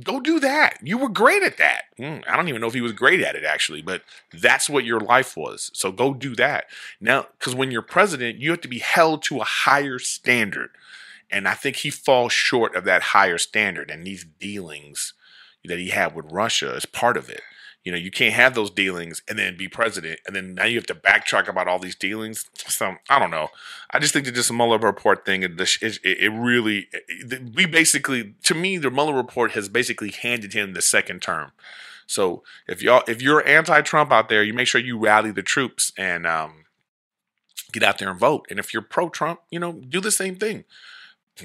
go 0.02 0.20
do 0.20 0.38
that. 0.40 0.78
You 0.82 0.98
were 0.98 1.09
great 1.09 1.42
at 1.42 1.57
that. 1.59 1.84
Mm, 1.98 2.22
I 2.28 2.36
don't 2.36 2.48
even 2.48 2.61
know 2.61 2.66
if 2.66 2.74
he 2.74 2.80
was 2.80 2.92
great 2.92 3.20
at 3.20 3.34
it 3.34 3.44
actually, 3.44 3.80
but 3.80 4.02
that's 4.32 4.68
what 4.68 4.84
your 4.84 5.00
life 5.00 5.36
was. 5.36 5.70
So 5.72 5.90
go 5.92 6.12
do 6.12 6.34
that 6.36 6.66
now, 7.00 7.26
because 7.38 7.55
when 7.55 7.70
you're 7.70 7.82
president, 7.82 8.38
you 8.38 8.50
have 8.50 8.61
to 8.62 8.68
be 8.68 8.80
held 8.80 9.22
to 9.24 9.40
a 9.40 9.44
higher 9.44 9.98
standard, 9.98 10.70
and 11.30 11.48
I 11.48 11.55
think 11.55 11.76
he 11.76 11.90
falls 11.90 12.32
short 12.32 12.76
of 12.76 12.84
that 12.84 13.02
higher 13.02 13.38
standard. 13.38 13.90
And 13.90 14.07
these 14.07 14.24
dealings 14.24 15.14
that 15.64 15.78
he 15.78 15.88
had 15.88 16.14
with 16.14 16.30
Russia 16.30 16.74
is 16.74 16.86
part 16.86 17.16
of 17.16 17.30
it. 17.30 17.40
You 17.85 17.93
know, 17.93 17.99
you 17.99 18.11
can't 18.11 18.35
have 18.35 18.55
those 18.55 18.70
dealings 18.70 19.22
and 19.28 19.39
then 19.39 19.57
be 19.59 19.68
president, 19.68 20.20
and 20.26 20.35
then 20.35 20.55
now 20.55 20.64
you 20.64 20.76
have 20.76 20.87
to 20.87 20.95
backtrack 20.95 21.49
about 21.49 21.68
all 21.68 21.78
these 21.78 21.95
dealings. 21.95 22.47
So 22.66 22.95
I 23.11 23.18
don't 23.18 23.30
know. 23.30 23.49
I 23.91 23.99
just 23.99 24.14
think 24.14 24.24
that 24.24 24.35
this 24.35 24.51
Mueller 24.51 24.78
report 24.78 25.26
thing, 25.26 25.43
it, 25.43 25.53
it 25.61 26.32
really, 26.32 26.89
we 27.55 27.66
basically, 27.66 28.35
to 28.45 28.55
me, 28.55 28.78
the 28.78 28.91
Mueller 28.91 29.14
report 29.14 29.53
has 29.53 29.68
basically 29.68 30.11
handed 30.11 30.55
him 30.55 30.72
the 30.72 30.80
second 30.80 31.20
term. 31.20 31.53
So 32.07 32.43
if 32.66 32.82
y'all, 32.82 33.03
if 33.07 33.20
you're 33.20 33.47
anti-Trump 33.47 34.11
out 34.11 34.28
there, 34.28 34.43
you 34.43 34.55
make 34.55 34.66
sure 34.66 34.80
you 34.80 34.99
rally 34.99 35.30
the 35.30 35.43
troops 35.43 35.93
and 35.97 36.26
um, 36.26 36.64
get 37.72 37.82
out 37.82 37.99
there 37.99 38.11
and 38.11 38.18
vote. 38.18 38.47
And 38.49 38.59
if 38.59 38.72
you're 38.72 38.82
pro-Trump, 38.82 39.41
you 39.51 39.59
know, 39.59 39.72
do 39.72 40.01
the 40.01 40.11
same 40.11 40.37
thing. 40.37 40.64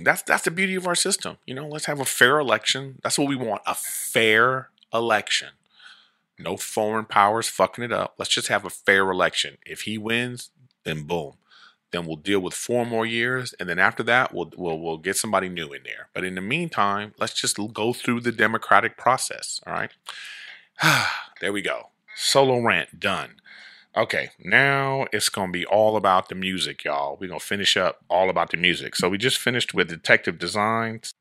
That's 0.04 0.22
that's 0.22 0.44
the 0.44 0.52
beauty 0.52 0.76
of 0.76 0.86
our 0.86 0.96
system. 0.96 1.38
You 1.48 1.56
know, 1.56 1.68
let's 1.68 1.86
have 1.86 2.00
a 2.00 2.06
fair 2.06 2.40
election. 2.40 3.00
That's 3.04 3.18
what 3.18 3.28
we 3.28 3.36
want: 3.36 3.64
a 3.66 3.74
fair 3.76 4.70
election. 4.94 5.50
No 6.40 6.56
foreign 6.56 7.06
powers 7.06 7.50
fucking 7.50 7.84
it 7.84 7.92
up. 7.92 8.16
Let's 8.18 8.32
just 8.32 8.48
have 8.48 8.66
a 8.66 8.70
fair 8.70 9.12
election. 9.12 9.58
If 9.66 9.82
he 9.82 9.98
wins, 9.98 10.52
then 10.86 11.04
boom. 11.04 11.34
Then 11.92 12.06
we'll 12.06 12.16
deal 12.16 12.40
with 12.40 12.54
four 12.54 12.86
more 12.86 13.06
years, 13.06 13.54
and 13.60 13.68
then 13.68 13.80
after 13.80 14.04
that, 14.04 14.34
we'll 14.34 14.52
we'll 14.56 14.80
we'll 14.80 14.98
get 14.98 15.18
somebody 15.18 15.50
new 15.50 15.74
in 15.74 15.84
there. 15.84 16.10
But 16.14 16.24
in 16.24 16.36
the 16.36 16.42
meantime, 16.42 17.14
let's 17.20 17.34
just 17.34 17.58
go 17.74 17.94
through 17.94 18.22
the 18.22 18.32
democratic 18.32 18.96
process. 18.96 19.60
All 19.66 19.74
right. 19.74 19.92
there 21.42 21.52
we 21.52 21.62
go. 21.62 21.90
Solo 22.16 22.60
rant 22.62 23.00
done. 23.00 23.36
Okay, 23.98 24.30
now 24.40 25.08
it's 25.12 25.30
gonna 25.30 25.52
be 25.52 25.66
all 25.66 25.98
about 25.98 26.30
the 26.30 26.36
music, 26.36 26.84
y'all. 26.84 27.18
We're 27.20 27.28
gonna 27.28 27.40
finish 27.40 27.76
up 27.76 28.04
all 28.08 28.30
about 28.30 28.52
the 28.52 28.58
music. 28.58 28.96
So 28.96 29.10
we 29.10 29.18
just 29.18 29.38
finished 29.38 29.74
with 29.74 29.90
Detective 29.90 30.38
Designs. 30.38 31.16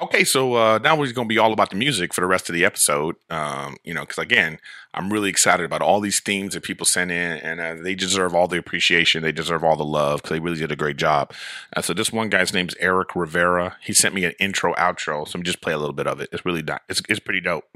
Okay, 0.00 0.24
so 0.24 0.54
uh, 0.54 0.78
now 0.78 0.96
we're 0.96 1.12
going 1.12 1.28
to 1.28 1.32
be 1.32 1.38
all 1.38 1.52
about 1.52 1.68
the 1.68 1.76
music 1.76 2.14
for 2.14 2.22
the 2.22 2.26
rest 2.26 2.48
of 2.48 2.54
the 2.54 2.64
episode. 2.64 3.16
Um, 3.28 3.76
you 3.84 3.92
know, 3.92 4.00
because 4.00 4.16
again, 4.16 4.58
I'm 4.94 5.12
really 5.12 5.28
excited 5.28 5.64
about 5.64 5.82
all 5.82 6.00
these 6.00 6.20
themes 6.20 6.54
that 6.54 6.62
people 6.62 6.86
sent 6.86 7.10
in, 7.10 7.38
and 7.38 7.60
uh, 7.60 7.74
they 7.82 7.94
deserve 7.94 8.34
all 8.34 8.48
the 8.48 8.56
appreciation. 8.56 9.22
They 9.22 9.32
deserve 9.32 9.62
all 9.62 9.76
the 9.76 9.84
love 9.84 10.22
because 10.22 10.36
they 10.36 10.40
really 10.40 10.58
did 10.58 10.72
a 10.72 10.76
great 10.76 10.96
job. 10.96 11.32
Uh, 11.76 11.82
so 11.82 11.92
this 11.92 12.10
one 12.12 12.30
guy's 12.30 12.54
name 12.54 12.68
is 12.68 12.74
Eric 12.80 13.14
Rivera. 13.14 13.76
He 13.82 13.92
sent 13.92 14.14
me 14.14 14.24
an 14.24 14.32
intro 14.40 14.72
outro, 14.74 15.28
so 15.28 15.38
I'm 15.38 15.42
just 15.42 15.60
play 15.60 15.74
a 15.74 15.78
little 15.78 15.92
bit 15.94 16.06
of 16.06 16.20
it. 16.20 16.30
It's 16.32 16.46
really 16.46 16.64
it's 16.88 17.02
it's 17.08 17.20
pretty 17.20 17.42
dope. 17.42 17.68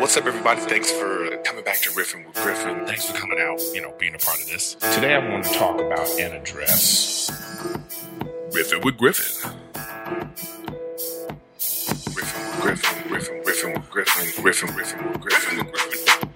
What's 0.00 0.16
up, 0.16 0.26
everybody? 0.26 0.60
Thanks 0.62 0.90
for 0.90 1.36
coming 1.44 1.62
back 1.62 1.80
to 1.82 1.90
Riffin 1.90 2.26
with 2.26 2.34
Griffin. 2.36 2.86
Thanks 2.86 3.04
for 3.08 3.16
coming 3.16 3.38
out, 3.38 3.60
you 3.74 3.82
know, 3.82 3.94
being 3.98 4.14
a 4.14 4.18
part 4.18 4.40
of 4.40 4.48
this. 4.48 4.74
Today, 4.94 5.14
I 5.14 5.30
want 5.30 5.44
to 5.44 5.52
talk 5.52 5.80
about 5.80 6.08
an 6.18 6.32
address. 6.32 7.30
Riffin 8.52 8.84
with 8.84 8.96
Griffin. 8.96 9.50
Riffin 12.60 13.10
with 13.10 13.40
Griffin, 13.40 13.42
Griffin 13.42 13.72
with 13.72 13.90
Griffin, 13.90 14.42
Griffin 14.42 14.74
with 14.74 15.20
Griffin 15.20 15.58
with 15.58 15.72
Griffin. 15.72 16.30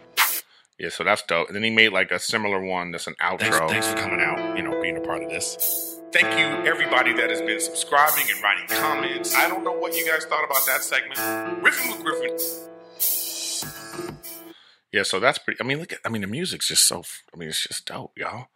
Yeah, 0.79 0.89
so 0.91 1.05
that's 1.05 1.23
dope. 1.23 1.49
And 1.49 1.57
then 1.57 1.63
he 1.63 1.71
made 1.71 1.91
like 1.91 2.11
a 2.11 2.19
similar 2.19 2.63
one 2.63 2.93
that's 2.93 3.07
an 3.07 3.15
outro. 3.21 3.41
Thanks, 3.41 3.59
thanks 3.59 3.89
for 3.89 3.97
coming 3.97 4.21
out, 4.21 4.57
you 4.57 4.63
know, 4.63 4.81
being 4.81 4.97
a 4.97 5.01
part 5.01 5.23
of 5.23 5.31
this. 5.31 6.01
Thank 6.13 6.39
you, 6.39 6.47
everybody 6.71 7.13
that 7.15 7.31
has 7.31 7.41
been 7.41 7.61
subscribing 7.61 8.27
and 8.31 8.41
writing 8.43 8.67
comments. 8.69 9.35
I 9.35 9.49
don't 9.49 9.65
know 9.65 9.73
what 9.73 9.97
you 9.97 10.07
guys 10.07 10.25
thought 10.25 10.45
about 10.45 10.65
that 10.67 10.83
segment. 10.83 11.19
Riffin 11.63 11.91
with 11.91 12.05
Griffin. 12.05 12.37
Yeah, 14.93 15.03
so 15.03 15.19
that's 15.19 15.39
pretty. 15.39 15.61
I 15.61 15.65
mean, 15.65 15.81
look 15.81 15.93
at. 15.93 15.99
I 16.05 16.09
mean, 16.09 16.23
the 16.23 16.29
music's 16.29 16.69
just 16.69 16.87
so. 16.87 17.03
I 17.33 17.37
mean, 17.37 17.49
it's 17.49 17.67
just 17.67 17.87
dope, 17.87 18.13
y'all. 18.17 18.47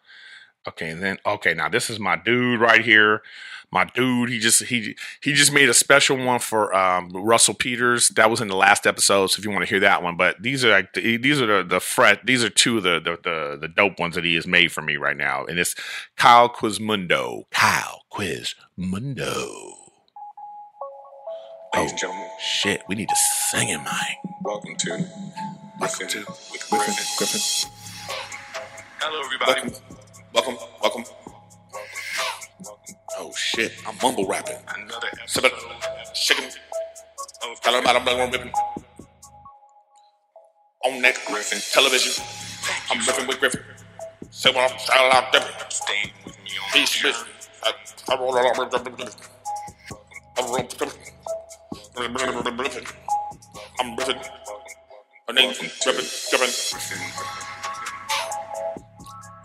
Okay, 0.69 0.91
and 0.91 1.03
then 1.03 1.17
okay, 1.25 1.55
now 1.55 1.69
this 1.69 1.89
is 1.89 1.99
my 1.99 2.17
dude 2.17 2.61
right 2.61 2.85
here. 2.85 3.23
My 3.71 3.85
dude, 3.85 4.29
he 4.29 4.39
just 4.39 4.65
he 4.65 4.97
he 5.23 5.33
just 5.33 5.53
made 5.53 5.69
a 5.71 5.75
special 5.75 6.17
one 6.17 6.41
for 6.41 6.75
um, 6.75 7.11
Russell 7.15 7.55
Peters. 7.55 8.11
That 8.11 8.31
was 8.31 8.41
in 8.43 8.49
the 8.49 8.57
last 8.57 8.87
episode, 8.87 9.29
so 9.29 9.41
if 9.41 9.47
you 9.47 9.51
want 9.51 9.65
to 9.65 9.69
hear 9.69 9.81
that 9.81 10.03
one. 10.03 10.17
But 10.17 10.43
these 10.43 10.65
are 10.65 10.71
like 10.71 10.93
these 10.93 11.41
are 11.41 11.47
the 11.47 11.69
the 11.69 11.81
fret. 11.81 12.27
These 12.27 12.45
are 12.45 12.51
two 12.51 12.79
of 12.79 12.83
the, 12.83 13.01
the 13.01 13.19
the 13.23 13.59
the 13.63 13.69
dope 13.69 13.99
ones 13.99 14.15
that 14.15 14.25
he 14.25 14.35
has 14.35 14.47
made 14.47 14.73
for 14.73 14.83
me 14.83 14.97
right 14.97 15.17
now, 15.17 15.45
and 15.47 15.59
it's 15.59 15.75
Kyle 16.17 16.49
Quizmundo. 16.51 17.45
Kyle 17.51 18.03
Quizmundo. 18.13 19.73
Ladies 21.75 21.93
and 21.93 22.01
gentlemen, 22.01 22.29
shit, 22.41 22.83
we 22.89 22.95
need 22.95 23.09
to 23.09 23.17
sing 23.51 23.69
it, 23.69 23.79
Mike. 23.79 24.19
Welcome 24.43 24.77
to 24.77 25.07
Welcome 25.81 26.09
to 26.09 26.19
with 26.53 26.67
Griffin. 26.71 26.95
Griffin. 27.17 27.71
Hello, 29.01 29.21
everybody. 29.25 29.71
Welcome. 29.71 29.99
Welcome, 30.39 30.57
welcome. 30.81 31.05
Oh 33.19 33.33
shit, 33.35 33.73
I'm 33.89 33.97
mumble 34.01 34.25
rapping. 34.29 34.55
Another 34.73 35.09
episode. 35.21 35.51
Shaking. 36.15 36.51
Oh, 37.43 37.57
Tell 37.61 37.73
them 37.73 37.85
I'm 37.97 38.05
black 38.05 38.33
ripping. 38.33 38.53
On 40.85 41.03
that 41.03 41.17
Griffin 41.27 41.59
television. 41.73 42.25
I'm 42.89 43.05
ripping 43.05 43.27
with 43.27 43.41
Griffin. 43.41 43.63
Say 44.31 44.53
what 44.53 44.71
I'm 44.71 44.79
style 44.79 45.11
out 45.13 45.33
there. 45.33 45.43
Staying 45.71 46.13
with 46.25 46.37
me 46.45 46.51
on 46.65 46.73
Peace, 46.73 47.03
bitch. 47.03 47.49
I, 47.65 48.17
roll 48.21 48.37
it 48.37 48.47
out. 48.47 48.57
I 48.57 48.59
roll 48.61 48.69
I'm 53.81 53.97
riffing. 53.97 54.29
Her 55.27 55.35
name's 55.35 55.59
riffing, 55.59 56.31
riffing. 56.73 57.48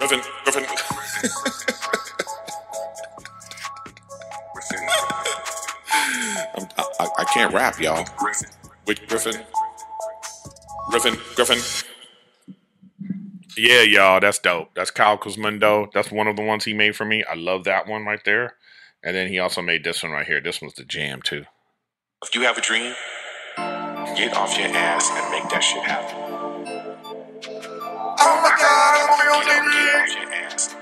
Riffing. 0.04 0.24
I'm, 6.56 6.68
I, 7.00 7.08
I 7.20 7.24
can't 7.34 7.54
rap, 7.54 7.80
y'all. 7.80 8.06
With 8.86 9.08
Griffin. 9.08 9.42
Griffin, 10.90 11.18
Griffin. 11.36 11.60
Yeah, 13.56 13.84
y'all, 13.84 14.20
that's 14.20 14.40
dope. 14.40 14.76
That's 14.76 14.92
Kyle 14.92 15.18
Cosmundo. 15.18 15.88
That's 15.94 16.12
one 16.12 16.28
of 16.28 16.36
the 16.36 16.42
ones 16.42 16.66
he 16.66 16.74
made 16.74 16.98
for 16.98 17.06
me. 17.06 17.24
I 17.24 17.36
love 17.36 17.64
that 17.64 17.88
one 17.88 18.06
right 18.06 18.20
there. 18.26 18.56
And 19.04 19.16
then 19.16 19.30
he 19.30 19.40
also 19.40 19.62
made 19.62 19.86
this 19.86 20.04
one 20.04 20.12
right 20.12 20.28
here. 20.28 20.42
This 20.42 20.62
one's 20.62 20.74
the 20.74 20.84
jam 20.84 21.22
too. 21.22 21.46
If 22.26 22.36
you 22.36 22.42
have 22.42 22.58
a 22.58 22.62
dream, 22.62 22.94
get 24.18 24.36
off 24.36 24.58
your 24.58 24.68
ass 24.68 25.10
and 25.12 25.32
make 25.32 25.50
that 25.50 25.62
shit 25.62 25.84
happen. 25.84 26.23
On 29.34 29.46
Get, 29.46 29.64
your 29.64 30.06
get 30.08 30.24
your 30.24 30.34
ass. 30.34 30.76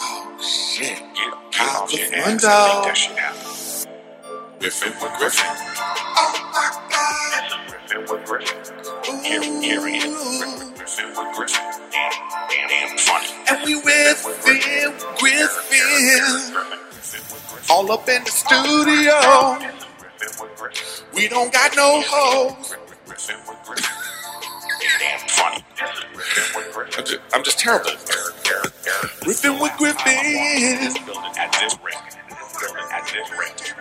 Oh 0.00 0.38
shit. 0.42 0.98
Get, 0.98 1.34
get 1.90 2.12
your 2.12 2.14
ass 2.14 2.14
and 2.14 2.26
make 2.26 2.40
that 2.42 2.96
shit 2.96 3.18
happen. 3.18 3.52
Griffin 4.60 4.92
with 5.02 5.18
Griffin. 5.18 5.46
Oh 6.18 6.50
my 6.52 6.70
God. 6.90 7.68
Griffin 7.68 8.00
with 8.10 8.26
Griffin. 8.26 9.24
Here, 9.24 9.42
here 9.42 9.88
he 9.88 9.96
is. 9.98 10.72
Griffin 10.76 11.08
with 11.10 11.36
Griffin. 11.36 11.62
Damn, 11.92 12.12
damn, 12.50 12.68
damn 12.68 12.98
funny. 12.98 13.28
And 13.50 13.64
we 13.64 13.80
Griffin, 13.82 14.94
Griffin, 15.18 16.56
all 17.70 17.92
up 17.92 18.08
in 18.08 18.24
the 18.24 18.30
studio. 18.30 19.58
We 21.14 21.28
don't 21.28 21.52
got 21.52 21.76
no 21.76 22.02
hoes. 22.06 22.76
Damn 24.80 25.28
funny. 25.28 25.64
I'm 27.34 27.44
just, 27.44 27.58
terrible. 27.58 27.90
Griffin 29.22 29.58
with 29.60 29.72
Griffin. 29.78 30.94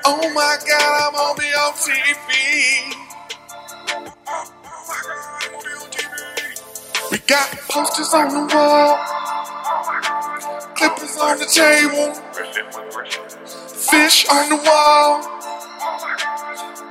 Oh 0.05 0.31
my 0.33 0.57
God, 0.67 1.09
I'm 1.09 1.15
on 1.15 1.37
be 1.37 1.45
on 1.45 1.73
TV. 1.73 2.93
We 7.11 7.17
got 7.19 7.49
posters 7.69 8.13
on 8.13 8.29
the 8.29 8.55
wall, 8.55 8.97
clippers 10.75 11.17
on 11.17 11.39
the 11.39 11.45
table, 11.45 12.13
fish 13.67 14.27
on 14.29 14.49
the 14.49 14.57
wall. 14.57 15.21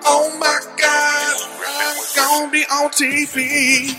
Oh 0.04 0.36
my 0.38 0.60
God, 0.80 1.36
I'm 2.16 2.16
gonna 2.16 2.52
be 2.52 2.64
on 2.64 2.90
TV. 2.90 3.96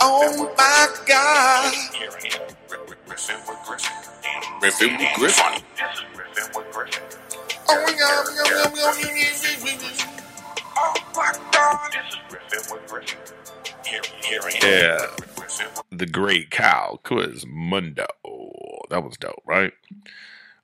Oh 0.00 0.54
my 0.56 0.88
God. 1.06 1.74
Griffin 4.60 4.98
with 4.98 5.14
Griffin. 5.16 5.62
Oh 7.68 7.84
my 7.86 7.94
God, 7.98 8.26
yum, 8.36 8.46
yum, 8.54 8.72
yum, 8.76 8.94
yum, 9.00 9.16
yum, 9.16 9.66
yum, 9.66 9.80
yum. 9.80 10.08
Yeah. 14.62 14.98
The 15.90 16.06
great 16.06 16.50
Kyle 16.50 17.00
Quizmundo. 17.04 18.06
That 18.90 19.04
was 19.04 19.16
dope, 19.18 19.42
right? 19.46 19.72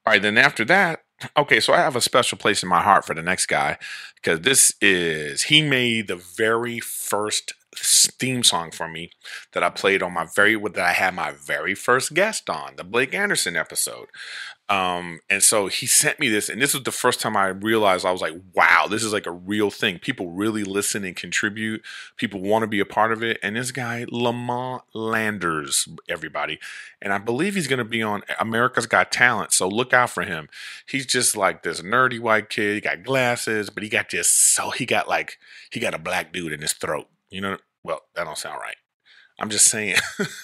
All 0.07 0.14
right, 0.14 0.23
then 0.23 0.39
after 0.39 0.64
that, 0.66 1.05
okay, 1.37 1.61
so 1.61 1.73
I 1.73 1.79
have 1.79 1.97
a 1.97 2.01
special 2.01 2.39
place 2.39 2.62
in 2.62 2.68
my 2.68 2.83
heart 2.83 3.05
for 3.05 3.14
the 3.14 3.23
next 3.23 3.47
guy 3.47 3.79
because 4.16 4.41
this 4.41 4.75
is, 4.81 5.45
he 5.45 5.62
made 5.62 6.09
the 6.09 6.16
very 6.16 6.81
first 6.81 7.55
theme 7.77 8.43
song 8.43 8.71
for 8.71 8.89
me 8.89 9.11
that 9.53 9.62
I 9.62 9.71
played 9.71 10.03
on 10.03 10.12
my 10.12 10.27
very, 10.35 10.57
that 10.57 10.79
I 10.79 10.93
had 10.93 11.14
my 11.14 11.33
very 11.33 11.75
first 11.75 12.14
guest 12.14 12.51
on, 12.51 12.77
the 12.77 12.85
Blake 12.85 13.14
Anderson 13.14 13.57
episode. 13.57 14.09
Um, 14.71 15.18
and 15.29 15.43
so 15.43 15.66
he 15.66 15.87
sent 15.87 16.21
me 16.21 16.29
this, 16.29 16.49
and 16.49 16.62
this 16.62 16.75
was 16.75 16.85
the 16.85 16.93
first 16.93 17.21
time 17.21 17.37
I 17.37 17.49
realized 17.49 18.07
I 18.07 18.12
was 18.12 18.23
like, 18.23 18.35
wow, 18.55 18.87
this 18.89 19.03
is 19.03 19.12
like 19.12 19.27
a 19.27 19.33
real 19.33 19.68
thing. 19.68 19.99
People 19.99 20.31
really 20.31 20.62
listen 20.62 21.05
and 21.05 21.16
contribute. 21.16 21.83
People 22.16 22.41
want 22.41 22.62
to 22.62 22.68
be 22.68 22.79
a 22.79 22.85
part 22.85 23.11
of 23.11 23.21
it. 23.21 23.39
And 23.43 23.57
this 23.57 23.73
guy, 23.73 24.07
Lamont 24.09 24.85
Landers, 24.95 25.89
everybody. 26.09 26.61
And 27.03 27.12
I 27.12 27.18
believe 27.18 27.57
he's 27.57 27.66
going 27.66 27.81
to 27.81 27.85
be 27.85 28.01
on 28.01 28.23
America's 28.39 28.87
Got 28.87 29.11
Talent. 29.11 29.53
So 29.53 29.66
look 29.66 29.93
out 29.93 30.11
for 30.11 30.23
him. 30.23 30.49
He's 30.87 31.05
just 31.05 31.37
like 31.37 31.64
this 31.64 31.83
nerdy 31.83 32.21
white 32.21 32.49
kid. 32.49 32.77
He 32.77 32.81
got 32.81 33.03
glasses, 33.03 33.71
but 33.71 33.83
he 33.83 33.89
got 33.89 34.09
just 34.09 34.55
so 34.55 34.71
he 34.71 34.87
got 34.87 35.09
like 35.09 35.39
he 35.73 35.81
got 35.81 35.95
a 35.95 35.99
black 35.99 36.33
dude 36.33 36.53
in 36.53 36.61
his 36.61 36.75
throat. 36.75 37.09
You 37.29 37.41
know, 37.41 37.57
well, 37.83 38.03
that 38.14 38.23
don't 38.23 38.39
sound 38.39 38.61
right. 38.61 38.77
I'm 39.41 39.51
just 39.51 39.64
saying. 39.64 39.97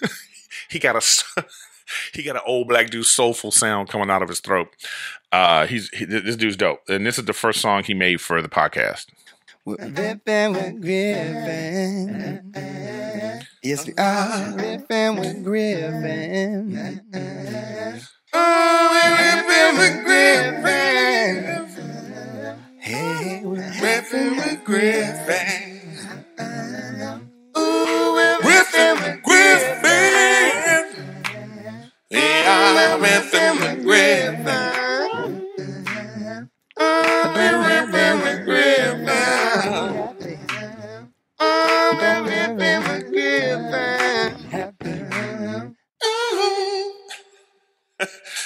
he 0.68 0.80
got 0.80 0.96
a 0.96 1.42
he 2.14 2.22
got 2.22 2.36
an 2.36 2.42
old 2.46 2.68
black 2.68 2.90
dude 2.90 3.06
soulful 3.06 3.50
sound 3.50 3.88
coming 3.88 4.10
out 4.10 4.22
of 4.22 4.28
his 4.28 4.40
throat. 4.40 4.68
Uh, 5.32 5.66
he's 5.66 5.88
he, 5.90 6.04
this 6.04 6.36
dude's 6.36 6.56
dope, 6.56 6.80
and 6.88 7.06
this 7.06 7.18
is 7.18 7.24
the 7.24 7.32
first 7.32 7.60
song 7.60 7.82
he 7.82 7.94
made 7.94 8.20
for 8.20 8.40
the 8.42 8.48
podcast. 8.48 9.06
We're 9.64 9.76
ripping 9.78 10.52
with 10.52 10.80
Griffin. 10.80 12.52
Yes, 13.62 13.84
we 13.86 13.94
are 13.98 14.54
ripping 14.56 15.16
with 15.16 15.42
Griffin. 15.42 17.02
Oh, 18.32 18.90
we're 18.92 19.16
ripping 19.26 19.78
with 19.78 20.04
Griffin. 20.04 21.66
Hey, 22.78 23.42
we're 23.44 23.72
ripping 23.82 24.36
with 24.36 24.62
Griffin. 24.64 25.80
Ooh, 27.58 28.15
Ripping 32.66 33.60
with 33.60 33.84
Griffin. 33.84 34.44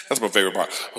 That's 0.08 0.20
my 0.20 0.28
favorite 0.28 0.54
part. 0.54 0.90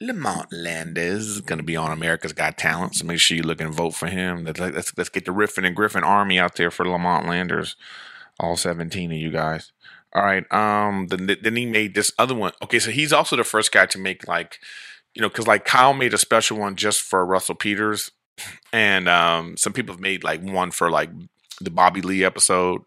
Lamont 0.00 0.52
Landers 0.52 1.26
is 1.26 1.40
going 1.40 1.58
to 1.58 1.64
be 1.64 1.74
on 1.74 1.90
America's 1.90 2.32
Got 2.32 2.58
Talent, 2.58 2.94
so 2.94 3.06
make 3.06 3.18
sure 3.18 3.36
you 3.36 3.42
look 3.42 3.60
and 3.60 3.74
vote 3.74 3.94
for 3.94 4.06
him. 4.06 4.44
Let's, 4.44 4.96
let's 4.96 5.08
get 5.08 5.24
the 5.24 5.32
Riffin 5.32 5.66
and 5.66 5.74
Griffin 5.74 6.04
army 6.04 6.38
out 6.38 6.54
there 6.56 6.70
for 6.70 6.86
Lamont 6.86 7.26
Landers, 7.26 7.74
all 8.38 8.56
17 8.56 9.10
of 9.10 9.18
you 9.18 9.30
guys. 9.30 9.72
All 10.14 10.22
right. 10.22 10.50
Um. 10.52 11.08
Then, 11.08 11.36
then 11.42 11.56
he 11.56 11.66
made 11.66 11.94
this 11.94 12.12
other 12.18 12.34
one. 12.34 12.52
Okay, 12.62 12.78
so 12.78 12.90
he's 12.90 13.12
also 13.12 13.36
the 13.36 13.44
first 13.44 13.72
guy 13.72 13.86
to 13.86 13.98
make 13.98 14.26
like, 14.26 14.58
you 15.14 15.22
know, 15.22 15.28
because 15.28 15.46
like 15.46 15.64
Kyle 15.64 15.94
made 15.94 16.14
a 16.14 16.18
special 16.18 16.58
one 16.58 16.76
just 16.76 17.02
for 17.02 17.24
Russell 17.24 17.54
Peters, 17.54 18.10
and 18.72 19.08
um, 19.08 19.56
some 19.56 19.72
people 19.72 19.94
have 19.94 20.00
made 20.00 20.24
like 20.24 20.42
one 20.42 20.70
for 20.70 20.90
like 20.90 21.10
the 21.60 21.70
Bobby 21.70 22.00
Lee 22.00 22.24
episode, 22.24 22.82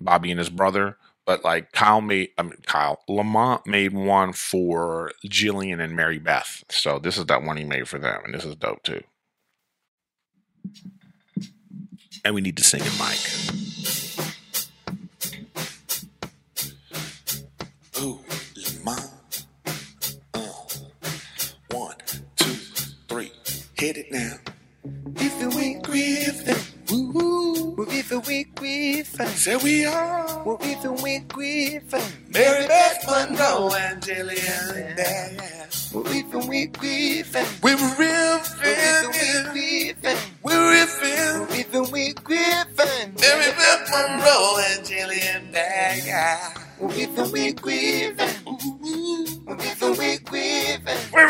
Bobby 0.00 0.30
and 0.30 0.38
his 0.38 0.50
brother. 0.50 0.96
But 1.26 1.44
like 1.44 1.72
Kyle 1.72 2.00
made, 2.00 2.30
I 2.36 2.42
mean 2.42 2.56
Kyle 2.66 3.00
Lamont 3.08 3.66
made 3.66 3.92
one 3.92 4.32
for 4.32 5.12
Jillian 5.26 5.80
and 5.80 5.96
Maribeth. 5.96 6.64
So 6.70 6.98
this 6.98 7.16
is 7.18 7.26
that 7.26 7.42
one 7.42 7.56
he 7.56 7.64
made 7.64 7.88
for 7.88 7.98
them, 7.98 8.22
and 8.24 8.34
this 8.34 8.44
is 8.44 8.56
dope 8.56 8.82
too. 8.82 9.02
And 12.24 12.34
we 12.34 12.40
need 12.40 12.56
to 12.56 12.64
sing 12.64 12.82
it, 12.82 12.98
Mike. 12.98 14.09
Hit 23.80 23.96
it 23.96 24.12
now. 24.12 24.34
If 25.16 25.40
it 25.42 25.54
went 25.54 25.82
Griffin, 25.82 26.56
woo, 26.90 27.74
well, 27.76 27.86
if 27.90 28.12
it 28.12 28.26
went 28.26 28.54
Griffin, 28.54 29.26
Say 29.28 29.56
we 29.56 29.86
are. 29.86 30.42
Well, 30.44 30.58
if 30.60 30.84
it 30.84 31.02
went 31.02 31.28
Griffin, 31.28 32.00
Maribeth 32.30 33.06
Monroe 33.06 33.72
and 33.74 34.02
Jillian 34.02 34.96
Dash. 34.96 35.92
well, 35.94 36.06
if 36.08 36.34
it 36.34 36.46
went 36.48 36.78
Griffin, 36.78 37.46
We 37.62 37.74
were 37.74 37.94
well, 37.98 38.40
if 38.42 38.60
it 38.62 39.06
went 39.06 39.16
riffing, 39.16 39.52
Griffin, 39.52 40.18
we 40.44 40.52
were 40.52 40.60
riffing. 40.60 41.40
well, 41.40 41.58
if 41.58 41.74
it 41.74 41.90
went 41.92 42.24
Griffin, 42.24 43.12
Maribeth 43.14 43.90
Monroe 43.90 44.58
and 44.68 44.86
Jillian 44.86 45.52
Dash. 45.52 46.56
well, 46.78 46.90
if 46.92 47.18
it 47.18 47.32
went 47.32 47.62
Griffin, 47.62 48.44
well, 49.46 49.60
if 49.60 49.82
it 49.82 49.98
went 49.98 50.24
Griffin, 50.26 50.98
We're 51.12 51.26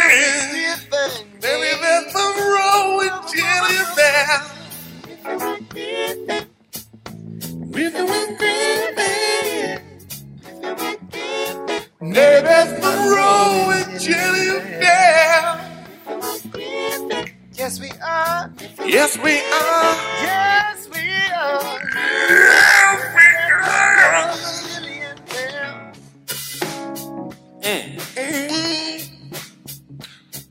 riffing. 0.00 0.50
Griffin, 0.50 1.12
Maribeth 1.40 2.14
Monroe 2.14 3.00
and 3.00 3.18
Jillian 3.30 3.96
Dash. 3.96 4.46
Riffing 7.74 8.08
with 8.08 8.38
Griffin. 8.38 9.82
Maribeth 12.00 12.72
Monroe 12.82 13.70
and 13.72 14.00
Jillian 14.00 14.80
Dash. 14.80 15.60
Yes, 17.54 17.80
we 17.80 17.90
are. 18.04 18.52
Yes, 18.86 19.18
we 19.18 19.40
are. 19.40 19.96
Yes, 20.22 20.88
we 20.92 21.02
are. 21.34 21.80
Mm. 27.62 29.03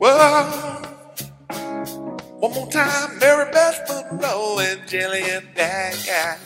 One 0.03 0.11
more 2.53 2.67
time, 2.69 3.19
Maribeth 3.21 3.87
Monroe 3.87 4.59
and 4.59 4.81
Jillian 4.81 5.55
Dagger. 5.55 6.39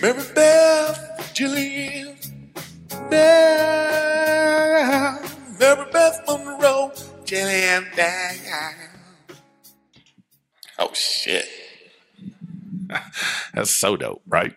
Mary 0.00 0.24
Beth, 0.34 0.98
Jillian, 1.34 2.16
Bell. 3.10 4.40
Maribeth 5.58 6.26
Monroe, 6.26 6.92
Jillian 7.24 7.94
Dagger. 7.94 8.76
Oh 10.78 10.94
shit. 10.94 11.46
That's 13.52 13.70
so 13.70 13.98
dope, 13.98 14.22
right? 14.26 14.54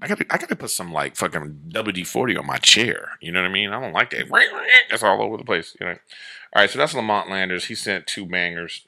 I 0.00 0.08
gotta, 0.08 0.24
I 0.30 0.38
gotta 0.38 0.56
put 0.56 0.70
some 0.70 0.92
like 0.92 1.16
fucking 1.16 1.62
WD 1.68 2.06
forty 2.06 2.36
on 2.36 2.46
my 2.46 2.58
chair. 2.58 3.10
You 3.20 3.32
know 3.32 3.42
what 3.42 3.48
I 3.48 3.52
mean? 3.52 3.70
I 3.70 3.80
don't 3.80 3.92
like 3.92 4.10
that. 4.10 4.30
That's 4.88 5.02
all 5.02 5.22
over 5.22 5.36
the 5.36 5.44
place. 5.44 5.76
You 5.80 5.86
know. 5.86 5.92
All 5.92 6.62
right, 6.62 6.70
so 6.70 6.78
that's 6.78 6.94
Lamont 6.94 7.30
Landers. 7.30 7.66
He 7.66 7.74
sent 7.74 8.06
two 8.06 8.26
bangers. 8.26 8.84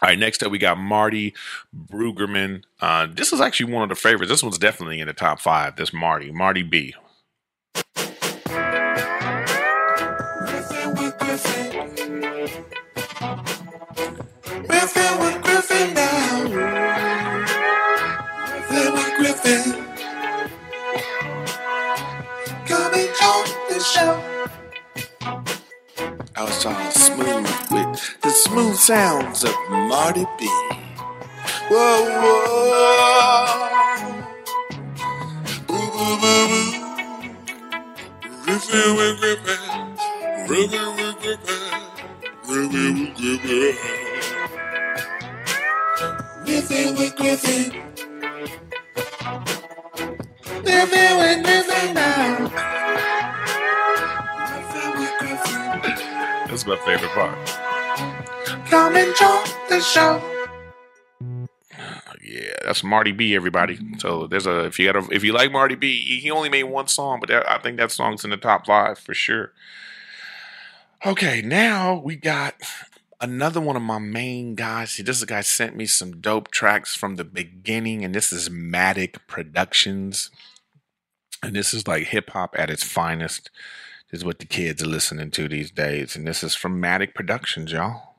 All 0.00 0.08
right, 0.08 0.18
next 0.18 0.42
up 0.42 0.52
we 0.52 0.58
got 0.58 0.78
Marty 0.78 1.34
Brugerman. 1.74 2.62
Uh, 2.80 3.06
this 3.10 3.32
is 3.32 3.40
actually 3.40 3.72
one 3.72 3.82
of 3.82 3.88
the 3.88 3.94
favorites. 3.94 4.30
This 4.30 4.42
one's 4.42 4.58
definitely 4.58 5.00
in 5.00 5.08
the 5.08 5.12
top 5.12 5.40
five. 5.40 5.76
This 5.76 5.92
Marty, 5.92 6.30
Marty 6.30 6.62
B. 6.62 6.94
show. 23.94 24.20
I 26.36 26.42
was 26.44 26.66
all 26.66 26.90
smooth 26.90 27.48
with 27.70 28.20
the 28.22 28.30
smooth 28.30 28.76
sounds 28.76 29.44
of 29.44 29.54
Marty 29.70 30.26
B. 30.38 30.46
Whoa, 31.70 32.04
whoa. 32.22 33.46
Boo, 35.66 35.86
boo, 35.94 36.14
boo, 36.22 36.44
boo. 36.50 36.66
Griffin 38.44 38.88
with 38.96 39.14
Griffin. 39.20 39.62
Griffin 40.46 40.88
with 40.96 41.16
Griffin. 41.22 41.62
Griffin 42.46 42.94
with 42.98 43.16
Griffin. 43.16 43.74
Griffin 46.44 46.88
with 46.96 47.12
Griffin. 47.16 47.64
Griffin 50.64 51.10
with 51.18 51.38
Griffin 51.44 51.94
now. 51.94 52.77
That's 56.58 56.66
my 56.66 56.76
favorite 56.84 57.12
part. 57.12 57.46
Come 58.66 58.94
join 58.94 59.68
the 59.68 59.80
show. 59.80 60.20
Uh, 61.78 62.00
yeah, 62.20 62.50
that's 62.64 62.82
Marty 62.82 63.12
B. 63.12 63.36
Everybody. 63.36 63.78
So 63.98 64.26
there's 64.26 64.44
a 64.44 64.64
if 64.64 64.76
you 64.76 64.92
got 64.92 65.04
a 65.04 65.14
if 65.14 65.22
you 65.22 65.32
like 65.32 65.52
Marty 65.52 65.76
B. 65.76 66.18
He 66.18 66.32
only 66.32 66.48
made 66.48 66.64
one 66.64 66.88
song, 66.88 67.20
but 67.20 67.28
that, 67.28 67.48
I 67.48 67.58
think 67.58 67.76
that 67.76 67.92
song's 67.92 68.24
in 68.24 68.30
the 68.30 68.36
top 68.36 68.66
five 68.66 68.98
for 68.98 69.14
sure. 69.14 69.52
Okay, 71.06 71.42
now 71.42 71.94
we 71.94 72.16
got 72.16 72.56
another 73.20 73.60
one 73.60 73.76
of 73.76 73.82
my 73.82 74.00
main 74.00 74.56
guys. 74.56 74.96
This 74.96 75.24
guy 75.24 75.42
sent 75.42 75.76
me 75.76 75.86
some 75.86 76.20
dope 76.20 76.50
tracks 76.50 76.92
from 76.92 77.14
the 77.14 77.24
beginning, 77.24 78.04
and 78.04 78.12
this 78.12 78.32
is 78.32 78.48
Matic 78.48 79.18
Productions, 79.28 80.32
and 81.40 81.54
this 81.54 81.72
is 81.72 81.86
like 81.86 82.08
hip 82.08 82.30
hop 82.30 82.56
at 82.58 82.68
its 82.68 82.82
finest. 82.82 83.48
This 84.10 84.20
is 84.20 84.24
what 84.24 84.38
the 84.38 84.46
kids 84.46 84.82
are 84.82 84.86
listening 84.86 85.30
to 85.32 85.48
these 85.48 85.70
days, 85.70 86.16
and 86.16 86.26
this 86.26 86.42
is 86.42 86.54
from 86.54 86.80
Matic 86.80 87.14
Productions, 87.14 87.72
y'all. 87.72 88.14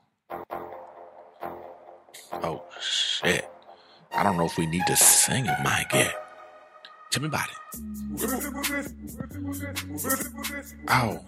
Oh 2.32 2.62
shit. 2.80 3.50
I 4.14 4.22
don't 4.22 4.36
know 4.36 4.44
if 4.44 4.56
we 4.56 4.66
need 4.66 4.86
to 4.86 4.94
sing 4.94 5.46
it, 5.46 5.58
Mike. 5.64 5.92
Yeah. 5.92 6.12
Tell 7.10 7.22
me 7.22 7.28
about 7.28 7.48
it. 7.50 7.56
Oh. 10.88 11.20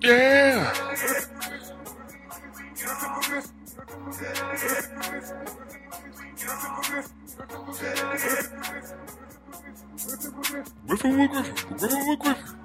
Yeah. 0.00 0.72
Griffin 10.86 11.18
with 11.18 11.30
Griffin. 11.32 12.56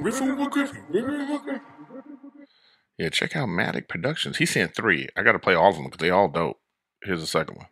Griffin 0.00 0.36
with 0.36 0.52
Griffin. 0.52 1.60
Yeah, 2.98 3.10
check 3.10 3.36
out 3.36 3.48
Matic 3.48 3.88
Productions. 3.88 4.38
He 4.38 4.46
sent 4.46 4.74
three. 4.74 5.08
I 5.16 5.22
got 5.22 5.32
to 5.32 5.38
play 5.38 5.54
all 5.54 5.68
of 5.68 5.76
them 5.76 5.84
because 5.84 5.98
they 5.98 6.10
all 6.10 6.28
dope. 6.28 6.58
Here's 7.02 7.20
the 7.20 7.26
second 7.26 7.58
one. 7.58 7.66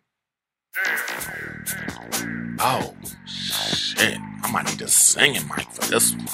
Oh, 2.60 2.94
shit. 3.26 4.18
I 4.42 4.50
might 4.52 4.66
need 4.66 4.82
a 4.82 4.88
singing 4.88 5.48
mic 5.48 5.66
for 5.70 5.90
this 5.90 6.14
one. 6.14 6.26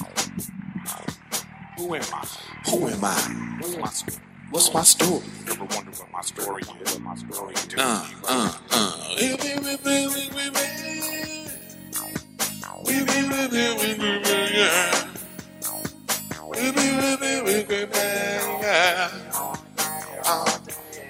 Who 1.78 1.94
am 1.94 2.02
I? 2.12 2.26
Who 2.68 2.88
am 2.88 3.04
I? 3.04 3.58
What's 3.60 3.76
my 3.78 3.88
story? 3.88 4.24
What's 4.50 4.74
my 4.74 4.82
story? 4.82 5.22
Ever 5.48 5.64
wonder 5.66 5.92
what 5.92 6.10
my 6.10 6.20
story 6.22 6.62
is? 6.62 6.94
What 6.94 7.00
my 7.02 7.14
story 7.14 7.54
is? 7.54 7.74
Uh, 7.76 8.06
uh, 8.28 8.58
uh. 8.72 9.00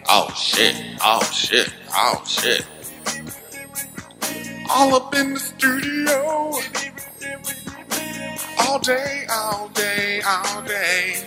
Oh 0.09 0.33
shit, 0.37 0.77
oh 1.05 1.23
shit, 1.33 1.73
oh 1.93 2.23
shit. 2.25 2.65
All 4.71 4.95
up 4.95 5.13
in 5.17 5.35
the 5.35 5.41
studio. 5.41 6.53
All 8.61 8.79
day, 8.79 9.27
all 9.29 9.69
day, 9.71 10.21
all 10.25 10.63
day. 10.63 11.25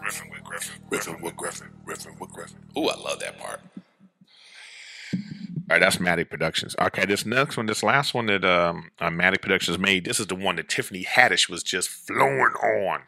Griffin 0.00 0.30
with 0.30 0.44
Griffin. 0.44 0.74
Griffin 0.88 1.22
with 1.22 1.36
Griffin, 1.36 1.68
Griffin 1.84 2.12
with 2.18 2.30
Griffin. 2.32 2.58
Ooh, 2.76 2.88
I 2.88 2.96
love 2.96 3.20
that 3.20 3.38
part. 3.38 3.60
All 5.70 5.74
right, 5.74 5.80
that's 5.80 5.96
Matic 5.96 6.30
Productions. 6.30 6.74
Okay, 6.80 7.04
this 7.04 7.26
next 7.26 7.58
one, 7.58 7.66
this 7.66 7.82
last 7.82 8.14
one 8.14 8.26
that 8.26 8.42
um, 8.42 8.90
uh, 9.00 9.10
Matic 9.10 9.42
Productions 9.42 9.78
made, 9.78 10.06
this 10.06 10.18
is 10.18 10.26
the 10.26 10.34
one 10.34 10.56
that 10.56 10.70
Tiffany 10.70 11.04
Haddish 11.04 11.50
was 11.50 11.62
just 11.62 11.90
flowing 11.90 12.54
on. 12.54 13.02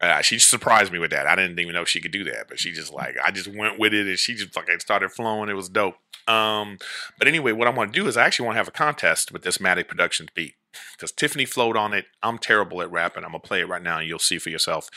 Uh, 0.00 0.20
she 0.20 0.40
surprised 0.40 0.92
me 0.92 0.98
with 0.98 1.12
that. 1.12 1.28
I 1.28 1.36
didn't 1.36 1.60
even 1.60 1.74
know 1.74 1.84
she 1.84 2.00
could 2.00 2.10
do 2.10 2.24
that, 2.24 2.48
but 2.48 2.58
she 2.58 2.72
just 2.72 2.92
like 2.92 3.16
I 3.22 3.30
just 3.30 3.46
went 3.54 3.78
with 3.78 3.94
it 3.94 4.08
and 4.08 4.18
she 4.18 4.34
just 4.34 4.52
fucking 4.52 4.80
started 4.80 5.12
flowing. 5.12 5.50
It 5.50 5.54
was 5.54 5.68
dope. 5.68 5.96
Um, 6.26 6.78
but 7.18 7.28
anyway, 7.28 7.52
what 7.52 7.68
I 7.68 7.70
want 7.70 7.92
to 7.92 8.00
do 8.00 8.08
is 8.08 8.16
I 8.16 8.24
actually 8.24 8.46
want 8.46 8.54
to 8.54 8.60
have 8.60 8.68
a 8.68 8.72
contest 8.72 9.30
with 9.30 9.42
this 9.42 9.58
Matic 9.58 9.86
Productions 9.86 10.30
beat 10.34 10.54
because 10.92 11.12
Tiffany 11.12 11.44
flowed 11.44 11.76
on 11.76 11.92
it. 11.92 12.06
I'm 12.22 12.38
terrible 12.38 12.82
at 12.82 12.90
rapping. 12.90 13.24
I'm 13.24 13.30
gonna 13.30 13.40
play 13.40 13.60
it 13.60 13.68
right 13.68 13.82
now 13.82 13.98
and 13.98 14.08
you'll 14.08 14.18
see 14.18 14.38
for 14.38 14.50
yourself. 14.50 14.88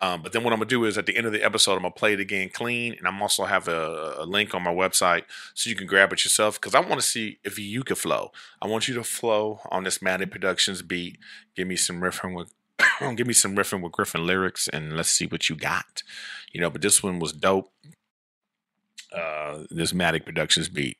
Um, 0.00 0.22
but 0.22 0.32
then 0.32 0.44
what 0.44 0.52
I'm 0.52 0.60
gonna 0.60 0.68
do 0.68 0.84
is 0.84 0.96
at 0.96 1.06
the 1.06 1.16
end 1.16 1.26
of 1.26 1.32
the 1.32 1.42
episode, 1.42 1.72
I'm 1.72 1.82
gonna 1.82 1.90
play 1.90 2.12
it 2.12 2.20
again 2.20 2.50
clean, 2.50 2.94
and 2.94 3.06
I'm 3.06 3.20
also 3.20 3.44
have 3.44 3.66
a, 3.66 4.14
a 4.18 4.24
link 4.24 4.54
on 4.54 4.62
my 4.62 4.72
website 4.72 5.24
so 5.54 5.68
you 5.68 5.76
can 5.76 5.86
grab 5.86 6.12
it 6.12 6.24
yourself 6.24 6.60
because 6.60 6.74
I 6.74 6.80
want 6.80 7.00
to 7.00 7.06
see 7.06 7.38
if 7.44 7.58
you 7.58 7.82
can 7.82 7.96
flow. 7.96 8.30
I 8.62 8.68
want 8.68 8.86
you 8.86 8.94
to 8.94 9.04
flow 9.04 9.60
on 9.70 9.84
this 9.84 9.98
Matic 9.98 10.30
Productions 10.30 10.82
beat. 10.82 11.18
Give 11.56 11.66
me 11.66 11.76
some 11.76 12.00
riffing 12.00 12.34
with, 12.36 12.54
give 13.16 13.26
me 13.26 13.34
some 13.34 13.56
riffing 13.56 13.82
with 13.82 13.92
Griffin 13.92 14.24
lyrics, 14.24 14.68
and 14.68 14.96
let's 14.96 15.10
see 15.10 15.26
what 15.26 15.48
you 15.48 15.56
got. 15.56 16.02
You 16.52 16.60
know, 16.60 16.70
but 16.70 16.82
this 16.82 17.02
one 17.02 17.18
was 17.18 17.32
dope. 17.32 17.72
Uh, 19.12 19.64
this 19.70 19.92
Matic 19.92 20.24
Productions 20.24 20.68
beat. 20.68 20.98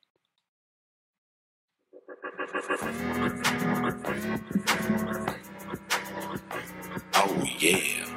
Oh 7.13 7.43
yeah, 7.59 8.08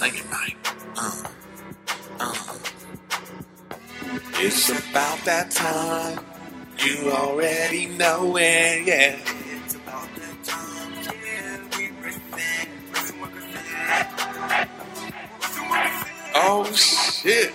we 0.00 0.10
need 0.10 0.16
to 0.16 0.24
sing. 0.24 0.54
Uh, 0.96 1.22
uh. 2.20 2.58
It's 4.36 4.70
about 4.70 5.18
that 5.24 5.50
time. 5.50 6.20
You 6.78 7.10
already 7.12 7.86
know 7.86 8.36
it, 8.36 8.86
yeah. 8.86 9.18
It's 9.64 9.74
about 9.74 10.08
that 10.16 10.44
time. 10.44 10.92
Yeah, 11.24 11.62
we 11.78 11.90
bring 12.00 12.18
back 12.30 12.68
Griffin 12.92 13.20
with 13.20 13.34
Oh 16.34 16.64
shit! 16.74 17.52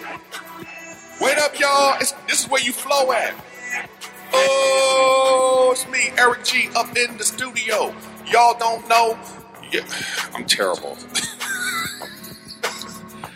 Wait 1.20 1.38
up, 1.38 1.60
y'all. 1.60 1.98
It's, 2.00 2.14
this 2.28 2.42
is 2.44 2.50
where 2.50 2.62
you 2.62 2.72
flow 2.72 3.12
at. 3.12 3.36
Oh, 4.32 5.70
it's 5.74 5.88
me, 5.90 6.12
Eric 6.18 6.46
G, 6.46 6.70
up 6.76 6.96
in 6.96 7.18
the 7.18 7.26
studio. 7.26 7.94
Y'all 8.32 8.58
don't 8.58 8.88
know. 8.88 9.20
Yeah, 9.72 9.82
I'm 10.34 10.46
terrible. 10.46 10.98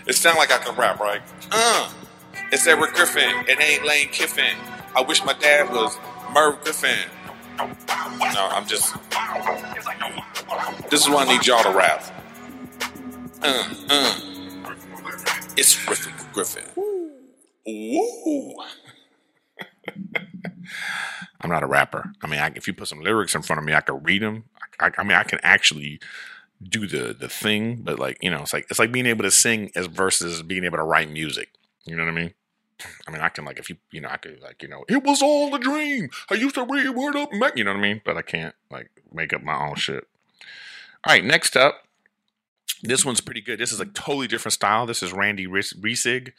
it 0.07 0.13
sounds 0.13 0.37
like 0.37 0.51
I 0.51 0.57
can 0.57 0.75
rap, 0.75 0.99
right? 0.99 1.21
Uh, 1.51 1.91
it's 2.51 2.67
Eric 2.67 2.93
Griffin. 2.93 3.45
It 3.47 3.61
ain't 3.61 3.85
Lane 3.85 4.09
Kiffin. 4.09 4.55
I 4.95 5.01
wish 5.01 5.23
my 5.25 5.33
dad 5.33 5.69
was 5.71 5.97
Merv 6.33 6.63
Griffin. 6.63 7.09
No, 7.57 7.67
I'm 8.51 8.67
just. 8.67 8.95
This 10.89 11.01
is 11.01 11.09
why 11.09 11.25
I 11.25 11.27
need 11.27 11.45
y'all 11.45 11.63
to 11.63 11.71
rap. 11.71 12.03
Uh, 13.41 13.73
uh. 13.89 14.19
It's 15.55 15.85
Griffin 15.85 16.13
Griffin. 16.33 16.63
Woo. 16.75 17.11
I'm 21.41 21.49
not 21.49 21.63
a 21.63 21.67
rapper. 21.67 22.11
I 22.21 22.27
mean, 22.27 22.39
I, 22.39 22.51
if 22.55 22.67
you 22.67 22.73
put 22.73 22.87
some 22.87 23.01
lyrics 23.01 23.35
in 23.35 23.41
front 23.41 23.59
of 23.59 23.65
me, 23.65 23.73
I 23.73 23.81
could 23.81 24.05
read 24.05 24.21
them. 24.21 24.45
I, 24.79 24.91
I 24.97 25.03
mean, 25.03 25.17
I 25.17 25.23
can 25.23 25.39
actually 25.43 25.99
do 26.69 26.87
the 26.87 27.13
the 27.13 27.29
thing, 27.29 27.81
but 27.83 27.99
like 27.99 28.17
you 28.21 28.29
know, 28.29 28.41
it's 28.41 28.53
like 28.53 28.67
it's 28.69 28.79
like 28.79 28.91
being 28.91 29.05
able 29.05 29.23
to 29.23 29.31
sing 29.31 29.71
as 29.75 29.87
versus 29.87 30.41
being 30.41 30.63
able 30.63 30.77
to 30.77 30.83
write 30.83 31.09
music. 31.09 31.49
You 31.85 31.95
know 31.95 32.05
what 32.05 32.11
I 32.11 32.15
mean? 32.15 32.33
I 33.07 33.11
mean, 33.11 33.21
I 33.21 33.29
can 33.29 33.45
like 33.45 33.59
if 33.59 33.69
you 33.69 33.77
you 33.91 34.01
know 34.01 34.09
I 34.09 34.17
could 34.17 34.41
like 34.41 34.61
you 34.61 34.69
know 34.69 34.83
it 34.87 35.03
was 35.03 35.21
all 35.21 35.53
a 35.53 35.59
dream. 35.59 36.09
I 36.29 36.35
used 36.35 36.55
to 36.55 36.65
read 36.65 36.89
word 36.89 37.15
up. 37.15 37.29
You 37.55 37.63
know 37.63 37.71
what 37.71 37.79
I 37.79 37.81
mean? 37.81 38.01
But 38.03 38.17
I 38.17 38.21
can't 38.21 38.55
like 38.71 38.89
make 39.11 39.33
up 39.33 39.43
my 39.43 39.67
own 39.67 39.75
shit. 39.75 40.07
All 41.05 41.13
right, 41.13 41.23
next 41.23 41.57
up, 41.57 41.83
this 42.81 43.05
one's 43.05 43.21
pretty 43.21 43.41
good. 43.41 43.59
This 43.59 43.71
is 43.71 43.79
a 43.79 43.85
totally 43.85 44.27
different 44.27 44.53
style. 44.53 44.85
This 44.85 45.03
is 45.03 45.13
Randy 45.13 45.47
Reisig. 45.47 46.33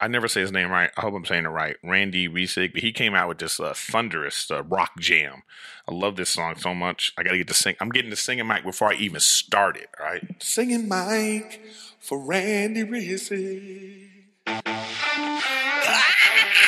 I 0.00 0.06
never 0.08 0.28
say 0.28 0.40
his 0.40 0.52
name 0.52 0.70
right. 0.70 0.90
I 0.96 1.00
hope 1.00 1.14
I'm 1.14 1.24
saying 1.24 1.44
it 1.44 1.48
right. 1.48 1.76
Randy 1.82 2.28
Reisig. 2.28 2.72
But 2.72 2.82
he 2.82 2.92
came 2.92 3.14
out 3.14 3.28
with 3.28 3.38
this 3.38 3.58
uh, 3.58 3.72
thunderous 3.74 4.48
uh, 4.50 4.62
rock 4.62 4.92
jam. 4.98 5.42
I 5.88 5.94
love 5.94 6.16
this 6.16 6.30
song 6.30 6.56
so 6.56 6.72
much. 6.74 7.12
I 7.18 7.22
got 7.24 7.30
to 7.32 7.38
get 7.38 7.48
to 7.48 7.54
sing. 7.54 7.74
I'm 7.80 7.88
getting 7.90 8.10
to 8.10 8.16
singing 8.16 8.46
mic 8.46 8.62
before 8.64 8.92
I 8.92 8.94
even 8.94 9.20
started. 9.20 9.86
All 9.98 10.06
right. 10.06 10.22
Singing 10.40 10.88
mic 10.88 11.60
for 11.98 12.18
Randy 12.24 12.84
Reisig. 12.84 14.10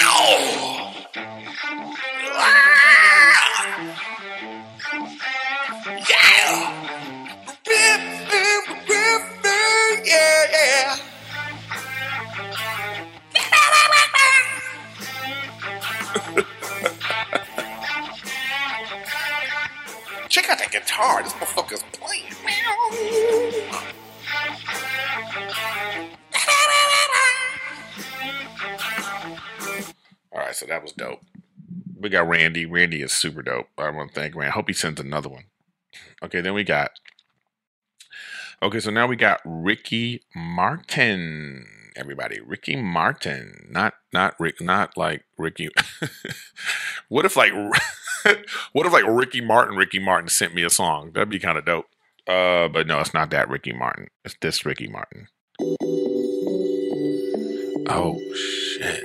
Ow! 0.03 0.87
Yeah! 6.09 6.97
Griffin, 7.65 8.77
Griffin, 8.87 10.05
yeah, 10.05 10.97
out 20.51 20.59
that 20.59 20.73
guitar. 20.73 21.23
This 21.23 21.33
motherfucker's 21.35 21.85
playing. 21.93 22.25
All 30.33 30.41
right, 30.41 30.55
so 30.55 30.67
that 30.67 30.83
was 30.83 30.93
dope. 30.93 31.21
We 31.99 32.09
got 32.09 32.29
Randy. 32.29 32.67
Randy 32.67 33.03
is 33.03 33.13
super 33.13 33.43
dope. 33.43 33.69
I 33.79 33.91
want 33.91 34.13
to 34.13 34.21
thank 34.21 34.35
Randy. 34.35 34.51
I 34.51 34.55
hope 34.55 34.69
he 34.69 34.75
sends 34.75 35.01
another 35.01 35.29
one. 35.29 35.45
Okay, 36.23 36.41
then 36.41 36.55
we 36.55 36.65
got. 36.65 36.93
Okay, 38.63 38.81
so 38.81 38.91
now 38.91 39.07
we 39.07 39.17
got 39.17 39.41
Ricky 39.45 40.23
Martin. 40.35 41.67
Everybody, 41.97 42.41
Ricky 42.41 42.77
Martin, 42.77 43.69
not 43.71 43.95
not 44.13 44.39
Rick, 44.39 44.61
not 44.61 44.97
like 44.97 45.25
Ricky. 45.37 45.69
what 47.09 47.25
if 47.25 47.37
like, 47.37 47.53
what 48.73 48.87
if 48.87 48.93
like 48.93 49.07
Ricky 49.07 49.41
Martin, 49.41 49.77
Ricky 49.77 49.99
Martin 49.99 50.29
sent 50.29 50.55
me 50.55 50.63
a 50.63 50.71
song? 50.71 51.13
That'd 51.13 51.31
be 51.31 51.39
kind 51.39 51.59
of 51.59 51.65
dope. 51.65 51.87
Uh, 52.27 52.69
but 52.69 52.87
no, 52.87 53.01
it's 53.01 53.15
not 53.15 53.31
that 53.31 53.49
Ricky 53.49 53.73
Martin. 53.73 54.09
It's 54.25 54.37
this 54.41 54.65
Ricky 54.65 54.89
Martin. 54.89 55.29
Oh 57.89 58.21
shit! 58.35 59.05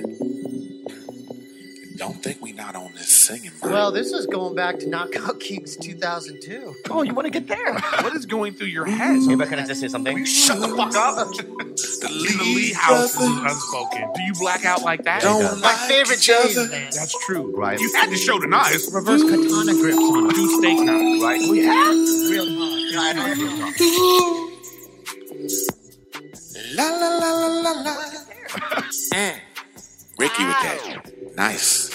Don't 1.96 2.22
think 2.22 2.42
we 2.42 2.52
not 2.52 2.76
on 2.76 2.92
this 2.94 3.08
singing. 3.08 3.52
Bro. 3.60 3.72
Well, 3.72 3.90
this 3.92 4.12
is 4.12 4.26
going 4.26 4.54
back 4.54 4.78
to 4.80 4.88
Knockout 4.88 5.40
Kings 5.40 5.76
2002. 5.76 6.74
Oh, 6.90 7.02
you 7.02 7.14
want 7.14 7.26
to 7.26 7.30
get 7.30 7.46
there? 7.48 7.72
What 8.02 8.14
is 8.14 8.26
going 8.26 8.52
through 8.54 8.66
your 8.68 8.84
head? 8.84 9.20
Maybe 9.22 9.42
I 9.42 9.46
can 9.46 9.66
just 9.66 9.80
say 9.80 9.88
something. 9.88 10.24
Shut 10.24 10.60
the 10.60 10.68
fuck 10.68 10.94
up. 10.94 11.28
the 11.32 12.42
Lee 12.44 12.72
House 12.72 13.14
is 13.14 13.20
unspoken. 13.20 14.10
Do 14.14 14.22
you 14.22 14.34
black 14.34 14.64
out 14.64 14.82
like 14.82 15.04
that? 15.04 15.22
Don't 15.22 15.42
My 15.60 15.68
like 15.68 15.76
favorite 15.88 16.18
each 16.18 16.30
other. 16.30 16.48
days, 16.48 16.56
man. 16.70 16.90
That's 16.92 17.24
true. 17.24 17.56
Right. 17.56 17.78
You 17.80 17.92
had 17.94 18.10
to 18.10 18.16
show 18.16 18.38
the 18.38 18.46
knives. 18.46 18.90
Reverse 18.92 19.22
katana 19.22 19.72
grips 19.72 19.96
on. 19.96 20.28
Do 20.28 20.58
steak 20.58 20.78
knives, 20.80 21.22
right? 21.22 21.40
Oh, 21.42 21.52
yeah? 21.52 21.90
Real 22.30 22.46
hard. 22.58 22.80
Yeah, 22.92 23.00
I 23.00 23.12
know 23.12 23.26
real 23.34 23.56
hard. 23.56 23.74
La 26.74 26.90
la 26.90 27.16
la 27.16 27.30
la 27.32 27.46
la 27.62 27.70
la. 27.82 27.94
Mm. 29.14 29.40
Ricky 30.18 30.44
with 30.44 30.56
that. 30.62 31.15
Nice. 31.36 31.90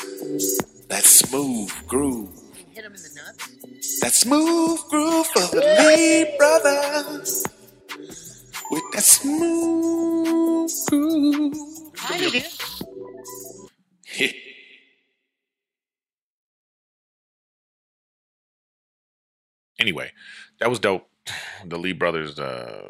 That 0.88 1.04
smooth 1.04 1.72
groove. 1.88 2.30
Hit 2.72 2.86
him 2.86 2.94
in 2.94 3.02
the 3.02 3.10
nuts. 3.16 4.00
That 4.02 4.14
smooth 4.14 4.80
groove 4.90 5.26
for 5.28 5.56
the 5.56 5.62
Lee 5.88 6.36
brothers. 6.38 7.44
With 8.70 8.84
that 8.94 9.04
smooth 9.04 10.72
groove. 10.90 11.54
Hi, 11.98 12.18
did. 12.30 12.46
anyway, 19.80 20.12
that 20.60 20.70
was 20.70 20.80
dope. 20.80 21.08
The 21.66 21.78
Lee 21.78 21.94
Brothers 21.94 22.38
uh, 22.40 22.90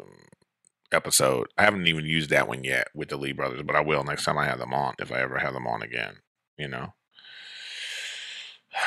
episode. 0.92 1.48
I 1.56 1.62
haven't 1.62 1.86
even 1.86 2.04
used 2.04 2.30
that 2.30 2.46
one 2.46 2.62
yet 2.62 2.88
with 2.94 3.08
the 3.08 3.16
Lee 3.16 3.32
Brothers, 3.32 3.62
but 3.62 3.74
I 3.74 3.80
will 3.80 4.04
next 4.04 4.24
time 4.24 4.36
I 4.36 4.44
have 4.44 4.58
them 4.58 4.74
on, 4.74 4.94
if 4.98 5.10
I 5.10 5.20
ever 5.20 5.38
have 5.38 5.54
them 5.54 5.66
on 5.66 5.82
again. 5.82 6.16
You 6.62 6.68
know. 6.68 6.94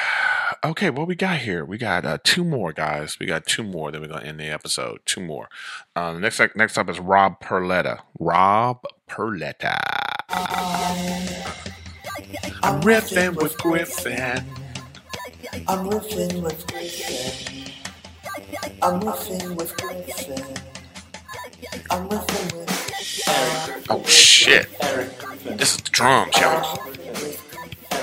Okay, 0.63 0.89
what 0.89 1.07
we 1.07 1.15
got 1.15 1.39
here? 1.39 1.63
We 1.63 1.78
got 1.78 2.05
uh, 2.05 2.17
two 2.23 2.43
more 2.43 2.73
guys. 2.73 3.19
We 3.19 3.28
got 3.28 3.45
two 3.45 3.61
more. 3.61 3.91
Then 3.91 4.01
we're 4.01 4.07
gonna 4.07 4.26
end 4.26 4.39
the 4.39 4.45
episode. 4.45 4.99
Two 5.05 5.21
more. 5.21 5.47
Uh, 5.95 6.13
next 6.13 6.39
next 6.55 6.78
up 6.78 6.89
is 6.89 6.99
Rob 6.99 7.39
Perletta. 7.39 8.01
Rob 8.19 8.84
Perletta. 9.07 9.78
I'm 12.63 12.82
riffing 12.82 13.36
with 13.36 13.57
Griffin. 13.57 14.43
I'm 15.67 15.89
riffing 15.89 16.41
with 16.41 16.65
Griffin. 16.67 17.71
I'm 18.82 18.99
riffing 19.01 19.55
with 19.55 19.78
Griffin. 19.78 20.55
I'm 21.91 22.09
riffing 22.09 22.57
with 22.57 22.67
Griffin. 22.88 23.84
Oh 23.89 24.03
shit! 24.05 24.67
This 25.43 25.76
is 25.76 25.78
the 25.78 25.89
drums, 25.91 26.36
yo. 26.38 26.61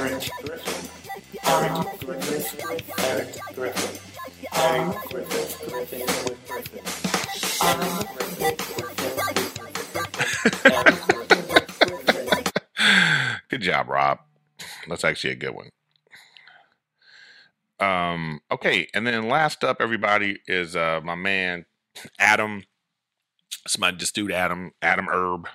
Eric 0.03 0.31
Griffin. 0.43 0.91
Riffing 1.45 2.69
with 2.69 2.99
Eric 2.99 3.29
Griffin. 3.55 4.01
I'm 4.53 4.89
with 4.89 5.09
Griffin 5.09 5.39
with 5.39 5.63
Griffin. 5.71 6.01
Riffing 6.01 6.27
with 6.27 6.49
Griffin 11.49 11.95
with 11.97 12.07
Griffin. 12.07 12.53
Good 13.49 13.61
job, 13.63 13.89
Rob. 13.89 14.19
That's 14.89 15.05
actually 15.05 15.35
a 15.35 15.37
good 15.37 15.55
one. 15.55 15.71
Um, 17.79 18.41
okay, 18.51 18.89
and 18.95 19.07
then 19.07 19.29
last 19.29 19.63
up, 19.63 19.77
everybody, 19.81 20.41
is 20.49 20.75
uh 20.75 21.01
my 21.05 21.15
man 21.15 21.67
Adam. 22.19 22.65
It's 23.65 23.79
my 23.79 23.93
this 23.93 24.11
dude 24.11 24.33
Adam, 24.33 24.73
Adam 24.83 25.07
Herb. 25.07 25.47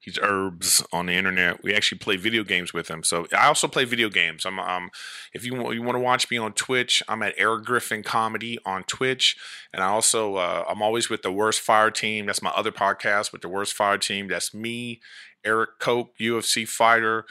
He's 0.00 0.18
Herbs 0.20 0.82
on 0.94 1.06
the 1.06 1.12
internet. 1.12 1.62
We 1.62 1.74
actually 1.74 1.98
play 1.98 2.16
video 2.16 2.42
games 2.42 2.72
with 2.72 2.88
him. 2.88 3.02
So 3.04 3.26
I 3.36 3.48
also 3.48 3.68
play 3.68 3.84
video 3.84 4.08
games. 4.08 4.46
I'm 4.46 4.58
um 4.58 4.90
if 5.34 5.44
you 5.44 5.54
want 5.54 5.74
you 5.74 5.82
want 5.82 5.96
to 5.96 6.00
watch 6.00 6.30
me 6.30 6.38
on 6.38 6.54
Twitch, 6.54 7.02
I'm 7.06 7.22
at 7.22 7.34
Eric 7.36 7.66
Griffin 7.66 8.02
Comedy 8.02 8.58
on 8.64 8.84
Twitch. 8.84 9.36
And 9.74 9.82
I 9.82 9.88
also 9.88 10.36
uh, 10.36 10.64
I'm 10.66 10.80
always 10.80 11.10
with 11.10 11.20
the 11.20 11.30
Worst 11.30 11.60
Fire 11.60 11.90
Team. 11.90 12.26
That's 12.26 12.42
my 12.42 12.50
other 12.50 12.72
podcast 12.72 13.30
with 13.30 13.42
the 13.42 13.48
Worst 13.48 13.74
Fire 13.74 13.98
Team. 13.98 14.28
That's 14.28 14.54
me, 14.54 15.02
Eric 15.44 15.78
Cope, 15.78 16.16
UFC 16.18 16.66
fighter, 16.66 17.26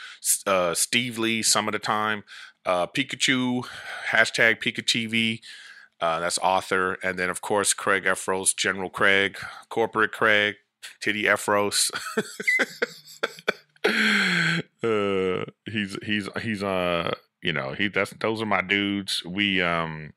uh, 0.46 0.76
Steve 0.76 1.18
Lee, 1.18 1.42
some 1.42 1.68
of 1.68 1.72
the 1.72 1.80
time, 1.80 2.24
uh, 2.68 2.86
Pikachu, 2.86 3.66
hashtag 4.12 4.62
PikaTV. 4.62 5.40
Uh, 6.00 6.20
that's 6.20 6.38
author, 6.38 6.94
and 7.04 7.18
then 7.20 7.30
of 7.30 7.42
course 7.42 7.74
Craig 7.74 8.06
Efros, 8.06 8.56
General 8.56 8.90
Craig, 8.90 9.38
Corporate 9.70 10.14
Craig, 10.14 10.56
Titty 11.02 11.24
Efros. 11.24 11.92
uh, 14.84 15.46
he's 15.66 15.98
he's 16.04 16.30
he's 16.42 16.64
uh 16.64 17.14
you 17.42 17.54
know 17.54 17.74
he 17.74 17.88
that's 17.88 18.12
those 18.20 18.42
are 18.42 18.46
my 18.46 18.62
dudes. 18.62 19.24
We 19.26 19.62
um 19.62 20.14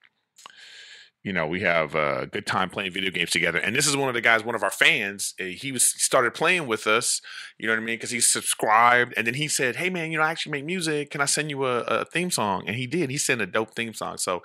you 1.24 1.32
know, 1.32 1.46
we 1.46 1.60
have 1.60 1.94
a 1.94 2.26
good 2.26 2.46
time 2.46 2.68
playing 2.68 2.90
video 2.92 3.12
games 3.12 3.30
together. 3.30 3.58
And 3.58 3.76
this 3.76 3.86
is 3.86 3.96
one 3.96 4.08
of 4.08 4.14
the 4.14 4.20
guys, 4.20 4.42
one 4.42 4.56
of 4.56 4.64
our 4.64 4.72
fans. 4.72 5.34
uh, 5.40 5.44
He 5.44 5.70
was 5.70 5.84
started 5.88 6.34
playing 6.34 6.66
with 6.66 6.88
us. 6.88 7.20
You 7.58 7.68
know 7.68 7.74
what 7.74 7.82
I 7.82 7.84
mean? 7.84 7.94
Because 7.94 8.10
he 8.10 8.18
subscribed, 8.20 9.14
and 9.16 9.24
then 9.26 9.34
he 9.34 9.46
said, 9.46 9.76
"Hey, 9.76 9.88
man, 9.88 10.10
you 10.10 10.18
know, 10.18 10.24
I 10.24 10.30
actually 10.32 10.52
make 10.52 10.64
music. 10.64 11.10
Can 11.10 11.20
I 11.20 11.26
send 11.26 11.48
you 11.50 11.64
a, 11.64 11.82
a 11.82 12.04
theme 12.04 12.32
song?" 12.32 12.64
And 12.66 12.74
he 12.74 12.88
did. 12.88 13.10
He 13.10 13.18
sent 13.18 13.40
a 13.40 13.46
dope 13.46 13.76
theme 13.76 13.94
song. 13.94 14.18
So 14.18 14.42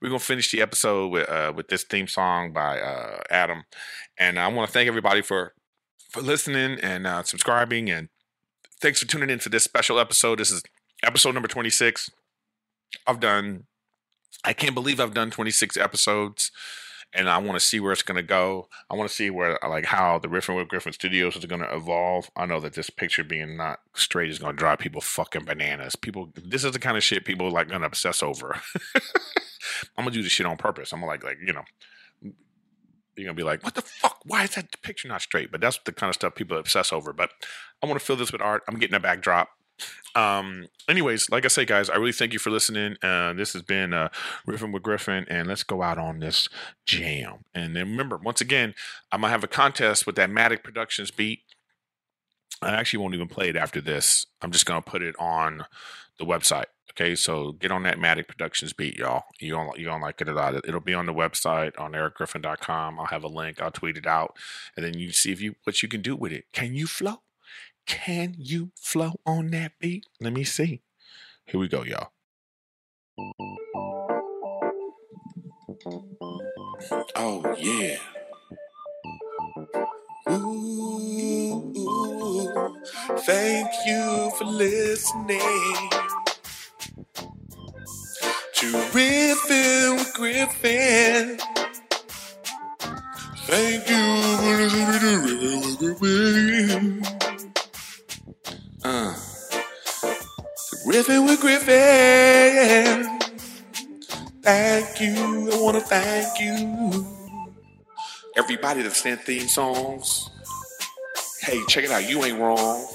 we're 0.00 0.08
gonna 0.08 0.18
finish 0.18 0.50
the 0.50 0.60
episode 0.60 1.08
with 1.08 1.28
uh, 1.28 1.52
with 1.54 1.68
this 1.68 1.84
theme 1.84 2.06
song 2.06 2.52
by 2.52 2.80
uh, 2.80 3.22
Adam. 3.30 3.64
And 4.18 4.38
I 4.38 4.48
want 4.48 4.68
to 4.68 4.72
thank 4.72 4.88
everybody 4.88 5.22
for 5.22 5.54
for 6.10 6.22
listening 6.22 6.78
and 6.80 7.06
uh, 7.06 7.22
subscribing, 7.22 7.90
and 7.90 8.08
thanks 8.80 9.00
for 9.00 9.06
tuning 9.06 9.30
in 9.30 9.38
to 9.40 9.48
this 9.48 9.64
special 9.64 9.98
episode. 9.98 10.38
This 10.38 10.50
is 10.50 10.62
episode 11.02 11.32
number 11.34 11.48
twenty 11.48 11.70
six. 11.70 12.10
I've 13.06 13.20
done. 13.20 13.64
I 14.44 14.52
can't 14.52 14.74
believe 14.74 15.00
I've 15.00 15.14
done 15.14 15.30
26 15.30 15.76
episodes, 15.76 16.52
and 17.12 17.28
I 17.28 17.38
want 17.38 17.58
to 17.58 17.64
see 17.64 17.80
where 17.80 17.92
it's 17.92 18.02
going 18.02 18.16
to 18.16 18.22
go. 18.22 18.68
I 18.90 18.94
want 18.94 19.08
to 19.08 19.14
see 19.14 19.30
where, 19.30 19.58
like, 19.66 19.86
how 19.86 20.18
the 20.18 20.28
Riffin 20.28 20.56
with 20.56 20.68
Griffin 20.68 20.92
Studios 20.92 21.36
is 21.36 21.44
going 21.46 21.62
to 21.62 21.74
evolve. 21.74 22.30
I 22.36 22.46
know 22.46 22.60
that 22.60 22.74
this 22.74 22.90
picture 22.90 23.24
being 23.24 23.56
not 23.56 23.80
straight 23.94 24.30
is 24.30 24.38
going 24.38 24.54
to 24.54 24.58
drive 24.58 24.78
people 24.78 25.00
fucking 25.00 25.44
bananas. 25.44 25.96
People, 25.96 26.32
this 26.34 26.64
is 26.64 26.72
the 26.72 26.78
kind 26.78 26.96
of 26.96 27.02
shit 27.02 27.24
people 27.24 27.50
like 27.50 27.68
going 27.68 27.80
to 27.80 27.86
obsess 27.86 28.22
over. 28.22 28.60
I'm 29.96 30.04
gonna 30.04 30.14
do 30.14 30.22
this 30.22 30.32
shit 30.32 30.46
on 30.46 30.56
purpose. 30.56 30.92
I'm 30.92 31.00
gonna 31.00 31.10
like, 31.10 31.24
like, 31.24 31.38
you 31.44 31.52
know, 31.52 31.64
you're 33.16 33.26
gonna 33.26 33.34
be 33.34 33.42
like, 33.42 33.62
what 33.62 33.74
the 33.74 33.82
fuck? 33.82 34.20
Why 34.24 34.44
is 34.44 34.54
that 34.54 34.80
picture 34.82 35.08
not 35.08 35.22
straight? 35.22 35.50
But 35.50 35.60
that's 35.60 35.78
the 35.84 35.92
kind 35.92 36.08
of 36.08 36.14
stuff 36.14 36.34
people 36.34 36.58
obsess 36.58 36.92
over. 36.92 37.12
But 37.12 37.30
I 37.82 37.86
want 37.86 37.98
to 37.98 38.04
fill 38.04 38.16
this 38.16 38.32
with 38.32 38.40
art. 38.40 38.62
I'm 38.68 38.78
getting 38.78 38.96
a 38.96 39.00
backdrop. 39.00 39.48
Um, 40.14 40.68
anyways, 40.88 41.28
like 41.30 41.44
I 41.44 41.48
say, 41.48 41.64
guys, 41.66 41.90
I 41.90 41.96
really 41.96 42.12
thank 42.12 42.32
you 42.32 42.38
for 42.38 42.50
listening. 42.50 42.96
Uh, 43.02 43.34
this 43.34 43.52
has 43.52 43.62
been 43.62 43.92
uh, 43.92 44.08
Riffin 44.46 44.72
with 44.72 44.82
Griffin, 44.82 45.26
and 45.28 45.46
let's 45.46 45.62
go 45.62 45.82
out 45.82 45.98
on 45.98 46.20
this 46.20 46.48
jam. 46.86 47.44
And 47.54 47.76
then 47.76 47.90
remember, 47.90 48.16
once 48.16 48.40
again, 48.40 48.74
I'm 49.12 49.20
gonna 49.20 49.30
have 49.30 49.44
a 49.44 49.48
contest 49.48 50.06
with 50.06 50.16
that 50.16 50.30
Matic 50.30 50.62
Productions 50.62 51.10
beat. 51.10 51.40
I 52.62 52.70
actually 52.70 53.00
won't 53.00 53.14
even 53.14 53.28
play 53.28 53.50
it 53.50 53.56
after 53.56 53.80
this. 53.80 54.26
I'm 54.40 54.50
just 54.50 54.64
gonna 54.64 54.80
put 54.80 55.02
it 55.02 55.14
on 55.18 55.66
the 56.18 56.24
website. 56.24 56.66
Okay, 56.92 57.14
so 57.14 57.52
get 57.52 57.70
on 57.70 57.82
that 57.82 57.98
Matic 57.98 58.26
Productions 58.26 58.72
beat, 58.72 58.96
y'all. 58.96 59.24
You 59.38 59.50
don't 59.50 59.78
you 59.78 59.84
don't 59.84 60.00
like 60.00 60.22
it 60.22 60.28
a 60.30 60.32
lot. 60.32 60.54
It'll 60.54 60.80
be 60.80 60.94
on 60.94 61.04
the 61.04 61.12
website 61.12 61.78
on 61.78 61.92
ericgriffin.com. 61.92 62.98
I'll 62.98 63.06
have 63.06 63.22
a 63.24 63.28
link. 63.28 63.60
I'll 63.60 63.70
tweet 63.70 63.98
it 63.98 64.06
out, 64.06 64.34
and 64.74 64.86
then 64.86 64.96
you 64.96 65.12
see 65.12 65.30
if 65.30 65.42
you 65.42 65.56
what 65.64 65.82
you 65.82 65.90
can 65.90 66.00
do 66.00 66.16
with 66.16 66.32
it. 66.32 66.46
Can 66.54 66.74
you 66.74 66.86
flow? 66.86 67.20
Can 67.86 68.34
you 68.38 68.70
flow 68.80 69.12
on 69.24 69.48
that 69.52 69.72
beat? 69.80 70.06
Let 70.20 70.32
me 70.32 70.44
see. 70.44 70.82
Here 71.46 71.60
we 71.60 71.68
go, 71.68 71.84
y'all. 71.84 72.10
Oh 77.16 77.54
yeah. 77.58 77.96
Ooh, 80.28 81.72
ooh, 81.76 82.76
thank 83.20 83.70
you 83.86 84.30
for 84.36 84.44
listening 84.44 85.38
to 88.54 88.66
Riffin 88.92 89.98
with 89.98 90.12
Griffin. 90.14 91.38
Thank 93.46 93.88
you 93.88 94.22
for 94.38 94.56
listening 94.56 95.00
to 95.00 95.76
Riffin 95.78 95.98
Griffin. 95.98 97.15
Uh, 98.88 99.12
Riffin 100.86 101.26
with 101.26 101.40
Griffin. 101.40 103.18
Thank 104.42 105.00
you. 105.00 105.50
I 105.50 105.60
want 105.60 105.76
to 105.76 105.80
thank 105.80 106.38
you. 106.38 107.04
Everybody 108.36 108.82
that 108.82 108.92
sent 108.92 109.22
theme 109.22 109.48
songs. 109.48 110.30
Hey, 111.40 111.60
check 111.66 111.82
it 111.82 111.90
out. 111.90 112.08
You 112.08 112.22
ain't 112.26 112.38
wrong. 112.38 112.86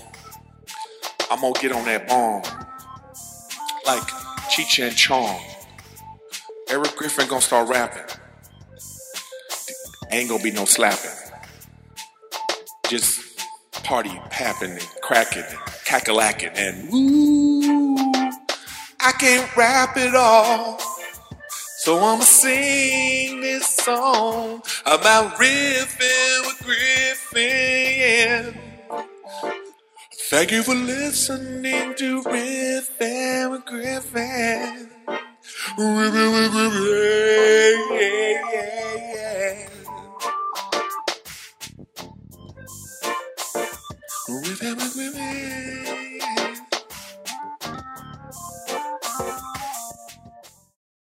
I'm 1.30 1.42
gonna 1.42 1.60
get 1.60 1.74
on 1.74 1.84
that 1.84 2.08
bomb. 2.08 2.44
Like 3.86 4.08
Cheech 4.50 4.82
and 4.82 4.96
Chong. 4.96 5.42
Eric 6.70 6.96
Griffin 6.96 7.28
gonna 7.28 7.42
start 7.42 7.68
rapping. 7.68 8.18
Ain't 10.10 10.30
gonna 10.30 10.42
be 10.42 10.52
no 10.52 10.64
slapping. 10.64 11.12
Just 12.88 13.46
party 13.84 14.22
papping 14.30 14.72
and 14.72 14.88
cracking 15.02 15.44
and 15.92 16.04
cackalacking 16.04 16.52
and 16.56 16.92
woo. 16.92 17.96
I 19.00 19.12
can't 19.14 19.56
rap 19.58 19.98
it 19.98 20.16
all. 20.16 20.80
So 21.80 21.98
I'ma 21.98 22.24
sing 22.24 23.42
this 23.42 23.66
song 23.76 24.62
about 24.86 25.34
riffing 25.34 26.42
with 26.46 26.62
Griffin. 26.64 28.56
Thank 30.30 30.52
you 30.52 30.64
for 30.64 30.76
listening 30.76 31.96
to 31.96 32.22
Riffin 32.22 33.52
with 33.52 33.66
Griffin. 33.66 34.90
Riffin 35.78 36.32
with 36.34 36.52
Griffin. 36.52 36.88
Yeah, 37.92 38.10
yeah, 38.54 38.68
yeah. 39.16 39.68
Riffin 44.30 44.76
with 44.76 44.94
Griffin. 44.94 45.71